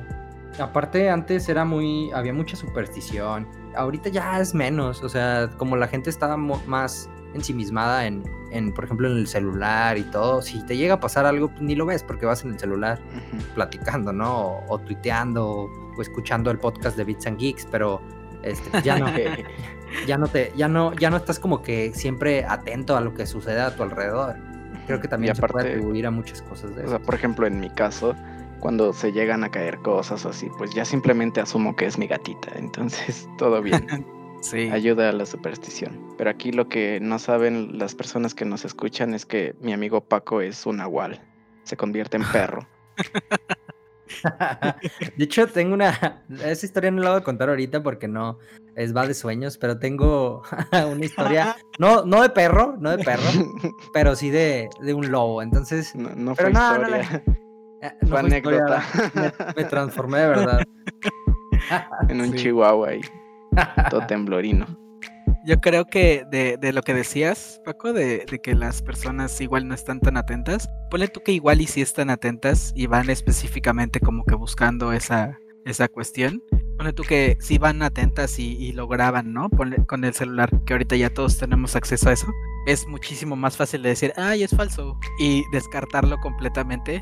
Aparte 0.58 1.08
antes 1.08 1.48
era 1.48 1.64
muy, 1.64 2.10
había 2.12 2.34
mucha 2.34 2.54
superstición. 2.54 3.48
Ahorita 3.74 4.10
ya 4.10 4.38
es 4.38 4.54
menos, 4.54 5.02
o 5.02 5.08
sea, 5.08 5.50
como 5.56 5.76
la 5.76 5.88
gente 5.88 6.10
estaba 6.10 6.36
más 6.36 7.08
ensimismada 7.36 8.06
en, 8.06 8.24
en, 8.50 8.72
por 8.72 8.84
ejemplo, 8.84 9.10
en 9.10 9.18
el 9.18 9.26
celular 9.26 9.96
y 9.96 10.02
todo, 10.04 10.42
si 10.42 10.64
te 10.66 10.76
llega 10.76 10.94
a 10.94 11.00
pasar 11.00 11.26
algo, 11.26 11.48
pues, 11.48 11.62
ni 11.62 11.74
lo 11.74 11.86
ves 11.86 12.02
porque 12.02 12.26
vas 12.26 12.44
en 12.44 12.52
el 12.52 12.58
celular 12.58 12.98
platicando, 13.54 14.12
¿no? 14.12 14.34
O, 14.36 14.64
o 14.68 14.78
tuiteando 14.78 15.70
escuchando 16.02 16.50
el 16.50 16.58
podcast 16.58 16.96
de 16.96 17.04
Bits 17.04 17.26
and 17.26 17.38
Geeks, 17.38 17.66
pero 17.70 18.00
este, 18.42 18.82
ya 18.82 18.98
no, 18.98 19.06
ya 20.06 20.18
no 20.18 20.28
te, 20.28 20.52
ya 20.56 20.68
no, 20.68 20.92
ya 20.94 21.10
no 21.10 21.16
estás 21.16 21.38
como 21.38 21.62
que 21.62 21.92
siempre 21.94 22.44
atento 22.44 22.96
a 22.96 23.00
lo 23.00 23.14
que 23.14 23.26
sucede 23.26 23.60
a 23.60 23.74
tu 23.74 23.82
alrededor. 23.82 24.36
Creo 24.86 25.00
que 25.00 25.08
también 25.08 25.34
se 25.34 25.42
puede 25.42 25.70
atribuir 25.70 26.06
a 26.06 26.10
muchas 26.10 26.42
cosas 26.42 26.74
de 26.76 26.82
eso. 26.82 26.86
O 26.86 26.90
sea, 26.90 26.98
por 27.00 27.14
ejemplo, 27.14 27.46
en 27.46 27.58
mi 27.58 27.70
caso, 27.70 28.14
cuando 28.60 28.92
se 28.92 29.12
llegan 29.12 29.42
a 29.42 29.50
caer 29.50 29.78
cosas 29.78 30.24
o 30.24 30.28
así, 30.28 30.48
pues 30.58 30.72
ya 30.74 30.84
simplemente 30.84 31.40
asumo 31.40 31.74
que 31.74 31.86
es 31.86 31.98
mi 31.98 32.06
gatita, 32.06 32.52
entonces 32.56 33.28
todo 33.38 33.60
bien. 33.62 34.06
Sí. 34.40 34.68
Ayuda 34.70 35.08
a 35.08 35.12
la 35.12 35.26
superstición. 35.26 36.14
Pero 36.18 36.30
aquí 36.30 36.52
lo 36.52 36.68
que 36.68 37.00
no 37.00 37.18
saben 37.18 37.78
las 37.78 37.94
personas 37.94 38.34
que 38.34 38.44
nos 38.44 38.64
escuchan 38.64 39.14
es 39.14 39.26
que 39.26 39.54
mi 39.60 39.72
amigo 39.72 40.00
Paco 40.00 40.40
es 40.40 40.66
un 40.66 40.78
nahual. 40.78 41.20
Se 41.64 41.76
convierte 41.76 42.16
en 42.16 42.24
perro. 42.32 42.66
de 45.16 45.24
hecho, 45.24 45.46
tengo 45.48 45.74
una. 45.74 46.22
Esa 46.44 46.66
historia 46.66 46.90
no 46.90 47.02
la 47.02 47.10
voy 47.10 47.20
a 47.20 47.24
contar 47.24 47.48
ahorita 47.48 47.82
porque 47.82 48.08
no 48.08 48.38
es 48.74 48.96
va 48.96 49.06
de 49.06 49.14
sueños, 49.14 49.58
pero 49.58 49.78
tengo 49.78 50.42
una 50.90 51.04
historia. 51.04 51.56
No, 51.78 52.04
no 52.04 52.22
de 52.22 52.30
perro, 52.30 52.76
no 52.78 52.96
de 52.96 53.02
perro, 53.02 53.22
pero 53.92 54.14
sí 54.14 54.30
de, 54.30 54.68
de 54.80 54.94
un 54.94 55.10
lobo. 55.10 55.42
Entonces. 55.42 55.94
No, 55.94 56.34
fue 56.34 56.50
historia. 56.50 57.22
Eh, 57.82 57.92
fue, 58.08 58.20
anécdota. 58.20 58.82
me, 59.54 59.64
transformé 59.64 60.20
de 60.20 60.28
verdad. 60.28 60.60
en 62.08 62.20
un 62.20 62.34
chihuahua 62.34 62.88
ahí. 62.88 63.00
Todo 63.90 64.06
temblorino. 64.06 64.66
Yo 65.46 65.60
creo 65.60 65.84
que 65.84 66.24
de, 66.28 66.72
lo 66.72 66.82
que 66.82 66.92
decías, 66.92 67.60
Paco, 67.64 67.92
de, 67.92 68.24
que 68.42 68.56
las 68.56 68.82
personas 68.82 69.40
igual 69.40 69.68
no 69.68 69.74
están 69.74 70.00
tan 70.00 70.16
atentas, 70.16 70.68
ponle 70.90 71.06
tú 71.06 71.20
que 71.22 71.30
igual 71.30 71.60
y 71.60 71.68
si 71.68 71.82
están 71.82 72.10
atentas 72.10 72.72
y 72.74 72.88
van 72.88 73.10
específicamente 73.10 74.00
como 74.00 74.24
que 74.24 74.34
buscando 74.34 74.92
esa, 74.92 75.38
esa 75.64 75.86
cuestión. 75.86 76.42
Ponle 76.76 76.92
tú 76.92 77.04
que 77.04 77.36
si 77.38 77.58
van 77.58 77.82
atentas 77.82 78.40
y, 78.40 78.72
lo 78.72 78.88
graban, 78.88 79.32
¿no? 79.32 79.48
Ponle, 79.48 79.86
con 79.86 80.04
el 80.04 80.14
celular, 80.14 80.50
que 80.64 80.74
ahorita 80.74 80.96
ya 80.96 81.10
todos 81.10 81.38
tenemos 81.38 81.76
acceso 81.76 82.08
a 82.08 82.12
eso. 82.12 82.26
Es 82.66 82.88
muchísimo 82.88 83.36
más 83.36 83.56
fácil 83.56 83.82
de 83.82 83.90
decir, 83.90 84.12
ay, 84.16 84.42
es 84.42 84.50
falso, 84.50 84.98
y 85.20 85.44
descartarlo 85.52 86.18
completamente. 86.18 87.00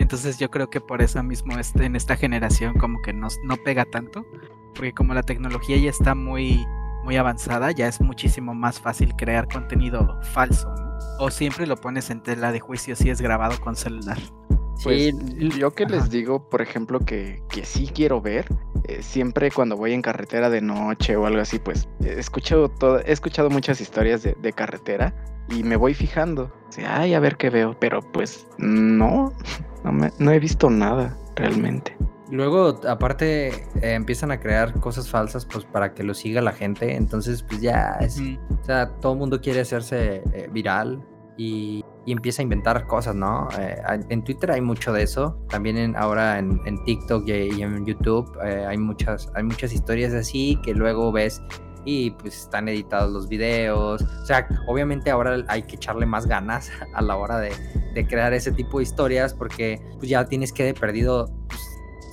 Entonces 0.00 0.40
yo 0.40 0.50
creo 0.50 0.68
que 0.68 0.80
por 0.80 1.00
eso 1.00 1.22
mismo 1.22 1.56
este, 1.56 1.84
en 1.84 1.94
esta 1.94 2.16
generación 2.16 2.74
como 2.74 3.00
que 3.02 3.12
nos, 3.12 3.38
no 3.44 3.56
pega 3.56 3.84
tanto 3.84 4.26
porque 4.74 4.92
como 4.92 5.14
la 5.14 5.22
tecnología 5.22 5.76
ya 5.76 5.90
está 5.90 6.14
muy, 6.14 6.66
muy 7.04 7.16
avanzada, 7.16 7.70
ya 7.72 7.88
es 7.88 8.00
muchísimo 8.00 8.54
más 8.54 8.80
fácil 8.80 9.14
crear 9.16 9.48
contenido 9.48 10.18
falso, 10.32 10.74
¿no? 10.74 10.94
O 11.18 11.30
siempre 11.30 11.66
lo 11.66 11.76
pones 11.76 12.10
en 12.10 12.22
tela 12.22 12.52
de 12.52 12.60
juicio 12.60 12.96
si 12.96 13.10
es 13.10 13.20
grabado 13.20 13.60
con 13.60 13.76
celular. 13.76 14.18
Pues 14.82 15.14
yo 15.56 15.70
que 15.70 15.86
les 15.86 16.10
digo, 16.10 16.48
por 16.48 16.60
ejemplo, 16.60 16.98
que, 16.98 17.42
que 17.48 17.64
sí 17.64 17.88
quiero 17.94 18.20
ver, 18.20 18.46
eh, 18.84 19.02
siempre 19.02 19.50
cuando 19.50 19.76
voy 19.76 19.92
en 19.92 20.02
carretera 20.02 20.50
de 20.50 20.60
noche 20.60 21.16
o 21.16 21.26
algo 21.26 21.40
así, 21.40 21.58
pues 21.58 21.88
he 22.04 22.18
escuchado, 22.18 22.68
todo, 22.68 22.98
he 23.00 23.12
escuchado 23.12 23.48
muchas 23.50 23.80
historias 23.80 24.22
de, 24.22 24.36
de 24.40 24.52
carretera 24.52 25.14
y 25.48 25.62
me 25.62 25.76
voy 25.76 25.94
fijando. 25.94 26.52
Ay, 26.86 27.14
a 27.14 27.20
ver 27.20 27.36
qué 27.36 27.50
veo, 27.50 27.76
pero 27.78 28.00
pues 28.00 28.46
no, 28.58 29.32
no, 29.84 29.92
me, 29.92 30.10
no 30.18 30.32
he 30.32 30.38
visto 30.38 30.68
nada 30.68 31.16
realmente. 31.36 31.96
Luego, 32.30 32.80
aparte, 32.88 33.48
eh, 33.48 33.92
empiezan 33.94 34.30
a 34.30 34.40
crear 34.40 34.78
cosas 34.80 35.08
falsas 35.08 35.44
pues 35.44 35.64
para 35.64 35.92
que 35.92 36.02
lo 36.02 36.14
siga 36.14 36.40
la 36.40 36.52
gente. 36.52 36.96
Entonces, 36.96 37.42
pues 37.42 37.60
ya 37.60 37.98
es. 38.00 38.20
Mm, 38.20 38.38
O 38.60 38.64
sea, 38.64 38.88
todo 39.00 39.12
el 39.12 39.18
mundo 39.18 39.40
quiere 39.40 39.60
hacerse 39.60 40.22
eh, 40.32 40.48
viral 40.50 41.04
y, 41.36 41.84
y 42.06 42.12
empieza 42.12 42.40
a 42.40 42.44
inventar 42.44 42.86
cosas, 42.86 43.14
¿no? 43.14 43.48
Eh, 43.58 43.76
en 44.08 44.24
Twitter 44.24 44.50
hay 44.52 44.62
mucho 44.62 44.92
de 44.92 45.02
eso. 45.02 45.38
También 45.50 45.76
en, 45.76 45.96
ahora 45.96 46.38
en, 46.38 46.60
en 46.64 46.82
TikTok 46.84 47.28
y, 47.28 47.62
en 47.62 47.84
YouTube 47.84 48.38
hay, 48.40 48.78
muchas, 48.78 49.30
hay 49.34 49.42
muchas 49.42 49.72
historias 49.72 50.14
así 50.14 50.58
que 50.62 50.72
luego 50.74 51.12
ves 51.12 51.42
y 51.84 52.12
pues 52.12 52.38
están 52.38 52.68
editados 52.68 53.12
los 53.12 53.28
videos. 53.28 54.00
O 54.00 54.26
sea, 54.26 54.48
obviamente 54.66 55.10
ahora 55.10 55.44
hay 55.48 55.62
que 55.64 55.76
echarle 55.76 56.06
más 56.06 56.26
ganas 56.26 56.70
a 56.94 57.02
la 57.02 57.16
hora 57.16 57.38
de, 57.38 57.52
de 57.94 58.06
crear 58.06 58.32
ese 58.32 58.52
tipo 58.52 58.78
de 58.78 58.84
historias 58.84 59.34
porque 59.34 59.80
pues 59.98 60.08
ya 60.08 60.24
tienes 60.24 60.52
que 60.52 60.64
de 60.64 60.72
perdido. 60.74 61.26
pues, 61.48 61.60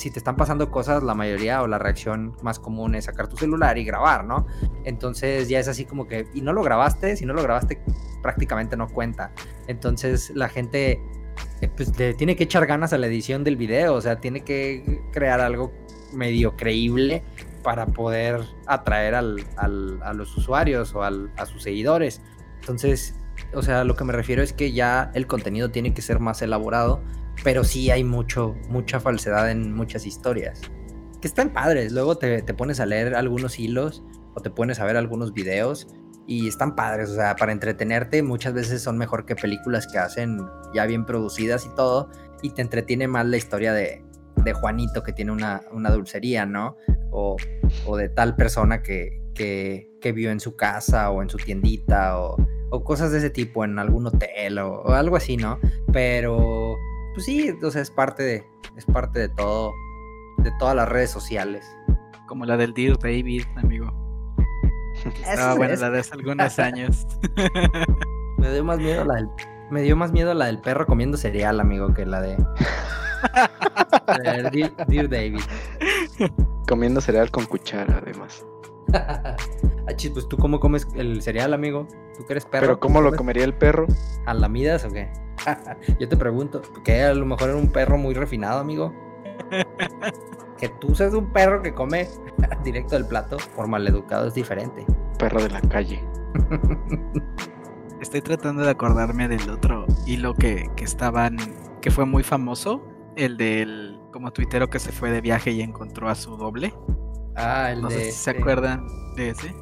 si 0.01 0.11
te 0.11 0.19
están 0.19 0.35
pasando 0.35 0.69
cosas, 0.71 1.03
la 1.03 1.13
mayoría 1.15 1.61
o 1.61 1.67
la 1.67 1.77
reacción 1.77 2.35
más 2.41 2.59
común 2.59 2.95
es 2.95 3.05
sacar 3.05 3.27
tu 3.27 3.37
celular 3.37 3.77
y 3.77 3.83
grabar, 3.85 4.25
¿no? 4.25 4.45
Entonces 4.83 5.47
ya 5.47 5.59
es 5.59 5.67
así 5.67 5.85
como 5.85 6.07
que, 6.07 6.27
y 6.33 6.41
no 6.41 6.53
lo 6.53 6.63
grabaste, 6.63 7.15
si 7.15 7.25
no 7.25 7.33
lo 7.33 7.43
grabaste 7.43 7.81
prácticamente 8.21 8.75
no 8.77 8.87
cuenta. 8.87 9.31
Entonces 9.67 10.31
la 10.35 10.49
gente 10.49 10.99
eh, 11.61 11.69
pues 11.75 11.97
le 11.97 12.13
tiene 12.13 12.35
que 12.35 12.43
echar 12.43 12.65
ganas 12.65 12.93
a 12.93 12.97
la 12.97 13.07
edición 13.07 13.43
del 13.43 13.55
video, 13.55 13.93
o 13.93 14.01
sea, 14.01 14.19
tiene 14.19 14.41
que 14.41 15.01
crear 15.13 15.39
algo 15.39 15.71
medio 16.13 16.57
creíble 16.57 17.23
para 17.63 17.85
poder 17.85 18.41
atraer 18.67 19.15
al, 19.15 19.43
al- 19.55 20.01
a 20.03 20.13
los 20.13 20.35
usuarios 20.35 20.93
o 20.95 21.03
al- 21.03 21.31
a 21.37 21.45
sus 21.45 21.63
seguidores. 21.63 22.21
Entonces, 22.59 23.15
o 23.53 23.61
sea, 23.61 23.83
lo 23.83 23.95
que 23.95 24.03
me 24.03 24.13
refiero 24.13 24.41
es 24.43 24.51
que 24.53 24.71
ya 24.71 25.11
el 25.13 25.25
contenido 25.27 25.69
tiene 25.71 25.93
que 25.93 26.01
ser 26.01 26.19
más 26.19 26.41
elaborado, 26.41 27.01
pero 27.43 27.63
sí 27.63 27.89
hay 27.91 28.03
mucho, 28.03 28.55
mucha 28.69 28.99
falsedad 28.99 29.49
en 29.49 29.73
muchas 29.73 30.05
historias. 30.05 30.61
Que 31.21 31.27
están 31.27 31.53
padres, 31.53 31.91
luego 31.91 32.17
te, 32.17 32.41
te 32.41 32.53
pones 32.53 32.79
a 32.79 32.85
leer 32.85 33.15
algunos 33.15 33.59
hilos 33.59 34.03
o 34.33 34.41
te 34.41 34.49
pones 34.49 34.79
a 34.79 34.85
ver 34.85 34.97
algunos 34.97 35.33
videos 35.33 35.87
y 36.27 36.47
están 36.47 36.75
padres, 36.75 37.09
o 37.09 37.15
sea, 37.15 37.35
para 37.35 37.51
entretenerte 37.51 38.23
muchas 38.23 38.53
veces 38.53 38.81
son 38.81 38.97
mejor 38.97 39.25
que 39.25 39.35
películas 39.35 39.87
que 39.87 39.97
hacen 39.97 40.39
ya 40.73 40.85
bien 40.85 41.05
producidas 41.05 41.65
y 41.65 41.75
todo, 41.75 42.09
y 42.41 42.51
te 42.51 42.61
entretiene 42.61 43.07
más 43.07 43.25
la 43.25 43.37
historia 43.37 43.73
de, 43.73 44.03
de 44.37 44.53
Juanito 44.53 45.03
que 45.03 45.13
tiene 45.13 45.31
una, 45.31 45.61
una 45.71 45.91
dulcería, 45.91 46.45
¿no? 46.45 46.77
O, 47.11 47.35
o 47.85 47.97
de 47.97 48.09
tal 48.09 48.35
persona 48.35 48.81
que, 48.81 49.21
que, 49.33 49.89
que 49.99 50.11
vio 50.11 50.31
en 50.31 50.39
su 50.39 50.55
casa 50.55 51.11
o 51.11 51.21
en 51.21 51.29
su 51.29 51.37
tiendita 51.37 52.19
o, 52.19 52.37
o 52.69 52.83
cosas 52.83 53.11
de 53.11 53.17
ese 53.17 53.29
tipo 53.29 53.65
en 53.65 53.77
algún 53.79 54.07
hotel 54.07 54.59
o, 54.59 54.81
o 54.83 54.93
algo 54.93 55.17
así, 55.17 55.37
¿no? 55.37 55.59
Pero, 55.91 56.77
pues 57.14 57.26
sí, 57.26 57.55
o 57.64 57.72
sea, 57.72 57.82
es 57.82 57.91
parte 57.91 58.24
de, 58.24 58.47
es 58.76 58.86
parte 58.86 59.20
de 59.20 59.30
todo, 59.30 59.72
de 60.39 60.51
todas 60.59 60.76
las 60.76 60.88
redes 60.89 61.09
sociales. 61.12 61.66
Como 62.28 62.45
la 62.45 62.55
del 62.57 62.74
Dear 62.74 62.97
David, 62.97 63.43
amigo. 63.57 63.91
Ah, 65.38 65.53
bueno, 65.57 65.74
es- 65.74 65.82
la 65.82 65.89
de 65.89 65.99
hace 65.99 66.14
algunos 66.14 66.59
años. 66.59 67.05
Me 68.38 68.51
dio 68.51 68.64
más 68.64 68.78
miedo 68.80 69.05
la 69.05 69.16
del, 69.16 69.30
me 69.70 69.82
dio 69.84 69.95
más 69.95 70.12
miedo 70.12 70.34
la 70.34 70.45
del 70.47 70.59
perro 70.59 70.86
comiendo 70.88 71.16
cereal, 71.16 71.59
amigo, 71.59 71.93
que 71.93 72.05
la 72.07 72.22
de, 72.22 72.36
de 74.24 74.49
Dear, 74.51 74.88
Dear 74.88 75.09
David. 75.09 75.41
Comiendo 76.68 77.01
cereal 77.01 77.30
con 77.30 77.45
cuchara, 77.45 78.01
además. 78.01 78.43
Achis, 79.88 80.11
pues 80.11 80.27
tú 80.27 80.38
cómo 80.38 80.59
comes 80.59 80.88
el 80.95 81.21
cereal, 81.21 81.53
amigo? 81.53 81.88
¿Tú 82.17 82.25
que 82.25 82.34
eres 82.34 82.45
perro? 82.45 82.67
Pero 82.67 82.79
¿cómo 82.79 83.01
lo 83.01 83.07
comes? 83.07 83.17
comería 83.17 83.43
el 83.43 83.53
perro? 83.53 83.88
¿A 84.25 84.34
lamidas 84.34 84.86
o 84.86 84.89
qué? 84.89 85.11
Yo 85.99 86.07
te 86.07 86.17
pregunto, 86.17 86.61
que 86.84 87.03
a 87.03 87.13
lo 87.13 87.25
mejor 87.25 87.49
era 87.49 87.57
un 87.57 87.71
perro 87.71 87.97
muy 87.97 88.13
refinado, 88.13 88.59
amigo. 88.59 88.93
Que 90.57 90.69
tú 90.69 90.93
seas 90.93 91.15
un 91.15 91.34
perro 91.34 91.63
que 91.63 91.73
come 91.73 92.07
directo 92.63 92.93
del 92.93 93.07
plato, 93.07 93.38
por 93.55 93.67
maleducado 93.67 94.27
es 94.27 94.36
diferente. 94.36 94.86
Perro 95.17 95.41
de 95.41 95.49
la 95.49 95.59
calle. 95.61 96.03
Estoy 97.99 98.21
tratando 98.21 98.61
de 98.61 98.69
acordarme 98.69 99.27
del 99.27 99.49
otro 99.49 99.88
hilo 100.05 100.36
que, 100.36 100.69
que 100.75 100.84
estaban, 100.84 101.38
que 101.82 101.89
fue 101.89 102.05
muy 102.05 102.21
famoso, 102.21 102.84
el 103.15 103.38
del 103.38 103.99
como 104.11 104.32
tuitero 104.32 104.69
que 104.69 104.77
se 104.77 104.91
fue 104.91 105.09
de 105.09 105.21
viaje 105.21 105.49
y 105.49 105.61
encontró 105.61 106.09
a 106.09 106.13
su 106.15 106.38
doble. 106.38 106.75
Ah, 107.36 107.71
el 107.71 107.82
No 107.82 107.89
de, 107.89 107.95
sé 107.95 108.03
si 108.05 108.11
se 108.11 108.29
este, 108.29 108.41
acuerdan 108.41 108.86
de 109.15 109.29
ese. 109.29 109.55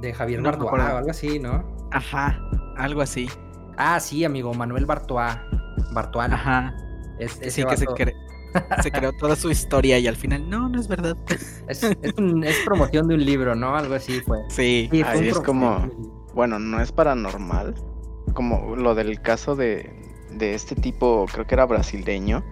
De 0.00 0.12
Javier 0.14 0.40
No 0.42 0.50
o 0.50 0.74
algo 0.74 1.10
así, 1.10 1.38
¿no? 1.38 1.64
Ajá, 1.92 2.40
algo 2.76 3.02
así. 3.02 3.28
Ah, 3.76 3.98
sí, 4.00 4.24
amigo, 4.24 4.52
Manuel 4.54 4.86
Bartois. 4.86 5.36
Bartual. 5.92 6.32
Ajá. 6.32 6.74
Es, 7.18 7.38
ese 7.40 7.50
Sí, 7.50 7.64
que 7.64 7.76
se, 7.76 7.86
cre- 7.86 8.14
se 8.82 8.90
creó 8.90 9.12
toda 9.12 9.36
su 9.36 9.50
historia 9.50 9.98
y 9.98 10.06
al 10.06 10.16
final, 10.16 10.48
no, 10.48 10.68
no 10.68 10.80
es 10.80 10.88
verdad. 10.88 11.16
es, 11.68 11.82
es 11.82 12.14
un- 12.18 12.44
es 12.44 12.56
promoción 12.64 13.08
de 13.08 13.14
un 13.14 13.24
libro, 13.24 13.54
¿no? 13.54 13.74
Algo 13.76 13.94
así 13.94 14.20
fue. 14.20 14.38
Sí, 14.48 14.88
Sí, 14.90 15.02
fue 15.02 15.12
Ahí 15.12 15.28
es 15.28 15.38
como-. 15.40 15.88
Bueno, 16.34 16.58
no 16.58 16.80
es 16.80 16.92
paranormal. 16.92 17.74
Como 18.34 18.76
lo 18.76 18.94
del 18.94 19.20
caso 19.20 19.56
de, 19.56 19.90
de 20.30 20.54
este 20.54 20.76
tipo, 20.76 21.26
creo 21.32 21.46
que 21.46 21.54
era 21.54 21.66
brasileño, 21.66 22.44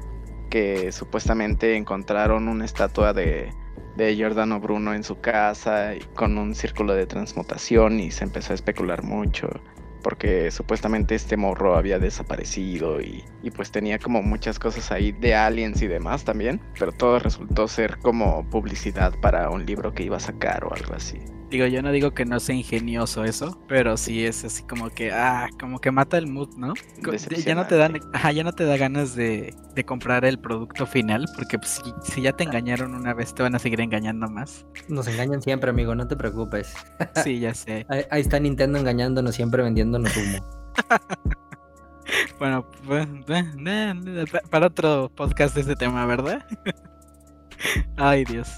que 0.51 0.91
supuestamente 0.93 1.77
encontraron 1.77 2.49
una 2.49 2.65
estatua 2.65 3.13
de, 3.13 3.53
de 3.97 4.15
Giordano 4.15 4.61
Bruno 4.61 4.95
en 4.95 5.05
su 5.05 5.21
casa 5.21 5.95
y 5.95 6.01
con 6.15 6.39
un 6.39 6.55
círculo 6.55 6.95
de 6.95 7.07
transmutación 7.07 8.01
y 8.01 8.11
se 8.11 8.25
empezó 8.25 8.53
a 8.53 8.55
especular 8.55 9.03
mucho. 9.03 9.49
Porque 10.03 10.51
supuestamente 10.51 11.15
este 11.17 11.37
morro 11.37 11.77
había 11.77 11.99
desaparecido 11.99 13.01
y, 13.01 13.25
y 13.43 13.51
pues 13.51 13.73
tenía 13.73 13.99
como 13.99 14.23
muchas 14.23 14.59
cosas 14.59 14.93
ahí 14.93 15.13
de 15.13 15.35
aliens 15.35 15.83
y 15.83 15.89
demás 15.89 16.25
también. 16.25 16.61
Pero 16.79 16.93
todo 16.93 17.19
resultó 17.19 17.67
ser 17.67 17.99
como 17.99 18.49
publicidad 18.49 19.13
para 19.21 19.51
un 19.51 19.67
libro 19.67 19.93
que 19.93 20.05
iba 20.05 20.17
a 20.17 20.21
sacar 20.21 20.65
o 20.65 20.73
algo 20.73 20.95
así. 20.95 21.19
Digo, 21.51 21.67
yo 21.67 21.81
no 21.81 21.91
digo 21.93 22.11
que 22.13 22.27
no 22.27 22.39
sea 22.41 22.55
ingenioso 22.55 23.25
eso, 23.25 23.59
pero 23.69 23.97
sí 23.97 24.25
es 24.27 24.45
así 24.45 24.63
como 24.65 24.91
que, 24.91 25.11
ah, 25.13 25.49
como 25.59 25.79
que 25.81 25.91
mata 25.91 26.19
el 26.19 26.27
mood, 26.27 26.51
¿no? 26.59 26.75
Ya 27.45 27.55
no 27.55 27.67
te 27.67 27.77
dan, 27.77 27.99
ajá, 28.13 28.33
ya 28.33 28.45
no 28.45 28.53
te 28.53 28.65
da 28.65 28.77
ganas 28.77 29.15
de, 29.15 29.55
de 29.75 29.85
comprar 29.85 30.27
el 30.27 30.39
producto 30.39 30.85
final, 30.87 31.25
porque 31.35 31.59
pues, 31.59 31.81
si, 31.83 32.13
si 32.13 32.21
ya 32.21 32.33
te 32.33 32.45
engañaron 32.45 32.95
una 32.95 33.15
vez, 33.15 33.35
te 33.35 33.43
van 33.43 33.55
a 33.55 33.59
seguir 33.59 33.81
engañando 33.81 34.29
más. 34.29 34.67
Nos 34.89 35.09
engañan 35.09 35.41
siempre, 35.41 35.71
amigo, 35.71 35.95
no 35.95 36.07
te 36.07 36.17
preocupes. 36.17 36.75
Sí, 37.25 37.41
ya 37.41 37.55
sé. 37.55 37.87
Ahí, 37.89 38.03
ahí 38.11 38.21
está 38.21 38.39
Nintendo 38.39 38.79
engañándonos 38.79 39.35
siempre, 39.35 39.63
vendiéndonos 39.63 40.15
humo. 40.17 40.45
Bueno, 42.39 42.65
pues, 42.87 43.07
eh, 43.29 43.45
eh, 43.67 43.95
eh, 44.07 44.25
pa- 44.31 44.41
para 44.49 44.67
otro 44.69 45.11
podcast 45.15 45.55
de 45.55 45.61
este 45.63 45.77
tema, 45.77 46.07
¿verdad? 46.07 46.47
Ay, 47.97 48.25
Dios. 48.25 48.49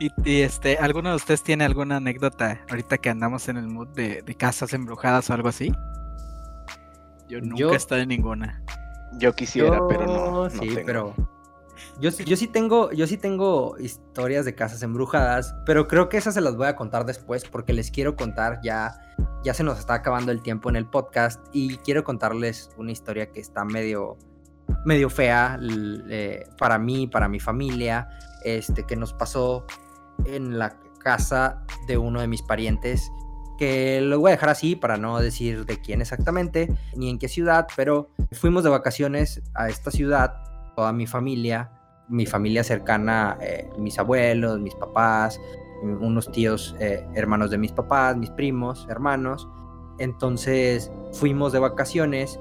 Y, 0.00 0.10
y, 0.24 0.40
este, 0.40 0.78
¿alguno 0.78 1.10
de 1.10 1.16
ustedes 1.16 1.42
tiene 1.42 1.64
alguna 1.64 1.96
anécdota 1.98 2.58
ahorita 2.70 2.96
que 2.98 3.10
andamos 3.10 3.48
en 3.50 3.58
el 3.58 3.68
mood 3.68 3.88
de, 3.88 4.22
de 4.22 4.34
casas 4.34 4.72
embrujadas 4.72 5.28
o 5.30 5.34
algo 5.34 5.48
así? 5.48 5.72
Yo 7.28 7.40
nunca 7.40 7.56
Yo- 7.56 7.72
he 7.72 7.76
estado 7.76 8.00
en 8.00 8.08
ninguna. 8.08 8.62
Yo 9.18 9.34
quisiera, 9.34 9.78
pero 9.88 10.06
no. 10.06 10.14
Yo 10.14 10.30
no 10.44 10.50
sí, 10.50 10.68
tengo. 10.68 10.82
pero 10.86 11.14
yo, 12.00 12.10
sí- 12.12 12.24
yo 12.24 12.36
sí 12.36 12.46
tengo, 12.46 12.90
yo 12.92 13.06
sí 13.06 13.18
tengo 13.18 13.76
historias 13.78 14.44
de 14.46 14.54
casas 14.54 14.82
embrujadas, 14.82 15.54
pero 15.66 15.86
creo 15.86 16.08
que 16.08 16.16
esas 16.16 16.32
se 16.34 16.40
las 16.40 16.56
voy 16.56 16.68
a 16.68 16.76
contar 16.76 17.04
después 17.04 17.44
porque 17.44 17.72
les 17.74 17.90
quiero 17.90 18.16
contar 18.16 18.60
ya, 18.62 18.98
ya 19.44 19.52
se 19.52 19.64
nos 19.64 19.78
está 19.78 19.94
acabando 19.94 20.32
el 20.32 20.40
tiempo 20.42 20.70
en 20.70 20.76
el 20.76 20.86
podcast 20.86 21.40
y 21.52 21.76
quiero 21.78 22.04
contarles 22.04 22.70
una 22.78 22.92
historia 22.92 23.30
que 23.32 23.40
está 23.40 23.64
medio, 23.64 24.16
medio 24.86 25.10
fea 25.10 25.58
eh, 26.08 26.48
para 26.56 26.78
mí, 26.78 27.06
para 27.06 27.28
mi 27.28 27.40
familia, 27.40 28.08
este, 28.44 28.86
que 28.86 28.96
nos 28.96 29.12
pasó 29.12 29.66
en 30.26 30.58
la 30.58 30.78
casa 30.98 31.64
de 31.86 31.98
uno 31.98 32.20
de 32.20 32.28
mis 32.28 32.42
parientes 32.42 33.10
que 33.60 34.00
lo 34.00 34.18
voy 34.18 34.30
a 34.30 34.32
dejar 34.32 34.48
así 34.48 34.74
para 34.74 34.96
no 34.96 35.18
decir 35.18 35.66
de 35.66 35.78
quién 35.78 36.00
exactamente 36.00 36.72
ni 36.96 37.10
en 37.10 37.18
qué 37.18 37.28
ciudad, 37.28 37.66
pero 37.76 38.08
fuimos 38.32 38.64
de 38.64 38.70
vacaciones 38.70 39.42
a 39.54 39.68
esta 39.68 39.90
ciudad, 39.90 40.42
toda 40.74 40.94
mi 40.94 41.06
familia, 41.06 41.70
mi 42.08 42.24
familia 42.24 42.64
cercana, 42.64 43.36
eh, 43.42 43.68
mis 43.78 43.98
abuelos, 43.98 44.58
mis 44.60 44.74
papás, 44.74 45.38
unos 45.82 46.32
tíos, 46.32 46.74
eh, 46.80 47.06
hermanos 47.14 47.50
de 47.50 47.58
mis 47.58 47.72
papás, 47.72 48.16
mis 48.16 48.30
primos, 48.30 48.86
hermanos. 48.88 49.46
Entonces 49.98 50.90
fuimos 51.12 51.52
de 51.52 51.58
vacaciones 51.58 52.40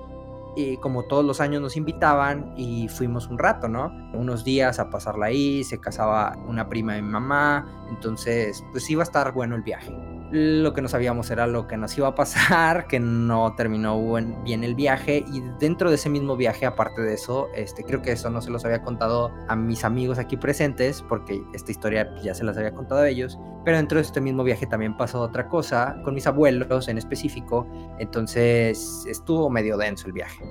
y 0.60 0.78
como 0.78 1.04
todos 1.04 1.24
los 1.24 1.40
años 1.40 1.62
nos 1.62 1.78
invitaban 1.78 2.54
y 2.58 2.90
fuimos 2.90 3.28
un 3.28 3.38
rato, 3.38 3.68
¿no? 3.68 3.94
Unos 4.14 4.44
días 4.44 4.80
a 4.80 4.90
pasarla 4.90 5.28
ahí, 5.28 5.64
se 5.64 5.80
casaba 5.80 6.36
una 6.48 6.68
prima 6.68 6.96
de 6.96 7.02
mi 7.02 7.10
mamá, 7.10 7.66
entonces 7.90 8.64
pues 8.72 8.90
iba 8.90 9.02
a 9.02 9.06
estar 9.06 9.32
bueno 9.32 9.56
el 9.56 9.64
viaje. 9.64 10.19
Lo 10.32 10.74
que 10.74 10.82
no 10.82 10.88
sabíamos 10.88 11.32
era 11.32 11.48
lo 11.48 11.68
que 11.68 11.76
nos 11.76 11.98
iba 11.98 12.08
a 12.08 12.16
pasar, 12.16 12.88
que 12.88 13.00
no 13.00 13.56
terminó 13.56 14.00
bien 14.44 14.64
el 14.64 14.76
viaje. 14.76 15.26
Y 15.32 15.42
dentro 15.60 15.90
de 15.90 15.96
ese 15.96 16.10
mismo 16.10 16.36
viaje, 16.36 16.66
aparte 16.66 17.02
de 17.02 17.16
eso, 17.16 17.48
este, 17.56 17.84
creo 17.84 18.02
que 18.02 18.12
eso 18.12 18.30
no 18.30 18.42
se 18.42 18.52
los 18.52 18.64
había 18.66 18.84
contado 18.84 19.32
a 19.48 19.56
mis 19.56 19.84
amigos 19.84 20.20
aquí 20.20 20.38
presentes, 20.38 21.02
porque 21.02 21.42
esta 21.54 21.72
historia 21.72 22.14
ya 22.22 22.36
se 22.36 22.44
las 22.44 22.58
había 22.58 22.74
contado 22.74 23.02
a 23.02 23.10
ellos, 23.10 23.40
pero 23.66 23.78
dentro 23.78 23.98
de 23.98 24.04
este 24.04 24.22
mismo 24.22 24.44
viaje 24.44 24.66
también 24.68 24.96
pasó 24.96 25.22
otra 25.22 25.48
cosa 25.48 25.96
con 26.04 26.14
mis 26.14 26.28
abuelos 26.28 26.88
en 26.88 26.98
específico, 26.98 27.68
entonces 27.98 29.06
estuvo 29.08 29.50
medio 29.50 29.78
denso 29.78 30.08
el 30.08 30.14
viaje. 30.14 30.44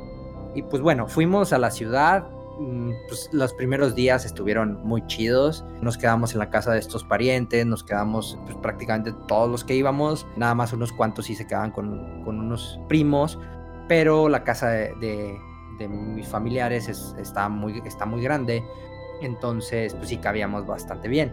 Y 0.55 0.62
pues 0.62 0.83
bueno, 0.83 1.07
fuimos 1.07 1.53
a 1.53 1.59
la 1.59 1.70
ciudad, 1.70 2.29
pues 3.07 3.29
los 3.33 3.53
primeros 3.55 3.95
días 3.95 4.25
estuvieron 4.25 4.85
muy 4.85 5.07
chidos. 5.07 5.65
Nos 5.81 5.97
quedamos 5.97 6.33
en 6.33 6.41
la 6.41 6.51
casa 6.51 6.73
de 6.73 6.79
estos 6.79 7.05
parientes, 7.05 7.65
nos 7.65 7.85
quedamos 7.85 8.39
pues, 8.45 8.57
prácticamente 8.57 9.15
todos 9.29 9.49
los 9.49 9.65
que 9.65 9.75
íbamos, 9.75 10.27
nada 10.37 10.55
más 10.55 10.73
unos 10.73 10.93
cuantos 10.93 11.27
sí 11.27 11.35
se 11.35 11.47
quedaban 11.47 11.71
con, 11.71 12.25
con 12.25 12.41
unos 12.41 12.79
primos, 12.89 13.39
pero 13.89 14.29
la 14.29 14.43
casa 14.45 14.71
de, 14.71 15.39
de, 15.79 15.89
mis 15.89 16.27
familiares 16.27 16.89
está, 16.89 17.49
muy, 17.49 17.81
está 17.87 18.05
muy 18.05 18.23
grande, 18.23 18.65
entonces 19.23 19.95
pues 19.95 20.09
sí 20.09 20.17
cabíamos 20.19 20.67
bastante 20.67 21.09
bien. 21.09 21.33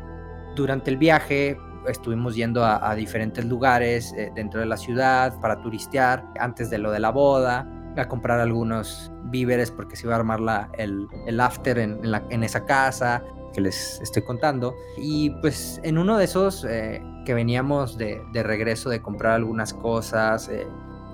Durante 0.55 0.91
el 0.91 0.97
viaje 0.97 1.57
estuvimos 1.87 2.35
yendo 2.35 2.63
a, 2.63 2.93
diferentes 2.95 3.45
lugares 3.45 4.13
eh, 4.13 4.31
dentro 4.35 4.59
de 4.59 4.65
la 4.67 4.77
ciudad 4.77 5.39
para 5.39 5.59
turistear 5.61 6.25
antes 6.39 6.69
de 6.69 6.77
lo 6.77 6.91
de 6.91 6.99
la 6.99 7.11
boda 7.11 7.67
a 7.97 8.07
comprar 8.07 8.39
algunos 8.39 9.11
víveres 9.25 9.71
porque 9.71 9.95
se 9.95 10.05
iba 10.05 10.13
a 10.15 10.19
armar 10.19 10.39
la, 10.39 10.69
el, 10.77 11.07
el 11.25 11.39
after 11.39 11.77
en, 11.79 11.99
en, 12.03 12.43
esa 12.43 12.65
casa 12.65 13.23
que 13.53 13.61
les 13.61 13.99
estoy 14.01 14.23
contando. 14.23 14.75
Y 14.97 15.31
pues 15.41 15.79
en 15.83 15.97
uno 15.97 16.17
de 16.17 16.25
esos 16.25 16.65
eh, 16.67 17.01
que 17.25 17.33
veníamos 17.33 17.97
de, 17.97 18.21
de, 18.33 18.43
regreso 18.43 18.89
de 18.89 19.01
comprar 19.01 19.33
algunas 19.33 19.73
cosas, 19.73 20.49
eh, 20.49 20.67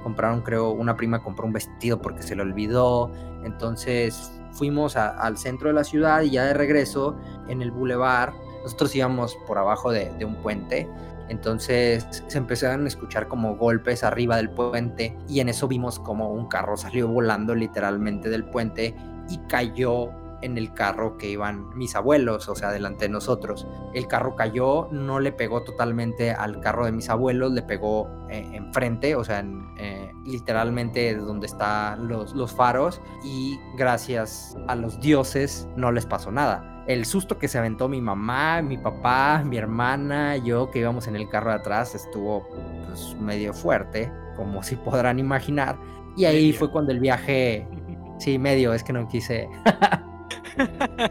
compraron 0.04 0.42
creo, 0.42 0.72
una 0.72 0.96
prima 0.96 1.24
compró 1.24 1.46
un 1.46 1.54
vestido 1.54 2.02
porque 2.02 2.24
se 2.24 2.36
le 2.36 2.42
olvidó, 2.42 3.12
entonces 3.44 4.32
fuimos 4.52 4.98
al 4.98 5.38
centro 5.38 5.70
de 5.70 5.74
la 5.74 5.84
ciudad 5.84 6.22
y 6.22 6.32
ya 6.32 6.46
de 6.46 6.54
regreso 6.54 7.16
en 7.48 7.62
el 7.62 7.72
bulevar, 7.72 8.34
nosotros 8.64 8.96
íbamos 8.96 9.38
por 9.48 9.58
abajo 9.58 9.92
de, 9.92 10.12
de 10.18 10.26
un 10.26 10.36
puente 10.36 10.88
entonces 11.32 12.06
se 12.28 12.38
empezaron 12.38 12.84
a 12.84 12.88
escuchar 12.90 13.30
como 13.30 13.56
golpes 13.56 14.04
arriba 14.04 14.36
del 14.36 14.50
puente 14.50 15.18
y 15.30 15.40
en 15.40 15.48
eso 15.48 15.68
vimos 15.70 15.98
como 15.98 16.30
un 16.30 16.48
carro 16.48 16.76
salió 16.76 17.08
volando 17.08 17.56
literalmente 17.56 18.30
del 18.30 18.44
puente 18.44 18.94
y 19.30 19.38
cayó 19.48 20.10
en 20.42 20.58
el 20.58 20.74
carro 20.74 21.18
que 21.18 21.30
iban 21.30 21.70
mis 21.78 21.96
abuelos, 21.96 22.50
o 22.50 22.56
sea, 22.56 22.72
delante 22.72 23.06
de 23.06 23.10
nosotros. 23.10 23.68
El 23.94 24.08
carro 24.08 24.36
cayó, 24.36 24.90
no 24.92 25.20
le 25.20 25.32
pegó 25.32 25.64
totalmente 25.64 26.32
al 26.32 26.60
carro 26.60 26.86
de 26.86 26.92
mis 26.92 27.10
abuelos, 27.10 27.54
le 27.54 27.62
pegó 27.62 28.10
eh, 28.30 28.50
enfrente, 28.54 29.16
o 29.16 29.24
sea, 29.24 29.46
eh, 29.78 30.12
literalmente 30.26 31.16
donde 31.16 31.46
están 31.46 32.08
los 32.08 32.52
faros 32.54 33.02
y 33.24 33.58
gracias 33.78 34.58
a 34.68 34.76
los 34.76 35.00
dioses 35.00 35.68
no 35.78 35.92
les 35.92 36.06
pasó 36.06 36.32
nada 36.32 36.71
el 36.88 37.06
susto 37.06 37.38
que 37.38 37.48
se 37.48 37.58
aventó 37.58 37.88
mi 37.88 38.02
mamá, 38.02 38.62
mi 38.62 38.78
papá, 38.78 39.44
mi 39.46 39.58
hermana, 39.58 40.38
yo 40.38 40.72
que 40.72 40.80
íbamos 40.80 41.08
en 41.08 41.16
el 41.16 41.30
carro 41.30 41.52
de 41.52 41.58
atrás 41.58 41.94
estuvo 41.96 42.48
pues, 42.88 43.16
medio 43.20 43.54
fuerte, 43.54 44.12
como 44.36 44.64
si 44.64 44.76
podrán 44.78 45.20
imaginar. 45.20 45.78
Y 46.18 46.26
ahí 46.26 46.52
fue 46.54 46.72
cuando 46.72 46.92
el 46.92 47.00
viaje, 47.00 47.68
sí, 48.20 48.38
medio, 48.38 48.74
es 48.74 48.84
que 48.84 48.94
no 48.94 49.08
quise. 49.08 49.50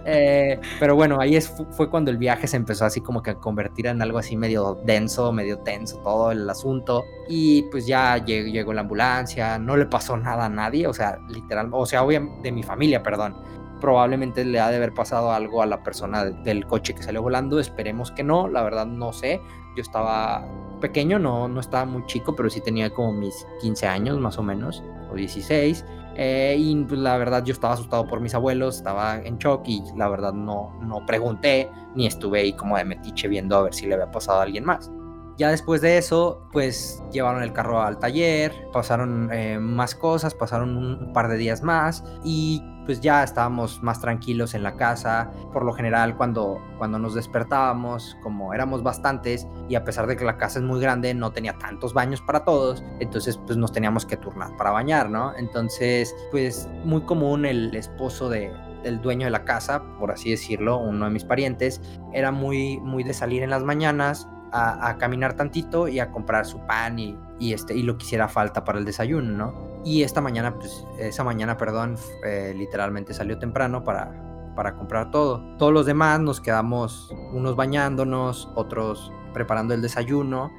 Eh, 0.04 0.60
pero 0.78 0.94
bueno, 0.94 1.18
ahí 1.18 1.34
es, 1.34 1.52
fue 1.70 1.88
cuando 1.88 2.10
el 2.10 2.18
viaje 2.18 2.46
se 2.46 2.56
empezó 2.56 2.84
así 2.84 3.00
como 3.00 3.22
que 3.22 3.30
a 3.30 3.34
convertir 3.34 3.86
en 3.86 4.00
algo 4.02 4.18
así 4.18 4.36
medio 4.36 4.80
denso, 4.84 5.32
medio 5.32 5.58
tenso 5.60 5.98
todo 6.02 6.30
el 6.30 6.48
asunto. 6.48 7.04
Y 7.28 7.62
pues 7.70 7.86
ya 7.86 8.22
llegó, 8.22 8.72
la 8.74 8.82
ambulancia, 8.82 9.58
no 9.58 9.76
le 9.76 9.86
pasó 9.86 10.16
nada 10.16 10.44
a 10.44 10.48
nadie, 10.48 10.86
o 10.86 10.92
sea, 10.92 11.18
literal, 11.28 11.70
o 11.72 11.86
sea, 11.86 12.04
obviamente 12.04 12.42
de 12.42 12.52
mi 12.52 12.62
familia, 12.62 13.02
perdón 13.02 13.34
probablemente 13.80 14.44
le 14.44 14.60
ha 14.60 14.70
de 14.70 14.76
haber 14.76 14.94
pasado 14.94 15.32
algo 15.32 15.62
a 15.62 15.66
la 15.66 15.82
persona 15.82 16.24
del 16.24 16.66
coche 16.66 16.94
que 16.94 17.02
salió 17.02 17.22
volando. 17.22 17.58
Esperemos 17.58 18.12
que 18.12 18.22
no, 18.22 18.48
la 18.48 18.62
verdad 18.62 18.86
no 18.86 19.12
sé. 19.12 19.40
Yo 19.76 19.82
estaba 19.82 20.46
pequeño, 20.80 21.18
no, 21.18 21.48
no 21.48 21.60
estaba 21.60 21.84
muy 21.84 22.04
chico, 22.06 22.34
pero 22.34 22.50
sí 22.50 22.60
tenía 22.60 22.90
como 22.90 23.12
mis 23.12 23.46
15 23.60 23.86
años 23.86 24.18
más 24.18 24.38
o 24.38 24.42
menos, 24.42 24.82
o 25.10 25.14
16. 25.14 25.84
Eh, 26.16 26.56
y 26.58 26.84
pues, 26.84 26.98
la 27.00 27.16
verdad 27.16 27.44
yo 27.44 27.52
estaba 27.52 27.74
asustado 27.74 28.06
por 28.06 28.20
mis 28.20 28.34
abuelos, 28.34 28.76
estaba 28.76 29.16
en 29.16 29.38
shock 29.38 29.62
y 29.66 29.82
la 29.96 30.08
verdad 30.08 30.32
no, 30.32 30.78
no 30.82 31.06
pregunté 31.06 31.70
ni 31.94 32.06
estuve 32.06 32.40
ahí 32.40 32.52
como 32.52 32.76
de 32.76 32.84
metiche 32.84 33.28
viendo 33.28 33.56
a 33.56 33.62
ver 33.62 33.74
si 33.74 33.86
le 33.86 33.94
había 33.94 34.10
pasado 34.10 34.40
a 34.40 34.42
alguien 34.42 34.64
más. 34.64 34.90
Ya 35.38 35.48
después 35.48 35.80
de 35.80 35.96
eso, 35.96 36.46
pues 36.52 37.02
llevaron 37.12 37.42
el 37.42 37.54
carro 37.54 37.80
al 37.80 37.98
taller, 37.98 38.52
pasaron 38.74 39.30
eh, 39.32 39.58
más 39.58 39.94
cosas, 39.94 40.34
pasaron 40.34 40.76
un 40.76 41.14
par 41.14 41.28
de 41.28 41.38
días 41.38 41.62
más 41.62 42.04
y 42.22 42.62
pues 42.90 43.00
ya 43.00 43.22
estábamos 43.22 43.84
más 43.84 44.00
tranquilos 44.00 44.52
en 44.54 44.64
la 44.64 44.74
casa. 44.74 45.30
Por 45.52 45.64
lo 45.64 45.72
general, 45.72 46.16
cuando, 46.16 46.60
cuando 46.76 46.98
nos 46.98 47.14
despertábamos, 47.14 48.16
como 48.20 48.52
éramos 48.52 48.82
bastantes 48.82 49.46
y 49.68 49.76
a 49.76 49.84
pesar 49.84 50.08
de 50.08 50.16
que 50.16 50.24
la 50.24 50.36
casa 50.36 50.58
es 50.58 50.64
muy 50.64 50.80
grande, 50.80 51.14
no 51.14 51.30
tenía 51.30 51.56
tantos 51.56 51.94
baños 51.94 52.20
para 52.20 52.44
todos, 52.44 52.82
entonces 52.98 53.36
pues 53.46 53.56
nos 53.56 53.70
teníamos 53.70 54.04
que 54.04 54.16
turnar 54.16 54.56
para 54.56 54.72
bañar, 54.72 55.08
¿no? 55.08 55.32
Entonces, 55.36 56.12
pues 56.32 56.68
muy 56.82 57.02
común 57.02 57.46
el 57.46 57.72
esposo 57.76 58.28
de, 58.28 58.52
del 58.82 59.00
dueño 59.00 59.26
de 59.26 59.30
la 59.30 59.44
casa, 59.44 59.84
por 60.00 60.10
así 60.10 60.32
decirlo, 60.32 60.78
uno 60.78 61.04
de 61.04 61.12
mis 61.12 61.22
parientes, 61.22 61.80
era 62.12 62.32
muy, 62.32 62.80
muy 62.80 63.04
de 63.04 63.14
salir 63.14 63.44
en 63.44 63.50
las 63.50 63.62
mañanas 63.62 64.26
a, 64.52 64.96
caminar 64.98 65.34
tantito 65.34 65.88
y 65.88 66.00
a 66.00 66.10
comprar 66.10 66.46
su 66.46 66.58
pan 66.66 66.98
y, 66.98 67.16
este, 67.40 67.74
y 67.74 67.82
lo 67.82 67.96
que 67.96 68.04
hiciera 68.04 68.28
falta 68.28 68.64
para 68.64 68.78
el 68.78 68.84
desayuno, 68.84 69.30
¿no? 69.32 69.70
Y 69.84 70.02
esta 70.02 70.20
mañana, 70.20 70.54
pues, 70.54 70.84
esa 70.98 71.24
mañana, 71.24 71.56
perdón, 71.56 71.96
eh, 72.24 72.52
literalmente 72.56 73.14
salió 73.14 73.38
temprano 73.38 73.82
para, 73.84 74.52
para 74.54 74.76
comprar 74.76 75.10
todo. 75.10 75.56
Todos 75.56 75.72
los 75.72 75.86
demás 75.86 76.20
nos 76.20 76.40
quedamos, 76.40 77.14
unos 77.32 77.56
bañándonos, 77.56 78.50
otros 78.54 79.12
preparando 79.32 79.72
el 79.74 79.82
desayuno. 79.82 80.50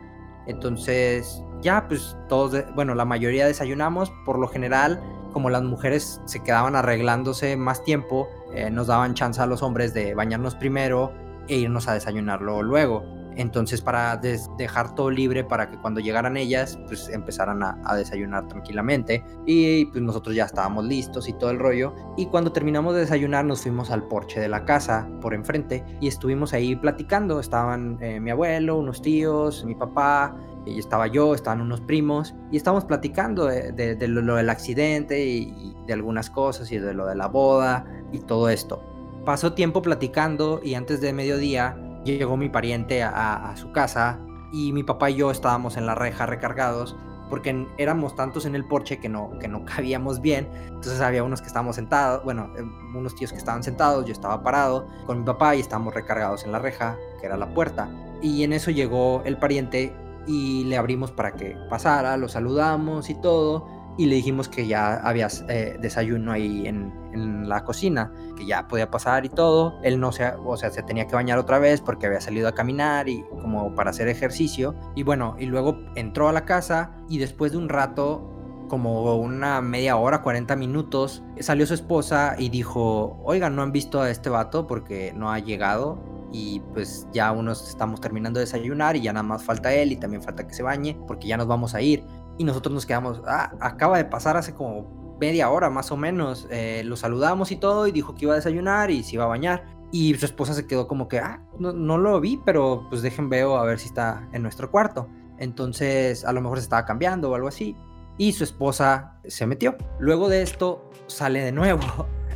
Entonces, 0.48 1.44
ya, 1.62 1.88
pues, 1.88 2.18
todos, 2.28 2.64
bueno, 2.74 2.96
la 2.96 3.06
mayoría 3.06 3.46
desayunamos. 3.46 4.12
Por 4.26 4.40
lo 4.40 4.48
general, 4.48 5.00
como 5.34 5.50
las 5.50 5.64
mujeres 5.64 6.22
se 6.26 6.42
quedaban 6.42 6.76
arreglándose 6.76 7.56
más 7.58 7.84
tiempo, 7.84 8.28
eh, 8.54 8.70
nos 8.70 8.88
daban 8.88 9.14
chance 9.14 9.42
a 9.42 9.46
los 9.46 9.62
hombres 9.62 9.94
de 9.94 10.14
bañarnos 10.16 10.56
primero 10.56 11.14
e 11.48 11.58
irnos 11.58 11.88
a 11.88 11.94
desayunarlo 11.94 12.64
luego. 12.64 13.21
Entonces, 13.36 13.82
para 13.82 14.18
dejar 14.18 14.94
todo 14.96 15.10
libre 15.10 15.44
para 15.44 15.70
que 15.70 15.78
cuando 15.78 16.00
llegaran 16.00 16.38
ellas, 16.38 16.78
pues 16.88 17.10
empezaran 17.10 17.64
a, 17.64 17.96
desayunar 17.96 18.48
tranquilamente. 18.48 19.24
Y 19.46 19.86
pues 19.86 20.02
nosotros 20.02 20.36
ya 20.36 20.46
estábamos 20.46 20.86
listos 20.86 21.30
y 21.30 21.34
todo 21.34 21.52
el 21.52 21.60
rollo. 21.60 21.94
Y 22.18 22.26
cuando 22.28 22.52
terminamos 22.52 22.94
de 22.94 23.02
desayunar, 23.02 23.46
nos 23.46 23.62
fuimos 23.62 23.92
al 23.92 24.08
porche 24.08 24.40
de 24.40 24.48
la 24.48 24.66
casa 24.66 25.10
por 25.22 25.34
enfrente 25.34 25.84
y 26.00 26.08
estuvimos 26.08 26.54
ahí 26.54 26.76
platicando. 26.76 27.40
Estaban 27.40 27.98
eh, 28.02 28.20
mi 28.20 28.32
abuelo, 28.32 28.78
unos 28.78 29.02
tíos, 29.02 29.64
mi 29.66 29.76
papá, 29.76 30.36
y 30.66 30.80
estaba 30.80 31.08
yo, 31.08 31.34
estaban 31.34 31.62
unos 31.62 31.82
primos 31.82 32.36
y 32.52 32.58
estábamos 32.58 32.86
platicando 32.86 33.46
de, 33.46 34.08
lo, 34.08 34.36
del 34.36 34.50
accidente 34.50 35.26
y, 35.26 35.76
de 35.88 35.94
algunas 35.94 36.30
cosas 36.30 36.72
y 36.72 36.78
de 36.78 36.94
lo 36.94 37.08
de 37.08 37.16
la 37.16 37.28
boda 37.28 37.86
y 38.12 38.20
todo 38.20 38.50
esto. 38.50 38.84
Pasó 39.26 39.54
tiempo 39.54 39.82
platicando 39.82 40.62
y 40.64 40.76
antes 40.76 41.02
de 41.02 41.14
mediodía 41.14 41.78
llegó 42.04 42.38
mi 42.38 42.50
pariente 42.50 43.04
a, 43.04 43.54
su 43.56 43.72
casa 43.72 44.20
y 44.52 44.72
mi 44.74 44.84
papá 44.84 45.10
y 45.10 45.16
yo 45.16 45.32
estábamos 45.32 45.78
en 45.78 45.86
la 45.86 45.96
reja 45.96 46.26
recargados 46.26 46.96
porque 47.30 47.66
éramos 47.78 48.16
tantos 48.16 48.46
en 48.46 48.56
el 48.56 48.66
porche 48.66 49.00
que 49.00 49.08
no, 49.08 49.32
que 49.40 49.48
no 49.48 49.64
cabíamos 49.76 50.22
bien. 50.22 50.50
Entonces 50.68 51.00
había 51.00 51.24
unos 51.24 51.42
que 51.42 51.48
estábamos 51.48 51.78
sentados, 51.78 52.24
bueno, 52.24 52.50
em, 52.58 52.96
unos 52.96 53.16
tíos 53.16 53.32
que 53.32 53.38
estaban 53.38 53.64
sentados, 53.64 54.06
yo 54.06 54.12
estaba 54.12 54.44
parado 54.44 54.88
con 55.06 55.20
mi 55.20 55.26
papá 55.26 55.56
y 55.56 55.62
estábamos 55.62 55.94
recargados 55.94 56.44
en 56.44 56.52
la 56.52 56.60
reja, 56.60 56.98
que 57.20 57.28
era 57.28 57.38
la 57.38 57.54
puerta. 57.54 57.90
Y 58.22 58.44
en 58.44 58.52
eso 58.52 58.70
llegó 58.70 59.22
el 59.24 59.38
pariente 59.38 59.94
y 60.28 60.66
le 60.66 60.78
abrimos 60.78 61.12
para 61.12 61.32
que 61.32 61.56
pasara, 61.70 62.18
lo 62.18 62.28
saludamos 62.28 63.10
y 63.10 63.16
todo 63.16 63.81
y 64.02 64.08
le 64.08 64.16
dijimos 64.16 64.50
que 64.50 64.66
ya 64.66 64.96
había 64.96 65.28
eh, 65.48 65.78
desayuno 65.80 66.32
ahí 66.32 66.66
en, 66.66 66.92
en, 67.14 67.48
la 67.48 67.64
cocina, 67.64 68.12
que 68.36 68.48
ya 68.48 68.68
podía 68.68 68.90
pasar 68.90 69.26
y 69.26 69.30
todo. 69.30 69.80
Él 69.84 70.00
no 70.00 70.12
se, 70.12 70.26
o 70.44 70.58
sea, 70.58 70.72
se 70.72 70.82
tenía 70.82 71.06
que 71.06 71.14
bañar 71.14 71.38
otra 71.38 71.60
vez 71.60 71.82
porque 71.82 72.08
había 72.08 72.20
salido 72.20 72.48
a 72.48 72.56
caminar 72.56 73.08
y 73.08 73.24
como 73.30 73.76
para 73.76 73.92
hacer 73.92 74.08
ejercicio. 74.08 74.74
Y 74.96 75.04
bueno, 75.04 75.36
y 75.38 75.46
luego 75.46 75.78
entró 75.94 76.30
a 76.30 76.34
la 76.34 76.46
casa 76.46 76.96
y 77.10 77.20
después 77.20 77.52
de 77.52 77.60
un 77.60 77.70
rato, 77.70 78.28
como 78.70 79.18
una 79.18 79.62
media 79.62 79.98
hora, 79.98 80.24
40 80.24 80.56
minutos, 80.56 81.22
salió 81.40 81.68
su 81.68 81.76
esposa 81.76 82.36
y 82.40 82.50
dijo, 82.50 83.22
oigan, 83.24 83.56
¿no 83.56 83.62
han 83.62 83.72
visto 83.72 84.02
a 84.02 84.10
este 84.10 84.32
vato 84.32 84.66
porque 84.66 85.14
no 85.16 85.32
ha 85.32 85.38
llegado? 85.38 86.12
y 86.34 86.62
pues 86.74 87.08
ya 87.12 87.32
unos 87.32 87.68
estamos 87.68 88.00
terminando 88.00 88.40
de 88.40 88.46
desayunar 88.46 88.96
y 88.96 89.02
ya 89.02 89.12
nada 89.12 89.24
más 89.24 89.44
falta 89.44 89.74
él 89.74 89.92
y 89.92 89.98
también 89.98 90.24
falta 90.24 90.48
que 90.48 90.54
se 90.54 90.64
bañe 90.64 90.98
porque 91.06 91.28
ya 91.28 91.38
nos 91.38 91.48
vamos 91.48 91.76
a 91.76 91.82
ir 91.82 92.06
y 92.38 92.44
nosotros 92.44 92.74
nos 92.74 92.86
quedamos, 92.86 93.22
ah, 93.28 93.54
acaba 93.60 93.98
de 93.98 94.06
pasar 94.06 94.38
hace 94.38 94.54
como 94.54 95.18
media 95.20 95.50
hora 95.50 95.70
más 95.70 95.92
o 95.92 95.98
menos. 95.98 96.48
Eh, 96.50 96.82
lo 96.86 96.96
saludamos 96.96 97.52
y 97.52 97.58
todo 97.58 97.88
y 97.88 97.92
dijo 97.92 98.16
que 98.16 98.26
iba 98.26 98.34
a 98.34 98.38
desayunar 98.38 98.92
y 98.92 99.04
se 99.04 99.16
iba 99.16 99.26
a 99.26 99.28
bañar. 99.28 99.64
Y 99.92 100.14
su 100.16 100.26
esposa 100.26 100.54
se 100.54 100.68
quedó 100.68 100.88
como 100.88 101.08
que, 101.08 101.20
ah, 101.20 101.44
no, 101.60 101.74
no 101.74 101.98
lo 101.98 102.20
vi, 102.20 102.42
pero 102.46 102.88
pues 102.90 103.02
dejen 103.02 103.30
veo 103.30 103.58
a 103.58 103.66
ver 103.66 103.80
si 103.80 103.88
está 103.88 104.28
en 104.32 104.42
nuestro 104.42 104.72
cuarto. 104.72 105.08
Entonces 105.38 106.26
a 106.26 106.34
lo 106.34 106.42
mejor 106.42 106.58
se 106.58 106.64
estaba 106.64 106.86
cambiando 106.86 107.30
o 107.30 107.36
algo 107.36 107.48
así. 107.48 107.76
Y 108.18 108.34
su 108.34 108.44
esposa 108.44 109.18
se 109.26 109.46
metió. 109.48 109.76
Luego 110.00 110.30
de 110.30 110.42
esto 110.42 110.90
sale 111.08 111.42
de 111.42 111.52
nuevo. 111.52 111.82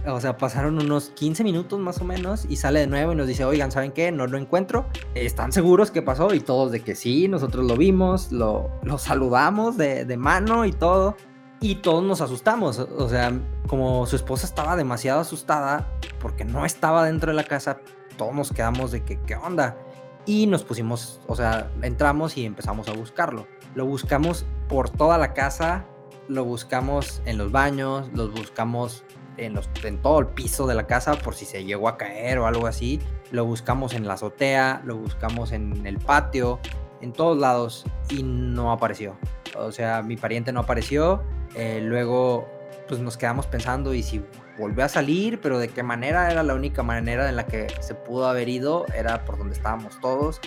O 0.08 0.22
sea, 0.22 0.38
pasaron 0.38 0.80
unos 0.80 1.10
15 1.10 1.44
minutos 1.44 1.80
más 1.80 2.00
o 2.00 2.06
menos 2.06 2.46
y 2.48 2.58
sale 2.58 2.82
de 2.82 2.88
nuevo 2.88 3.14
y 3.14 3.16
nos 3.16 3.28
dice, 3.28 3.46
oigan, 3.46 3.72
¿saben 3.72 3.92
qué? 3.92 4.12
No 4.12 4.28
lo 4.28 4.38
encuentro. 4.38 4.86
¿Están 5.16 5.52
seguros 5.52 5.92
que 5.92 6.02
pasó? 6.02 6.34
Y 6.34 6.40
todos 6.40 6.72
de 6.72 6.82
que 6.82 6.96
sí, 6.96 7.28
nosotros 7.28 7.66
lo 7.66 7.76
vimos, 7.76 8.32
lo, 8.32 8.70
lo 8.84 8.98
saludamos 8.98 9.78
de, 9.78 10.06
de 10.06 10.18
mano 10.18 10.66
y 10.66 10.72
todo. 10.72 11.16
Y 11.60 11.76
todos 11.76 12.04
nos 12.04 12.22
asustamos. 12.22 12.78
O 12.80 13.10
sea, 13.10 13.34
como 13.68 14.06
su 14.06 14.16
esposa 14.16 14.46
estaba 14.46 14.76
demasiado 14.76 15.22
asustada 15.22 15.92
porque 16.20 16.46
no 16.46 16.66
estaba 16.66 17.06
dentro 17.06 17.32
de 17.32 17.36
la 17.36 17.44
casa, 17.44 17.80
todos 18.18 18.34
nos 18.34 18.52
quedamos 18.52 18.92
de 18.92 19.04
que, 19.04 19.20
¿qué 19.22 19.36
onda? 19.36 19.78
Y 20.26 20.48
nos 20.48 20.64
pusimos, 20.64 21.22
o 21.28 21.36
sea, 21.36 21.72
entramos 21.82 22.38
y 22.38 22.46
empezamos 22.46 22.88
a 22.90 22.94
buscarlo. 22.94 23.48
Lo 23.76 23.86
buscamos 23.86 24.46
por 24.68 24.90
toda 24.90 25.18
la 25.18 25.34
casa, 25.34 25.86
lo 26.28 26.44
buscamos 26.46 27.22
en 27.26 27.38
los 27.38 27.52
baños, 27.52 28.10
lo 28.14 28.30
buscamos 28.30 29.04
en, 29.38 29.54
los, 29.54 29.70
en 29.84 30.02
todo 30.02 30.20
el 30.20 30.28
piso 30.28 30.68
de 30.68 30.76
la 30.76 30.88
casa 30.88 31.16
por 31.16 31.36
si 31.36 31.46
se 31.46 31.64
llegó 31.64 31.88
a 31.88 31.98
caer 31.98 32.40
o 32.40 32.48
algo 32.48 32.68
así. 32.68 33.00
Lo 33.32 33.46
buscamos 33.46 33.94
en 33.94 34.08
la 34.08 34.14
azotea, 34.14 34.82
lo 34.86 34.98
buscamos 34.98 35.52
en 35.52 35.86
el 35.86 35.98
patio, 35.98 36.60
en 37.02 37.14
todos 37.14 37.38
lados 37.38 37.86
y 38.10 38.24
no 38.24 38.72
apareció. 38.72 39.18
O 39.58 39.72
sea, 39.72 40.02
mi 40.02 40.18
pariente 40.18 40.52
no 40.52 40.62
apareció. 40.62 41.24
Eh, 41.56 41.80
luego, 41.82 42.48
pues 42.88 43.00
nos 43.00 43.18
quedamos 43.18 43.48
pensando 43.48 43.94
y 43.94 44.04
si 44.04 44.24
volvió 44.58 44.86
a 44.86 44.90
salir, 44.90 45.40
pero 45.42 45.60
de 45.60 45.70
qué 45.70 45.84
manera 45.84 46.32
era 46.32 46.44
la 46.44 46.54
única 46.54 46.84
manera 46.84 47.28
en 47.30 47.36
la 47.36 47.46
que 47.46 47.68
se 47.82 47.96
pudo 47.96 48.28
haber 48.28 48.50
ido, 48.50 48.86
era 48.96 49.26
por 49.26 49.38
donde 49.38 49.56
estábamos 49.56 50.00
todos. 50.00 50.40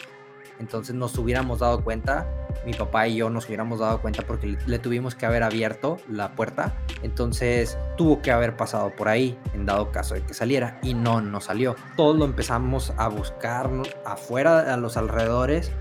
Entonces 0.59 0.95
nos 0.95 1.17
hubiéramos 1.19 1.61
dado 1.61 1.83
cuenta 1.83 2.27
mi 2.65 2.75
papá 2.75 3.09
y 3.09 3.17
yo 3.17 3.31
nos 3.31 3.47
hubiéramos 3.47 3.79
dado 3.79 4.01
cuenta 4.01 4.23
porque 4.27 4.59
le, 4.67 4.79
tuvimos 4.79 5.15
que 5.15 5.27
haber 5.27 5.43
abierto 5.43 5.99
la 6.09 6.35
puerta. 6.35 6.77
Entonces 7.03 7.79
tuvo 7.97 8.21
que 8.21 8.31
haber 8.31 8.57
pasado 8.57 8.95
por 8.95 9.09
ahí 9.09 9.39
en 9.55 9.67
dado 9.67 9.91
caso 9.91 10.15
de 10.15 10.23
que 10.23 10.35
saliera 10.35 10.79
y 10.83 10.95
no, 10.95 11.21
no 11.21 11.41
salió. 11.41 11.77
Todos 11.97 12.17
lo 12.17 12.25
empezamos 12.25 12.93
a 12.97 13.09
buscar 13.09 13.71
afuera, 14.05 14.73
a 14.73 14.77
los 14.77 14.97
alrededores 14.97 15.73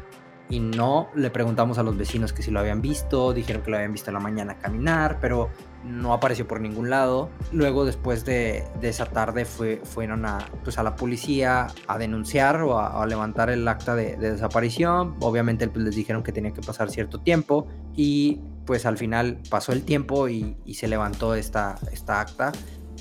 y 0.49 0.59
no 0.59 1.09
le 1.13 1.29
preguntamos 1.29 1.77
a 1.77 1.83
los 1.83 1.97
vecinos 1.97 2.31
que 2.31 2.41
si 2.41 2.51
lo 2.51 2.59
habían 2.59 2.81
visto, 2.81 3.33
dijeron 3.33 3.63
que 3.63 3.71
lo 3.71 3.77
habían 3.77 3.91
visto 3.91 4.09
en 4.09 4.13
la 4.13 4.19
mañana 4.19 4.57
caminar, 4.57 5.17
pero 5.19 5.49
no 5.83 6.13
apareció 6.13 6.47
por 6.47 6.61
ningún 6.61 6.89
lado. 6.89 7.29
Luego, 7.51 7.85
después 7.85 8.25
de, 8.25 8.65
esa 8.81 9.05
tarde, 9.05 9.45
fue, 9.45 9.81
fueron 9.83 10.25
a, 10.25 10.39
pues, 10.63 10.77
a 10.77 10.83
la 10.83 10.95
policía 10.95 11.67
a 11.87 11.97
denunciar 11.97 12.61
o 12.61 12.79
a, 12.79 13.05
levantar 13.05 13.49
el 13.49 13.67
acta 13.67 13.95
de, 13.95 14.17
desaparición. 14.17 15.15
Obviamente 15.19 15.67
pues, 15.67 15.85
les 15.85 15.95
dijeron 15.95 16.23
que 16.23 16.31
tenía 16.31 16.51
que 16.51 16.61
pasar 16.61 16.89
cierto 16.89 17.19
tiempo 17.19 17.67
y 17.95 18.41
pues 18.65 18.85
al 18.85 18.97
final 18.97 19.39
pasó 19.49 19.71
el 19.71 19.83
tiempo 19.83 20.27
y, 20.27 20.57
se 20.73 20.87
levantó 20.87 21.33
esta, 21.35 21.75
esta 21.91 22.19
acta. 22.19 22.51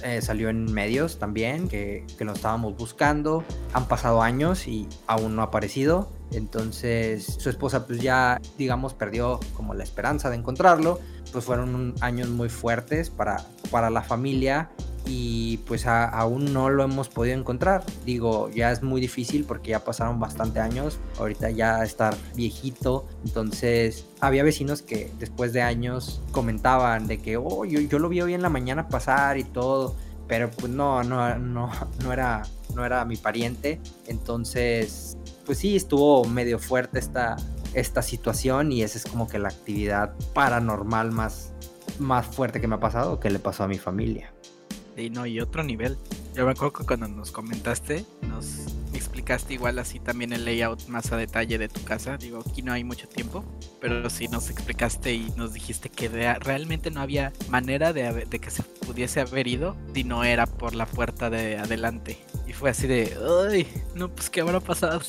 Eh, 0.03 0.21
salió 0.21 0.49
en 0.51 0.73
medios 0.73 1.19
también 1.19 1.69
que, 1.69 2.05
que, 2.19 2.25
lo 2.25 2.33
estábamos 2.33 2.77
buscando. 2.77 3.45
Han 3.73 3.89
pasado 3.89 4.23
años 4.23 4.69
y 4.69 4.89
aún 5.07 5.37
no 5.37 5.43
ha 5.43 5.47
aparecido. 5.47 6.11
Entonces 6.33 7.25
su 7.39 7.49
esposa 7.49 7.87
pues 7.87 8.01
ya 8.01 8.41
digamos 8.59 8.95
perdió 8.95 9.41
como 9.55 9.75
la 9.75 9.85
esperanza 9.85 10.31
de 10.31 10.37
encontrarlo. 10.37 11.01
Pues 11.33 11.45
fueron 11.45 11.95
años 12.01 12.29
muy 12.29 12.49
fuertes 12.49 13.11
para, 13.11 13.45
para 13.71 13.91
la 13.91 14.03
familia 14.03 14.71
y 15.07 15.59
pues 15.59 15.87
aún 15.87 16.53
no 16.53 16.69
lo 16.69 16.83
hemos 16.85 17.09
podido 17.09 17.39
encontrar. 17.39 17.85
Digo, 18.05 18.51
ya 18.51 18.73
es 18.73 18.83
muy 18.83 19.01
difícil 19.01 19.45
porque 19.45 19.71
ya 19.71 19.85
pasaron 19.85 20.19
bastante 20.19 20.61
años, 20.61 20.99
ahorita 21.19 21.51
ya 21.51 21.83
estar 21.85 22.17
viejito, 22.35 23.07
entonces 23.25 24.07
había 24.21 24.43
vecinos 24.43 24.83
que 24.83 25.11
después 25.19 25.53
de 25.53 25.63
años 25.63 26.21
comentaban 26.33 27.07
de 27.07 27.19
que, 27.19 27.37
oh, 27.37 27.65
yo, 27.65 27.81
yo 27.81 27.99
lo 27.99 28.09
vi 28.09 28.21
hoy 28.21 28.35
en 28.35 28.43
la 28.43 28.49
mañana 28.49 28.89
pasar 28.89 29.39
y 29.39 29.45
todo, 29.45 29.95
pero 30.27 30.51
pues 30.51 30.73
no, 30.73 31.05
no, 31.05 31.39
no, 31.39 31.71
no 32.03 32.13
era, 32.13 32.43
no 32.75 32.85
era 32.85 33.05
mi 33.05 33.17
pariente, 33.17 33.81
entonces 34.07 35.17
pues 35.47 35.59
sí, 35.59 35.77
estuvo 35.77 36.25
medio 36.25 36.59
fuerte 36.59 36.99
esta, 36.99 37.37
esta 37.73 38.03
situación 38.03 38.73
y 38.73 38.83
esa 38.83 38.99
es 38.99 39.07
como 39.07 39.29
que 39.29 39.39
la 39.39 39.49
actividad 39.49 40.13
paranormal 40.35 41.13
más, 41.13 41.53
más 42.01 42.27
fuerte 42.27 42.61
que 42.61 42.67
me 42.67 42.75
ha 42.75 42.81
pasado, 42.81 43.21
que 43.21 43.31
le 43.31 43.39
pasó 43.39 43.63
a 43.63 43.69
mi 43.69 43.79
familia. 43.79 44.33
Y 44.97 45.11
no, 45.11 45.27
y 45.27 45.41
otro 45.41 45.63
nivel. 45.63 45.99
Yo 46.35 46.45
me 46.45 46.53
acuerdo 46.53 46.73
que 46.73 46.87
cuando 46.87 47.09
nos 47.09 47.31
comentaste, 47.31 48.05
nos 48.23 48.67
explicaste 48.95 49.55
igual 49.55 49.79
así 49.79 50.01
también 50.01 50.33
el 50.33 50.45
layout 50.45 50.87
más 50.89 51.13
a 51.13 51.17
detalle 51.17 51.59
de 51.59 51.69
tu 51.69 51.83
casa. 51.85 52.17
Digo, 52.17 52.43
aquí 52.47 52.63
no 52.63 52.73
hay 52.73 52.85
mucho 52.85 53.09
tiempo, 53.09 53.45
pero 53.81 54.09
sí 54.11 54.29
nos 54.29 54.51
explicaste 54.51 55.15
y 55.15 55.33
nos 55.37 55.53
dijiste 55.53 55.89
que 55.89 56.09
realmente 56.09 56.91
no 56.91 57.01
había 57.01 57.33
manera 57.49 57.93
de, 57.93 58.27
de, 58.27 58.39
que 58.39 58.51
se 58.51 58.63
pudiese 58.63 59.21
haber 59.21 59.47
ido 59.47 59.77
si 59.95 60.05
no 60.05 60.25
era 60.25 60.47
por 60.47 60.75
la 60.75 60.87
puerta 60.87 61.31
de 61.31 61.59
adelante. 61.59 62.19
Y 62.47 62.53
fue 62.53 62.71
así 62.71 62.87
de, 62.87 63.17
ay, 63.51 63.67
no, 63.95 64.09
pues 64.09 64.31
qué 64.31 64.41
habrá 64.41 64.61
pasado. 64.61 65.01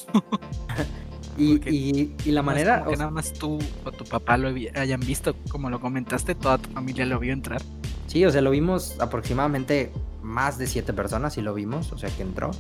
y, 1.38 2.13
y, 2.23 2.31
la 2.31 2.41
manera... 2.41 2.85
que 2.85 2.95
nada 2.95 3.11
más 3.11 3.33
tú 3.33 3.59
o 3.85 3.91
tu 3.91 4.03
papá 4.05 4.38
lo 4.38 4.49
hayan 4.75 4.99
visto, 4.99 5.35
como 5.49 5.69
lo 5.69 5.79
comentaste, 5.79 6.35
toda 6.35 6.57
tu 6.57 6.69
familia 6.71 7.05
lo 7.05 7.19
vio 7.19 7.33
entrar. 7.33 7.61
Sí, 8.08 8.26
o 8.26 8.32
sea, 8.32 8.41
lo 8.41 8.51
vimos 8.51 8.95
aproximadamente 8.99 9.91
más 10.22 10.58
de 10.58 10.68
siete 10.68 10.93
personas 10.93 11.38
y 11.38 11.41
lo 11.41 11.53
vimos, 11.53 11.91
o 11.91 11.97
sea, 11.97 12.10
que 12.10 12.24
entró. 12.24 12.51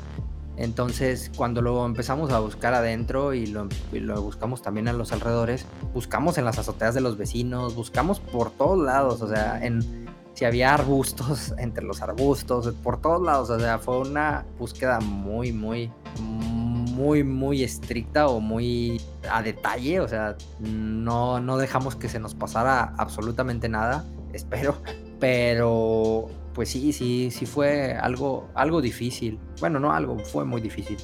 Entonces, 0.57 1.31
cuando 1.35 1.61
lo 1.61 1.85
empezamos 1.85 2.31
a 2.31 2.39
buscar 2.39 2.73
adentro 2.73 3.33
y 3.33 3.45
lo, 3.45 3.69
lo, 3.91 4.21
buscamos 4.21 4.61
también 4.61 4.87
en 4.87 4.97
los 4.97 5.11
alrededores, 5.11 5.65
buscamos 5.93 6.37
en 6.37 6.45
las 6.45 6.57
azoteas 6.57 6.95
de 6.95 7.01
los 7.01 7.15
vecinos, 7.15 7.75
buscamos 7.75 8.19
por 8.19 8.49
todos 8.51 8.83
lados, 8.83 9.21
o 9.21 9.27
sea, 9.27 9.63
en 9.63 10.07
si 10.33 10.45
había 10.45 10.73
arbustos 10.73 11.53
entre 11.57 11.83
los 11.83 12.01
arbustos, 12.01 12.73
por 12.83 12.99
todos 12.99 13.21
lados, 13.21 13.49
o 13.51 13.59
sea, 13.59 13.77
fue 13.77 13.99
una 13.99 14.45
búsqueda 14.57 14.99
muy, 14.99 15.51
muy, 15.51 15.91
muy, 16.19 17.23
muy 17.23 17.63
estricta 17.63 18.27
o 18.27 18.39
muy 18.39 18.99
a 19.31 19.43
detalle, 19.43 19.99
o 19.99 20.07
sea, 20.07 20.35
no, 20.59 21.39
no 21.39 21.57
dejamos 21.57 21.95
que 21.95 22.09
se 22.09 22.19
nos 22.19 22.33
pasara 22.33 22.95
absolutamente 22.97 23.69
nada, 23.69 24.05
espero, 24.33 24.75
pero 25.19 26.29
pues 26.53 26.69
sí, 26.69 26.91
sí, 26.93 27.29
sí 27.31 27.45
fue 27.45 27.93
algo, 27.93 28.49
algo 28.55 28.81
difícil. 28.81 29.39
Bueno, 29.59 29.79
no 29.79 29.91
algo, 29.93 30.17
fue 30.19 30.45
muy 30.45 30.61
difícil. 30.61 30.97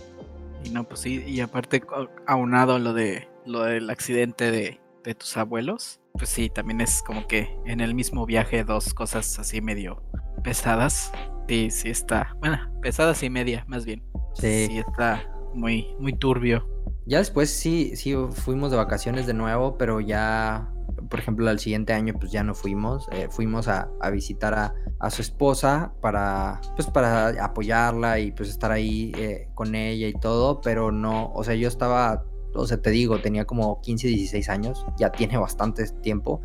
Y 0.64 0.70
no, 0.70 0.84
pues 0.84 1.02
sí, 1.02 1.24
y 1.28 1.42
aparte 1.42 1.84
aunado 2.26 2.80
lo 2.80 2.94
de 2.94 3.28
lo 3.46 3.64
del 3.64 3.90
accidente 3.90 4.52
de, 4.52 4.80
de 5.04 5.16
tus 5.16 5.36
abuelos, 5.38 6.00
pues 6.14 6.30
sí, 6.30 6.50
también 6.50 6.82
es 6.82 7.04
como 7.04 7.28
que 7.28 7.56
en 7.66 7.82
el 7.82 7.94
mismo 7.94 8.26
viaje 8.26 8.64
dos 8.64 8.94
cosas 8.94 9.38
así 9.40 9.62
medio 9.62 10.02
pesadas. 10.44 11.12
Sí, 11.48 11.70
sí 11.72 11.90
está, 11.90 12.36
bueno, 12.40 12.58
pesadas 12.82 13.22
y 13.24 13.30
media, 13.30 13.66
más 13.68 13.86
bien. 13.86 14.04
Sí. 14.36 14.68
Sí 14.68 14.78
está 14.80 15.28
muy, 15.54 15.96
muy 16.00 16.14
turbio. 16.14 16.68
Ya 17.06 17.18
después 17.18 17.50
sí, 17.50 17.96
sí 17.96 18.16
fuimos 18.32 18.72
de 18.72 18.78
vacaciones 18.78 19.28
de 19.28 19.34
nuevo, 19.34 19.78
pero 19.78 20.00
ya 20.00 20.72
por 21.10 21.20
ejemplo, 21.20 21.50
al 21.50 21.60
siguiente 21.60 21.94
año 21.94 22.14
pues 22.20 22.32
ya 22.32 22.44
no 22.44 22.56
fuimos, 22.56 23.08
eh, 23.12 23.28
fuimos 23.30 23.68
a, 23.68 23.90
visitar 24.12 24.54
a, 24.54 25.10
su 25.10 25.22
esposa 25.22 25.94
para, 26.02 26.62
pues 26.76 26.88
para 26.90 27.30
apoyarla 27.44 28.20
y 28.20 28.32
pues 28.32 28.50
estar 28.50 28.72
ahí 28.72 29.12
eh, 29.18 29.50
con 29.54 29.76
ella 29.76 30.08
y 30.08 30.14
todo, 30.14 30.62
pero 30.62 30.92
no, 30.92 31.32
o 31.34 31.44
sea, 31.44 31.56
yo 31.56 31.68
estaba, 31.68 32.26
o 32.56 32.66
sea, 32.66 32.82
te 32.82 32.90
digo, 32.90 33.20
tenía 33.20 33.46
como 33.46 33.82
15, 33.82 34.08
16 34.08 34.50
años, 34.50 34.86
ya 34.98 35.12
tiene 35.12 35.38
bastante 35.38 35.86
tiempo, 36.02 36.42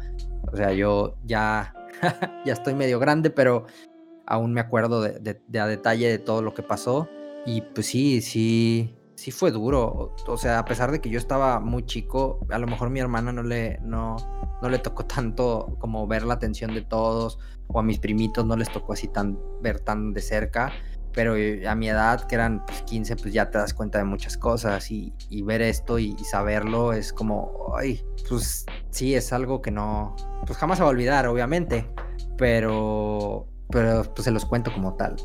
o 0.51 0.57
sea, 0.57 0.73
yo 0.73 1.17
ya, 1.25 1.75
ya 2.45 2.53
estoy 2.53 2.75
medio 2.75 2.99
grande, 2.99 3.31
pero 3.31 3.67
aún 4.27 4.53
me 4.53 4.61
acuerdo 4.61 5.01
de, 5.01 5.41
de 5.47 5.61
a 5.61 5.67
detalle 5.67 6.09
de 6.09 6.19
todo 6.19 6.43
lo 6.43 6.55
que 6.55 6.63
pasó 6.63 7.09
y 7.47 7.63
pues 7.63 7.87
sí, 7.87 8.21
sí, 8.21 8.98
sí 9.19 9.33
fue 9.33 9.51
duro. 9.51 10.14
O 10.29 10.37
sea, 10.37 10.61
a 10.61 10.64
pesar 10.64 10.93
de 10.93 11.01
que 11.01 11.11
yo 11.11 11.19
estaba 11.19 11.59
muy 11.59 11.85
chico, 11.85 12.39
a 12.51 12.59
lo 12.59 12.69
mejor 12.69 12.89
mi 12.89 13.01
hermana 13.01 13.33
no 13.33 13.43
le, 13.43 13.81
no, 13.83 14.16
no 14.62 14.69
le 14.69 14.79
tocó 14.79 15.05
tanto 15.07 15.77
como 15.81 16.07
ver 16.07 16.23
la 16.23 16.35
atención 16.35 16.73
de 16.73 16.83
todos, 16.83 17.39
o 17.66 17.81
a 17.81 17.83
mis 17.83 17.99
primitos 17.99 18.47
no 18.47 18.57
les 18.57 18.71
tocó 18.71 18.93
así 18.93 19.09
tan 19.09 19.37
ver 19.61 19.81
tan 19.81 20.12
de 20.14 20.23
cerca. 20.23 20.73
Pero 21.12 21.35
eh, 21.35 21.66
a 21.66 21.75
mi 21.75 21.89
edad, 21.89 22.29
que 22.29 22.37
eran 22.37 22.62
15, 22.87 23.14
pues, 23.14 23.23
pues 23.23 23.35
ya 23.35 23.51
te 23.51 23.59
das 23.59 23.75
cuenta 23.75 23.99
de 23.99 24.05
muchas 24.05 24.37
cosas 24.37 24.89
y, 24.93 25.12
ver 25.43 25.62
esto 25.62 25.99
y, 25.99 26.16
saberlo 26.19 26.93
es 26.93 27.12
como, 27.12 27.75
ay, 27.77 28.01
pues 28.29 28.66
sí, 28.91 29.16
es 29.16 29.33
algo 29.33 29.61
que 29.61 29.73
no, 29.73 30.14
pues 30.47 30.57
jamás 30.59 30.79
se 30.79 30.85
va 30.85 30.91
a 30.91 30.93
olvidar, 30.93 31.27
obviamente, 31.27 31.91
pero, 32.37 33.49
pero 33.69 34.05
pues 34.14 34.27
se 34.27 34.31
los 34.31 34.45
cuento 34.45 34.73
como 34.73 34.95
tal. 34.95 35.16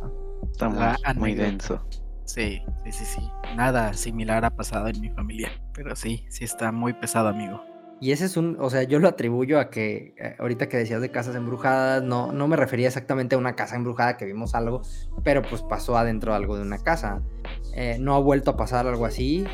Está 0.51 1.13
muy 1.13 1.35
denso. 1.35 1.85
Sí, 2.25 2.61
sí, 2.83 2.91
sí, 2.91 3.05
sí. 3.05 3.31
Nada 3.55 3.93
similar 3.93 4.45
ha 4.45 4.51
pasado 4.51 4.87
en 4.87 4.99
mi 5.01 5.09
familia. 5.09 5.51
Pero 5.73 5.95
sí, 5.95 6.25
sí 6.29 6.43
está 6.43 6.71
muy 6.71 6.93
pesado, 6.93 7.27
amigo. 7.27 7.61
Y 8.03 8.11
ese 8.11 8.25
es 8.25 8.35
un, 8.35 8.57
o 8.59 8.69
sea, 8.69 8.83
yo 8.83 8.99
lo 8.99 9.07
atribuyo 9.07 9.61
a 9.61 9.69
que 9.69 10.13
eh, 10.17 10.35
ahorita 10.37 10.67
que 10.67 10.75
decías 10.75 10.99
de 10.99 11.09
casas 11.09 11.37
embrujadas, 11.37 12.03
no, 12.03 12.33
no 12.33 12.49
me 12.49 12.57
refería 12.57 12.87
exactamente 12.87 13.35
a 13.35 13.37
una 13.37 13.55
casa 13.55 13.77
embrujada 13.77 14.17
que 14.17 14.25
vimos 14.25 14.55
algo, 14.55 14.81
pero 15.23 15.41
pues 15.41 15.61
pasó 15.61 15.97
adentro 15.97 16.33
algo 16.33 16.57
de 16.57 16.63
una 16.63 16.79
casa. 16.79 17.21
Eh, 17.75 17.97
no 18.01 18.15
ha 18.15 18.19
vuelto 18.19 18.51
a 18.51 18.57
pasar 18.57 18.87
algo 18.87 19.05
así. 19.05 19.45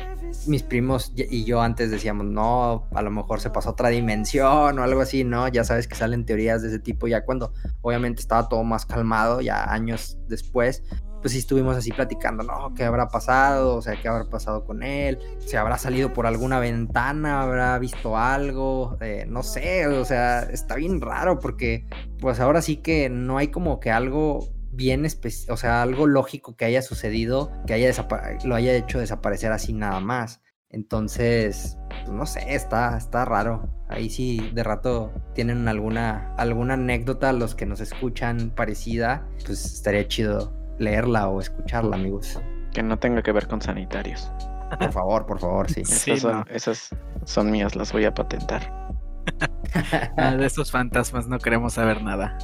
Mis 0.48 0.64
primos 0.64 1.12
y 1.14 1.44
yo 1.44 1.60
antes 1.60 1.92
decíamos, 1.92 2.26
no, 2.26 2.88
a 2.92 3.02
lo 3.02 3.12
mejor 3.12 3.40
se 3.40 3.50
pasó 3.50 3.68
a 3.68 3.72
otra 3.72 3.88
dimensión 3.88 4.78
o 4.78 4.82
algo 4.82 5.00
así, 5.00 5.22
¿no? 5.22 5.46
Ya 5.46 5.62
sabes 5.62 5.86
que 5.86 5.94
salen 5.94 6.26
teorías 6.26 6.62
de 6.62 6.68
ese 6.68 6.80
tipo 6.80 7.06
ya 7.06 7.24
cuando 7.24 7.52
obviamente 7.82 8.20
estaba 8.20 8.48
todo 8.48 8.64
más 8.64 8.84
calmado, 8.84 9.40
ya 9.40 9.72
años 9.72 10.18
después, 10.28 10.82
pues 11.20 11.32
sí 11.32 11.38
estuvimos 11.38 11.76
así 11.76 11.90
platicando, 11.92 12.42
¿no? 12.42 12.74
¿Qué 12.74 12.84
habrá 12.84 13.08
pasado? 13.08 13.76
O 13.76 13.82
sea, 13.82 14.00
¿qué 14.00 14.08
habrá 14.08 14.28
pasado 14.28 14.64
con 14.64 14.82
él? 14.82 15.18
¿Se 15.38 15.56
habrá 15.56 15.78
salido 15.78 16.12
por 16.12 16.26
alguna 16.26 16.58
ventana? 16.60 17.42
¿Habrá 17.42 17.78
visto 17.78 18.16
algo? 18.16 18.96
Eh, 19.00 19.26
no 19.28 19.42
sé, 19.42 19.86
o 19.86 20.04
sea, 20.04 20.42
está 20.42 20.76
bien 20.76 21.00
raro 21.00 21.38
porque 21.38 21.86
pues 22.20 22.40
ahora 22.40 22.62
sí 22.62 22.76
que 22.76 23.08
no 23.08 23.38
hay 23.38 23.48
como 23.48 23.80
que 23.80 23.90
algo 23.90 24.48
bien 24.72 25.06
o 25.48 25.56
sea, 25.56 25.82
algo 25.82 26.06
lógico 26.06 26.56
que 26.56 26.64
haya 26.64 26.82
sucedido, 26.82 27.52
que 27.66 27.74
haya 27.74 27.90
lo 28.44 28.54
haya 28.54 28.74
hecho 28.74 28.98
desaparecer 28.98 29.52
así 29.52 29.72
nada 29.72 30.00
más. 30.00 30.40
Entonces, 30.70 31.76
pues, 31.88 32.10
no 32.10 32.26
sé, 32.26 32.54
está, 32.54 32.96
está 32.96 33.24
raro. 33.24 33.68
Ahí 33.88 34.08
sí, 34.08 34.50
de 34.54 34.62
rato 34.62 35.12
tienen 35.34 35.66
alguna, 35.66 36.32
alguna 36.36 36.74
anécdota, 36.74 37.32
los 37.32 37.56
que 37.56 37.66
nos 37.66 37.80
escuchan 37.80 38.50
parecida, 38.50 39.26
pues 39.44 39.64
estaría 39.64 40.06
chido 40.06 40.59
leerla 40.80 41.28
o 41.28 41.40
escucharla, 41.40 41.96
amigos. 41.96 42.40
Que 42.72 42.82
no 42.82 42.98
tenga 42.98 43.22
que 43.22 43.30
ver 43.30 43.46
con 43.46 43.60
sanitarios. 43.60 44.32
Por 44.78 44.92
favor, 44.92 45.26
por 45.26 45.38
favor, 45.38 45.70
sí. 45.70 45.82
esas, 45.82 46.90
son, 47.24 47.50
mías, 47.50 47.76
las 47.76 47.92
voy 47.92 48.04
a 48.04 48.14
patentar. 48.14 48.62
Ah, 50.16 50.34
de 50.34 50.46
esos 50.46 50.70
fantasmas 50.70 51.28
no 51.28 51.38
queremos 51.38 51.74
saber 51.74 52.02
nada. 52.02 52.36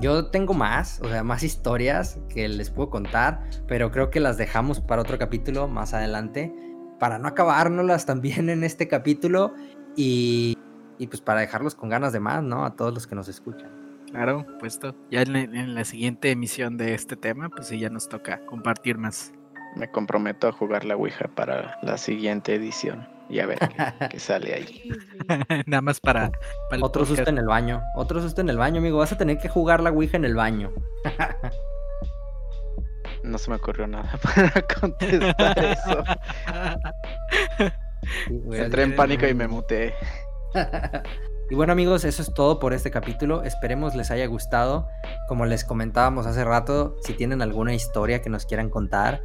Yo 0.00 0.26
tengo 0.30 0.54
más, 0.54 1.00
o 1.02 1.08
sea, 1.08 1.22
más 1.22 1.42
historias 1.42 2.18
que 2.28 2.48
les 2.48 2.70
puedo 2.70 2.90
contar, 2.90 3.44
pero 3.68 3.90
creo 3.90 4.10
que 4.10 4.20
las 4.20 4.38
dejamos 4.38 4.80
para 4.80 5.02
otro 5.02 5.18
capítulo 5.18 5.68
más 5.68 5.92
adelante, 5.92 6.52
para 6.98 7.18
no 7.18 7.28
acabárnoslas 7.28 8.06
también 8.06 8.48
en 8.48 8.64
este 8.64 8.88
capítulo 8.88 9.54
y, 9.96 10.56
y 10.98 11.06
pues 11.08 11.20
para 11.20 11.40
dejarlos 11.40 11.74
con 11.74 11.88
ganas 11.88 12.12
de 12.12 12.20
más, 12.20 12.42
¿no? 12.42 12.64
A 12.64 12.74
todos 12.74 12.94
los 12.94 13.06
que 13.06 13.14
nos 13.14 13.28
escuchan. 13.28 13.81
Claro, 14.12 14.46
puesto. 14.58 14.94
Ya 15.10 15.22
en, 15.22 15.74
la 15.74 15.84
siguiente 15.84 16.30
emisión 16.30 16.76
de 16.76 16.94
este 16.94 17.16
tema, 17.16 17.48
pues 17.48 17.68
sí, 17.68 17.78
ya 17.78 17.88
nos 17.88 18.08
toca 18.08 18.44
compartir 18.44 18.98
más. 18.98 19.32
Me 19.74 19.90
comprometo 19.90 20.48
a 20.48 20.52
jugar 20.52 20.84
la 20.84 20.96
Ouija 20.96 21.28
para 21.34 21.78
la 21.82 21.96
siguiente 21.96 22.54
edición 22.54 23.08
y 23.30 23.40
a 23.40 23.46
ver 23.46 23.58
qué, 24.10 24.18
sale 24.20 24.52
ahí. 24.52 24.90
Nada 25.66 25.80
más 25.80 25.98
para, 25.98 26.30
Otro 26.82 27.06
susto 27.06 27.30
en 27.30 27.38
el 27.38 27.46
baño. 27.46 27.80
Otro 27.96 28.20
susto 28.20 28.42
en 28.42 28.50
el 28.50 28.58
baño, 28.58 28.80
amigo. 28.80 28.98
Vas 28.98 29.12
a 29.12 29.18
tener 29.18 29.38
que 29.38 29.48
jugar 29.48 29.82
la 29.82 29.90
Ouija 29.90 30.18
en 30.18 30.26
el 30.26 30.34
baño. 30.34 30.72
no 33.24 33.38
se 33.38 33.50
me 33.50 33.56
ocurrió 33.56 33.86
nada 33.86 34.18
para 34.22 34.52
contestar 34.78 35.58
eso. 35.58 36.04
Entré 38.52 38.82
en 38.82 38.94
pánico 38.94 39.26
y 39.26 39.32
me 39.32 39.48
muté. 39.48 39.94
Y 41.52 41.54
bueno 41.54 41.74
amigos, 41.74 42.06
eso 42.06 42.22
es 42.22 42.32
todo 42.32 42.58
por 42.58 42.72
este 42.72 42.90
capítulo. 42.90 43.42
Esperemos 43.42 43.94
les 43.94 44.10
haya 44.10 44.24
gustado. 44.24 44.88
Como 45.28 45.44
les 45.44 45.64
comentábamos 45.64 46.24
hace 46.24 46.44
rato, 46.44 46.96
si 47.02 47.12
tienen 47.12 47.42
alguna 47.42 47.74
historia 47.74 48.22
que 48.22 48.30
nos 48.30 48.46
quieran 48.46 48.70
contar 48.70 49.20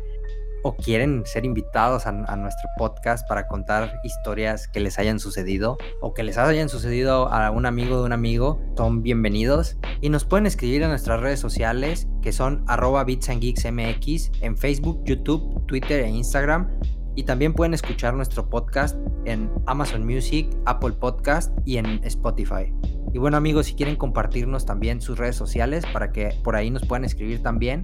o 0.62 0.76
quieren 0.76 1.26
ser 1.26 1.46
invitados 1.46 2.06
a, 2.06 2.12
nuestro 2.12 2.68
podcast 2.78 3.26
para 3.30 3.48
contar 3.48 4.02
historias 4.04 4.68
que 4.68 4.82
les 4.82 5.00
hayan 5.00 5.22
sucedido 5.22 5.78
o 6.02 6.14
que 6.14 6.24
les 6.24 6.38
hayan 6.38 6.68
sucedido 6.68 7.30
a 7.30 7.50
un 7.50 7.66
amigo 7.66 8.00
de 8.00 8.04
un 8.04 8.12
amigo, 8.12 8.60
son 8.76 9.04
bienvenidos. 9.04 9.78
Y 10.02 10.10
nos 10.10 10.26
pueden 10.26 10.48
escribir 10.48 10.84
en 10.84 10.90
nuestras 10.90 11.22
redes 11.22 11.40
sociales 11.40 12.10
que 12.22 12.34
son 12.34 12.66
arroba 12.68 13.06
bits 13.06 13.30
and 13.30 13.40
geeks 13.40 13.64
mx 13.72 14.32
en 14.42 14.58
Facebook, 14.58 15.02
YouTube, 15.06 15.66
Twitter 15.66 16.04
e 16.04 16.10
Instagram 16.10 16.78
y 17.18 17.24
también 17.24 17.52
pueden 17.52 17.74
escuchar 17.74 18.14
nuestro 18.14 18.48
podcast 18.48 18.96
en 19.26 19.50
Amazon 19.66 20.06
Music, 20.06 20.48
Apple 20.66 20.92
Podcast 20.92 21.52
y 21.66 21.78
en 21.78 22.00
Spotify. 22.04 22.72
Y 23.12 23.18
bueno 23.18 23.38
amigos, 23.38 23.66
si 23.66 23.74
quieren 23.74 23.96
compartirnos 23.96 24.68
también 24.68 25.02
sus 25.02 25.18
redes 25.18 25.36
sociales 25.36 25.84
para 25.92 26.12
que 26.12 26.30
por 26.44 26.56
ahí 26.56 26.70
nos 26.70 26.86
puedan 26.86 27.04
escribir 27.04 27.42
también. 27.42 27.82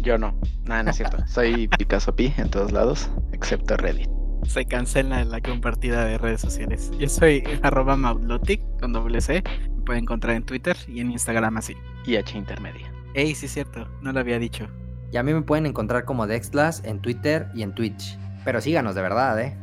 Yo 0.00 0.16
no, 0.16 0.38
nada, 0.64 0.84
no 0.84 0.90
es 0.90 0.96
cierto. 0.96 1.18
Soy 1.26 1.66
Picasso 1.76 2.14
Pi 2.14 2.32
en 2.38 2.48
todos 2.50 2.70
lados, 2.70 3.10
excepto 3.32 3.76
Reddit. 3.76 4.08
Se 4.46 4.64
cancela 4.64 5.24
la 5.24 5.40
compartida 5.40 6.04
de 6.04 6.16
redes 6.16 6.40
sociales. 6.40 6.92
Yo 7.00 7.08
soy 7.08 7.42
arroba 7.62 7.96
maudlotic 7.96 8.62
con 8.80 8.92
doble 8.92 9.20
C. 9.20 9.42
Me 9.74 9.82
pueden 9.82 10.04
encontrar 10.04 10.36
en 10.36 10.44
Twitter 10.44 10.76
y 10.86 11.00
en 11.00 11.10
Instagram 11.10 11.56
así. 11.56 11.74
Y 12.06 12.14
H 12.14 12.38
intermedia. 12.38 12.92
Ey, 13.14 13.34
sí 13.34 13.46
es 13.46 13.52
cierto, 13.52 13.88
no 14.00 14.12
lo 14.12 14.20
había 14.20 14.38
dicho. 14.38 14.68
Y 15.10 15.16
a 15.16 15.24
mí 15.24 15.34
me 15.34 15.42
pueden 15.42 15.66
encontrar 15.66 16.04
como 16.04 16.28
Dextlas 16.28 16.84
en 16.84 17.00
Twitter 17.00 17.48
y 17.54 17.62
en 17.62 17.74
Twitch. 17.74 18.16
Pero 18.44 18.60
síganos 18.60 18.94
de 18.94 19.02
verdad, 19.02 19.40
¿eh? 19.40 19.56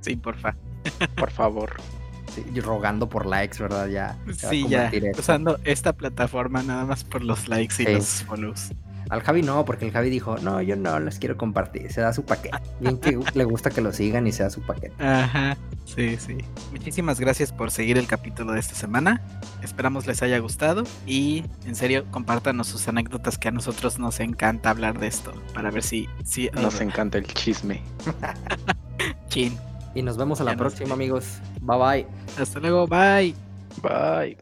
sí, 0.00 0.16
porfa. 0.16 0.56
Por 1.16 1.30
favor. 1.30 1.74
Sí, 2.34 2.60
rogando 2.60 3.08
por 3.08 3.26
likes, 3.26 3.58
¿verdad? 3.60 3.88
Ya. 3.88 4.16
Sí, 4.32 4.66
ya. 4.68 4.90
Usando 5.18 5.58
esta 5.64 5.92
plataforma 5.92 6.62
nada 6.62 6.84
más 6.84 7.02
por 7.04 7.22
los 7.22 7.48
likes 7.48 7.82
y 7.82 7.86
los 7.86 8.22
follows. 8.24 8.72
Al 9.10 9.22
Javi 9.22 9.42
no, 9.42 9.64
porque 9.64 9.86
el 9.86 9.92
Javi 9.92 10.08
dijo, 10.08 10.38
no, 10.38 10.62
yo 10.62 10.76
no 10.76 11.00
les 11.00 11.18
quiero 11.18 11.36
compartir, 11.36 11.92
se 11.92 12.00
da 12.00 12.12
su 12.12 12.24
paquete. 12.24 12.56
Bien 12.78 12.96
que 12.98 13.18
le 13.34 13.44
gusta 13.44 13.70
que 13.70 13.80
lo 13.80 13.92
sigan 13.92 14.26
y 14.26 14.32
se 14.32 14.44
da 14.44 14.50
su 14.50 14.62
paquete. 14.62 14.94
Ajá, 15.02 15.56
sí, 15.84 16.16
sí. 16.16 16.38
Muchísimas 16.70 17.18
gracias 17.18 17.52
por 17.52 17.72
seguir 17.72 17.98
el 17.98 18.06
capítulo 18.06 18.52
de 18.52 18.60
esta 18.60 18.74
semana. 18.74 19.20
Esperamos 19.62 20.06
les 20.06 20.22
haya 20.22 20.38
gustado 20.38 20.84
y 21.06 21.44
en 21.66 21.74
serio, 21.74 22.06
compártanos 22.10 22.68
sus 22.68 22.86
anécdotas 22.88 23.36
que 23.36 23.48
a 23.48 23.50
nosotros 23.50 23.98
nos 23.98 24.20
encanta 24.20 24.70
hablar 24.70 24.98
de 25.00 25.08
esto, 25.08 25.32
para 25.54 25.70
ver 25.70 25.82
si... 25.82 26.08
si 26.24 26.48
nos 26.54 26.80
encanta 26.80 27.18
el 27.18 27.26
chisme. 27.26 27.82
Chin. 29.28 29.58
Y 29.94 30.02
nos 30.02 30.16
vemos 30.16 30.40
a 30.40 30.44
la 30.44 30.56
próxima, 30.56 30.94
amigos. 30.94 31.38
Bye 31.60 31.78
bye. 31.78 32.06
Hasta 32.40 32.60
luego, 32.60 32.86
bye. 32.86 33.34
Bye. 33.82 34.36